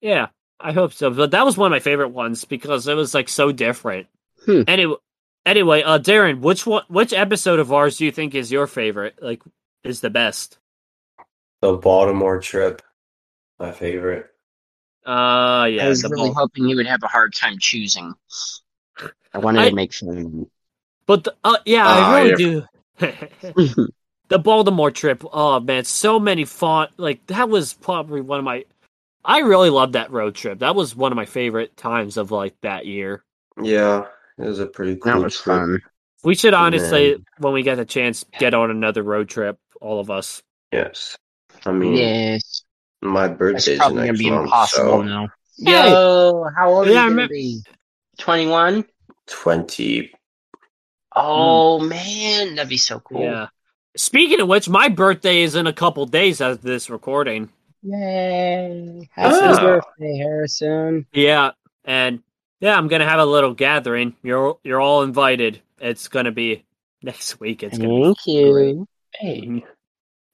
Yeah, 0.00 0.28
I 0.60 0.72
hope 0.72 0.92
so. 0.92 1.10
But 1.10 1.32
that 1.32 1.44
was 1.44 1.56
one 1.56 1.66
of 1.66 1.70
my 1.74 1.80
favorite 1.80 2.08
ones 2.10 2.44
because 2.44 2.86
it 2.88 2.94
was 2.94 3.14
like 3.14 3.28
so 3.28 3.52
different. 3.52 4.06
Hmm. 4.44 4.62
Anyway, 4.66 4.96
anyway, 5.46 5.82
uh, 5.82 5.98
Darren, 5.98 6.40
which 6.40 6.66
one, 6.66 6.84
which 6.88 7.12
episode 7.12 7.58
of 7.60 7.72
ours 7.72 7.96
do 7.98 8.04
you 8.04 8.12
think 8.12 8.34
is 8.34 8.50
your 8.52 8.66
favorite? 8.66 9.16
Like, 9.22 9.42
is 9.84 10.00
the 10.00 10.10
best? 10.10 10.58
The 11.60 11.74
Baltimore 11.76 12.40
trip, 12.40 12.82
my 13.58 13.70
favorite. 13.72 14.26
Uh, 15.04 15.66
yeah, 15.70 15.86
I 15.86 15.88
was 15.88 16.04
really 16.04 16.28
Bal- 16.30 16.34
hoping 16.34 16.68
you 16.68 16.76
would 16.76 16.86
have 16.86 17.02
a 17.02 17.08
hard 17.08 17.34
time 17.34 17.58
choosing. 17.58 18.14
I 19.34 19.38
wanted 19.38 19.60
I- 19.62 19.68
to 19.70 19.74
make 19.74 19.92
sure. 19.92 20.14
but 21.06 21.24
the, 21.24 21.34
uh, 21.44 21.56
yeah, 21.64 21.84
Ah, 21.86 22.12
I 22.14 22.22
really 22.22 22.44
yeah. 22.44 22.60
do. 23.00 23.86
the 24.28 24.38
Baltimore 24.38 24.90
trip. 24.90 25.24
Oh 25.32 25.60
man, 25.60 25.84
so 25.84 26.20
many 26.20 26.44
fun. 26.44 26.88
Like 26.96 27.26
that 27.26 27.48
was 27.48 27.74
probably 27.74 28.20
one 28.20 28.38
of 28.38 28.44
my. 28.44 28.64
I 29.24 29.38
really 29.40 29.70
loved 29.70 29.92
that 29.94 30.10
road 30.10 30.34
trip. 30.34 30.60
That 30.60 30.74
was 30.74 30.96
one 30.96 31.12
of 31.12 31.16
my 31.16 31.26
favorite 31.26 31.76
times 31.76 32.16
of 32.16 32.30
like 32.30 32.54
that 32.62 32.86
year. 32.86 33.24
Yeah, 33.60 34.04
it 34.38 34.42
was 34.46 34.58
a 34.58 34.66
pretty 34.66 34.96
cool 34.96 35.12
that 35.12 35.22
was 35.22 35.34
trip. 35.34 35.44
fun. 35.56 35.80
We 36.24 36.34
should 36.36 36.54
honestly, 36.54 37.12
Man. 37.12 37.24
when 37.38 37.52
we 37.52 37.62
get 37.62 37.78
a 37.80 37.84
chance, 37.84 38.24
get 38.38 38.54
on 38.54 38.70
another 38.70 39.02
road 39.02 39.28
trip. 39.28 39.58
All 39.80 39.98
of 40.00 40.10
us. 40.10 40.42
Yes, 40.72 41.16
I 41.66 41.72
mean 41.72 41.94
Yes. 41.94 42.61
My 43.02 43.26
That's 43.28 43.38
birthday's 43.38 43.78
probably 43.78 43.96
going 43.96 44.06
next 44.06 44.18
to 44.18 44.24
be 44.24 44.30
month, 44.30 44.44
impossible 44.44 44.90
so 44.90 45.02
now. 45.02 45.28
Hey! 45.58 45.90
Yo, 45.90 46.46
how 46.56 46.70
old 46.70 46.86
Yeah, 46.88 47.04
are 47.04 47.10
you 47.10 47.16
gonna 47.16 47.28
be? 47.28 47.60
21? 48.18 48.84
twenty. 49.26 50.12
Oh, 51.14 51.78
man. 51.80 52.54
That'd 52.54 52.68
be 52.70 52.76
so 52.78 53.00
cool. 53.00 53.20
Yeah. 53.22 53.48
Speaking 53.96 54.40
of 54.40 54.48
which, 54.48 54.68
my 54.68 54.88
birthday 54.88 55.42
is 55.42 55.54
in 55.54 55.66
a 55.66 55.72
couple 55.72 56.06
days 56.06 56.40
as 56.40 56.56
of 56.56 56.62
this 56.62 56.88
recording. 56.88 57.50
Yay. 57.82 59.08
Happy 59.12 59.36
Ah. 59.36 59.60
birthday, 59.60 60.16
Harrison. 60.16 61.06
Yeah, 61.12 61.50
and 61.84 62.22
yeah, 62.60 62.76
I'm 62.78 62.88
gonna 62.88 63.08
have 63.08 63.18
a 63.20 63.26
little 63.26 63.52
gathering. 63.54 64.14
You're 64.22 64.58
you're 64.62 64.80
all 64.80 65.02
invited. 65.02 65.60
It's 65.80 66.08
gonna 66.08 66.30
be 66.32 66.64
next 67.02 67.40
week. 67.40 67.62
It's 67.62 67.76
gonna 67.76 68.14
Thank 68.14 68.26
you. 68.26 68.86
be 69.20 69.64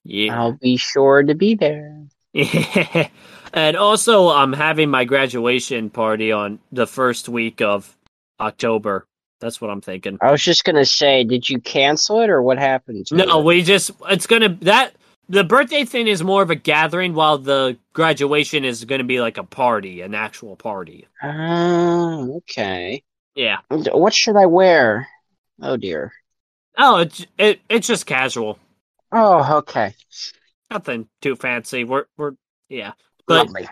yeah. 0.05 0.39
I'll 0.39 0.53
be 0.53 0.77
sure 0.77 1.23
to 1.23 1.33
be 1.35 1.55
there. 1.55 2.03
and 3.53 3.75
also, 3.77 4.29
I'm 4.29 4.53
having 4.53 4.89
my 4.89 5.05
graduation 5.05 5.89
party 5.89 6.31
on 6.31 6.59
the 6.71 6.87
first 6.87 7.27
week 7.29 7.61
of 7.61 7.95
October. 8.39 9.05
That's 9.39 9.61
what 9.61 9.69
I'm 9.69 9.81
thinking. 9.81 10.17
I 10.21 10.31
was 10.31 10.43
just 10.43 10.65
going 10.65 10.75
to 10.75 10.85
say, 10.85 11.23
did 11.23 11.49
you 11.49 11.59
cancel 11.59 12.21
it 12.21 12.29
or 12.29 12.41
what 12.41 12.57
happened 12.57 13.07
No, 13.11 13.39
it? 13.39 13.45
we 13.45 13.63
just 13.63 13.91
it's 14.09 14.27
gonna 14.27 14.49
that 14.61 14.93
the 15.29 15.43
birthday 15.43 15.85
thing 15.85 16.07
is 16.07 16.23
more 16.23 16.41
of 16.41 16.49
a 16.49 16.55
gathering, 16.55 17.13
while 17.13 17.37
the 17.37 17.77
graduation 17.93 18.65
is 18.65 18.83
gonna 18.83 19.03
be 19.03 19.21
like 19.21 19.37
a 19.37 19.43
party, 19.43 20.01
an 20.01 20.13
actual 20.13 20.55
party. 20.55 21.07
Oh, 21.23 22.37
okay. 22.37 23.03
Yeah. 23.35 23.59
What 23.69 24.13
should 24.13 24.35
I 24.35 24.45
wear? 24.47 25.07
Oh, 25.61 25.77
dear. 25.77 26.11
Oh, 26.77 26.97
it's 26.97 27.25
it, 27.37 27.61
it's 27.69 27.87
just 27.87 28.05
casual. 28.05 28.59
Oh, 29.11 29.57
okay. 29.59 29.93
Nothing 30.71 31.07
too 31.21 31.35
fancy. 31.35 31.83
We're 31.83 32.05
we're 32.17 32.33
yeah, 32.69 32.93
but 33.27 33.47
Lovely. 33.47 33.67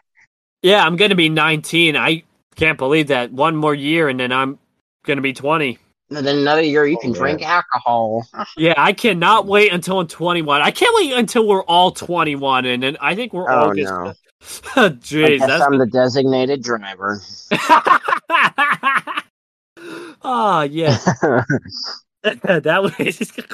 yeah, 0.62 0.86
I'm 0.86 0.96
gonna 0.96 1.16
be 1.16 1.30
19. 1.30 1.96
I 1.96 2.24
can't 2.56 2.78
believe 2.78 3.08
that. 3.08 3.32
One 3.32 3.56
more 3.56 3.76
year, 3.76 4.10
and 4.10 4.20
then 4.20 4.32
I'm 4.32 4.60
gonna 5.06 5.22
be 5.22 5.34
20. 5.34 5.78
And 6.10 6.26
then 6.26 6.38
another 6.38 6.62
year 6.62 6.86
you 6.88 6.96
Oh, 6.98 7.02
can 7.02 7.12
man. 7.12 7.20
drink 7.20 7.42
alcohol. 7.44 8.26
Yeah, 8.58 8.74
I 8.78 8.94
cannot 8.94 9.46
wait 9.46 9.74
until 9.74 10.00
I'm 10.00 10.08
21. 10.08 10.62
I 10.62 10.72
can't 10.72 10.96
wait 10.96 11.12
until 11.14 11.46
we're 11.48 11.64
all 11.64 11.92
21, 11.92 12.66
and 12.66 12.82
then 12.82 12.98
I 13.02 13.14
think 13.16 13.34
we're 13.34 13.50
oh, 13.52 13.56
all 13.56 13.70
Oh 13.72 13.74
just. 13.74 13.92
no! 13.94 14.14
I 14.84 14.90
Jeez, 14.90 15.40
guess 15.40 15.48
that's. 15.48 15.64
I'm 15.64 15.78
the 15.78 15.86
designated 15.88 16.64
driver. 16.64 17.22
Ah, 20.24 20.60
oh 20.60 20.64
yeah, 20.64 20.98
that 22.24 22.82
would. 22.84 23.50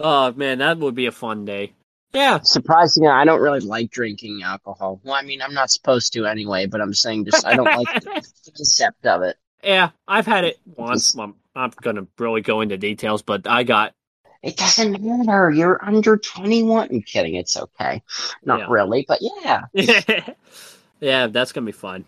oh 0.00 0.32
man, 0.32 0.58
that 0.58 0.78
would 0.78 0.94
be 0.94 1.06
a 1.06 1.12
fun 1.12 1.44
day. 1.44 1.72
Yeah, 2.14 2.40
Surprisingly, 2.40 3.08
I 3.08 3.24
don't 3.24 3.40
really 3.40 3.60
like 3.60 3.90
drinking 3.90 4.42
alcohol. 4.44 5.00
Well, 5.02 5.14
I 5.14 5.22
mean, 5.22 5.40
I'm 5.40 5.54
not 5.54 5.70
supposed 5.70 6.12
to 6.12 6.26
anyway, 6.26 6.66
but 6.66 6.80
I'm 6.80 6.92
saying 6.92 7.24
just 7.24 7.46
I 7.46 7.56
don't 7.56 7.64
like 7.64 8.02
the 8.04 8.10
concept 8.56 9.06
of 9.06 9.22
it. 9.22 9.36
yeah, 9.64 9.90
I've 10.06 10.26
had 10.26 10.44
it 10.44 10.58
once. 10.76 11.16
I'm 11.16 11.34
not 11.56 11.74
gonna 11.76 12.06
really 12.18 12.42
go 12.42 12.60
into 12.60 12.76
details, 12.76 13.22
but 13.22 13.46
I 13.46 13.62
got. 13.62 13.94
It 14.42 14.56
doesn't 14.56 15.00
matter. 15.02 15.50
You're 15.50 15.82
under 15.84 16.16
21. 16.16 16.88
I'm 16.90 17.02
kidding. 17.02 17.36
It's 17.36 17.56
okay. 17.56 18.02
Not 18.44 18.60
Yeah. 18.60 18.66
really, 18.68 19.04
but 19.06 19.20
yeah. 19.22 19.62
yeah, 21.00 21.26
that's 21.28 21.52
gonna 21.52 21.64
be 21.66 21.72
fun. 21.72 22.04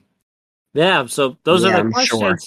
Yeah, 0.74 1.06
so 1.06 1.36
those 1.44 1.62
Yeah, 1.62 1.70
are 1.70 1.72
the 1.74 1.78
I'm 1.80 1.92
questions. 1.92 2.20
sure. 2.20 2.38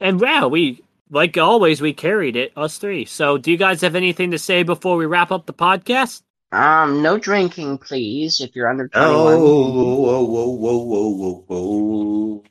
And 0.00 0.20
wow, 0.20 0.48
we 0.48 0.82
like 1.10 1.38
always 1.38 1.80
we 1.80 1.92
carried 1.92 2.36
it, 2.36 2.52
us 2.56 2.78
three. 2.78 3.04
So 3.04 3.38
do 3.38 3.50
you 3.50 3.56
guys 3.56 3.80
have 3.82 3.94
anything 3.94 4.32
to 4.32 4.38
say 4.38 4.64
before 4.64 4.96
we 4.96 5.06
wrap 5.06 5.30
up 5.30 5.46
the 5.46 5.54
podcast? 5.54 6.22
Um, 6.52 7.02
no 7.02 7.18
drinking, 7.18 7.78
please. 7.78 8.40
If 8.40 8.54
you're 8.54 8.68
under 8.68 8.88
21. 8.88 9.14
Oh, 9.14 9.38
whoa, 9.38 10.24
whoa, 10.24 10.78
whoa, 10.78 10.78
whoa, 11.08 11.44
whoa, 11.48 12.42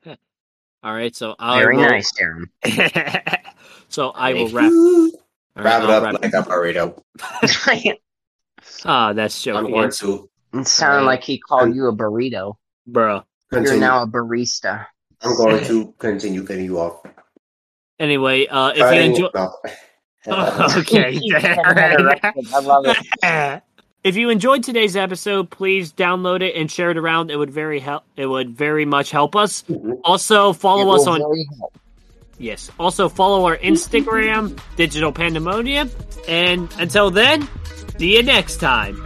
whoa. 0.00 0.16
All 0.82 0.94
right, 0.94 1.14
so 1.16 1.34
I 1.38 1.58
Very 1.60 1.76
will, 1.76 1.84
nice, 1.84 2.12
Darren. 2.12 2.48
so 3.88 4.10
I 4.10 4.34
will 4.34 4.48
wrap. 4.50 4.70
all 4.70 5.10
right, 5.56 5.64
Wrap 5.64 5.82
it 5.82 5.90
I'll 5.90 5.90
up 5.92 6.02
wrap- 6.04 6.22
like 6.22 6.34
a 6.34 6.42
burrito. 6.42 7.96
Ah, 8.86 9.12
that's 9.12 9.46
I'm 9.46 9.54
joking, 9.54 9.72
going 9.72 9.90
to 9.90 10.28
it 10.54 10.66
sounded 10.66 10.98
Alright. 11.00 11.06
like 11.06 11.22
he 11.24 11.38
called 11.38 11.74
you 11.74 11.86
a 11.88 11.92
burrito. 11.94 12.56
bro. 12.86 13.22
You're 13.52 13.76
now 13.78 14.02
a 14.02 14.06
barista. 14.06 14.86
I'm 15.22 15.36
going 15.36 15.64
to 15.66 15.92
continue 15.98 16.44
cutting 16.44 16.64
you 16.66 16.78
off. 16.80 17.02
Anyway, 17.98 18.46
uh, 18.46 18.70
if 18.70 18.76
you 18.78 18.82
Cutting- 18.84 19.10
enjoy, 19.12 19.28
no. 20.26 20.68
okay, 20.78 21.20
I 21.34 22.60
love 22.60 22.86
it. 22.86 23.62
if 24.04 24.16
you 24.16 24.30
enjoyed 24.30 24.64
today's 24.64 24.96
episode, 24.96 25.50
please 25.50 25.92
download 25.92 26.40
it 26.42 26.54
and 26.54 26.70
share 26.70 26.90
it 26.90 26.96
around. 26.96 27.30
It 27.30 27.36
would 27.36 27.50
very 27.50 27.78
help. 27.78 28.04
It 28.16 28.26
would 28.26 28.50
very 28.50 28.84
much 28.84 29.10
help 29.10 29.36
us. 29.36 29.64
Also, 30.02 30.52
follow 30.52 30.94
It 30.94 31.00
us 31.00 31.06
on 31.06 31.22
yes. 32.38 32.70
Also, 32.78 33.08
follow 33.08 33.44
our 33.44 33.58
Instagram, 33.58 34.58
Digital 34.76 35.12
Pandemonium. 35.12 35.90
And 36.26 36.72
until 36.78 37.10
then, 37.10 37.46
see 37.98 38.16
you 38.16 38.22
next 38.22 38.56
time. 38.56 39.04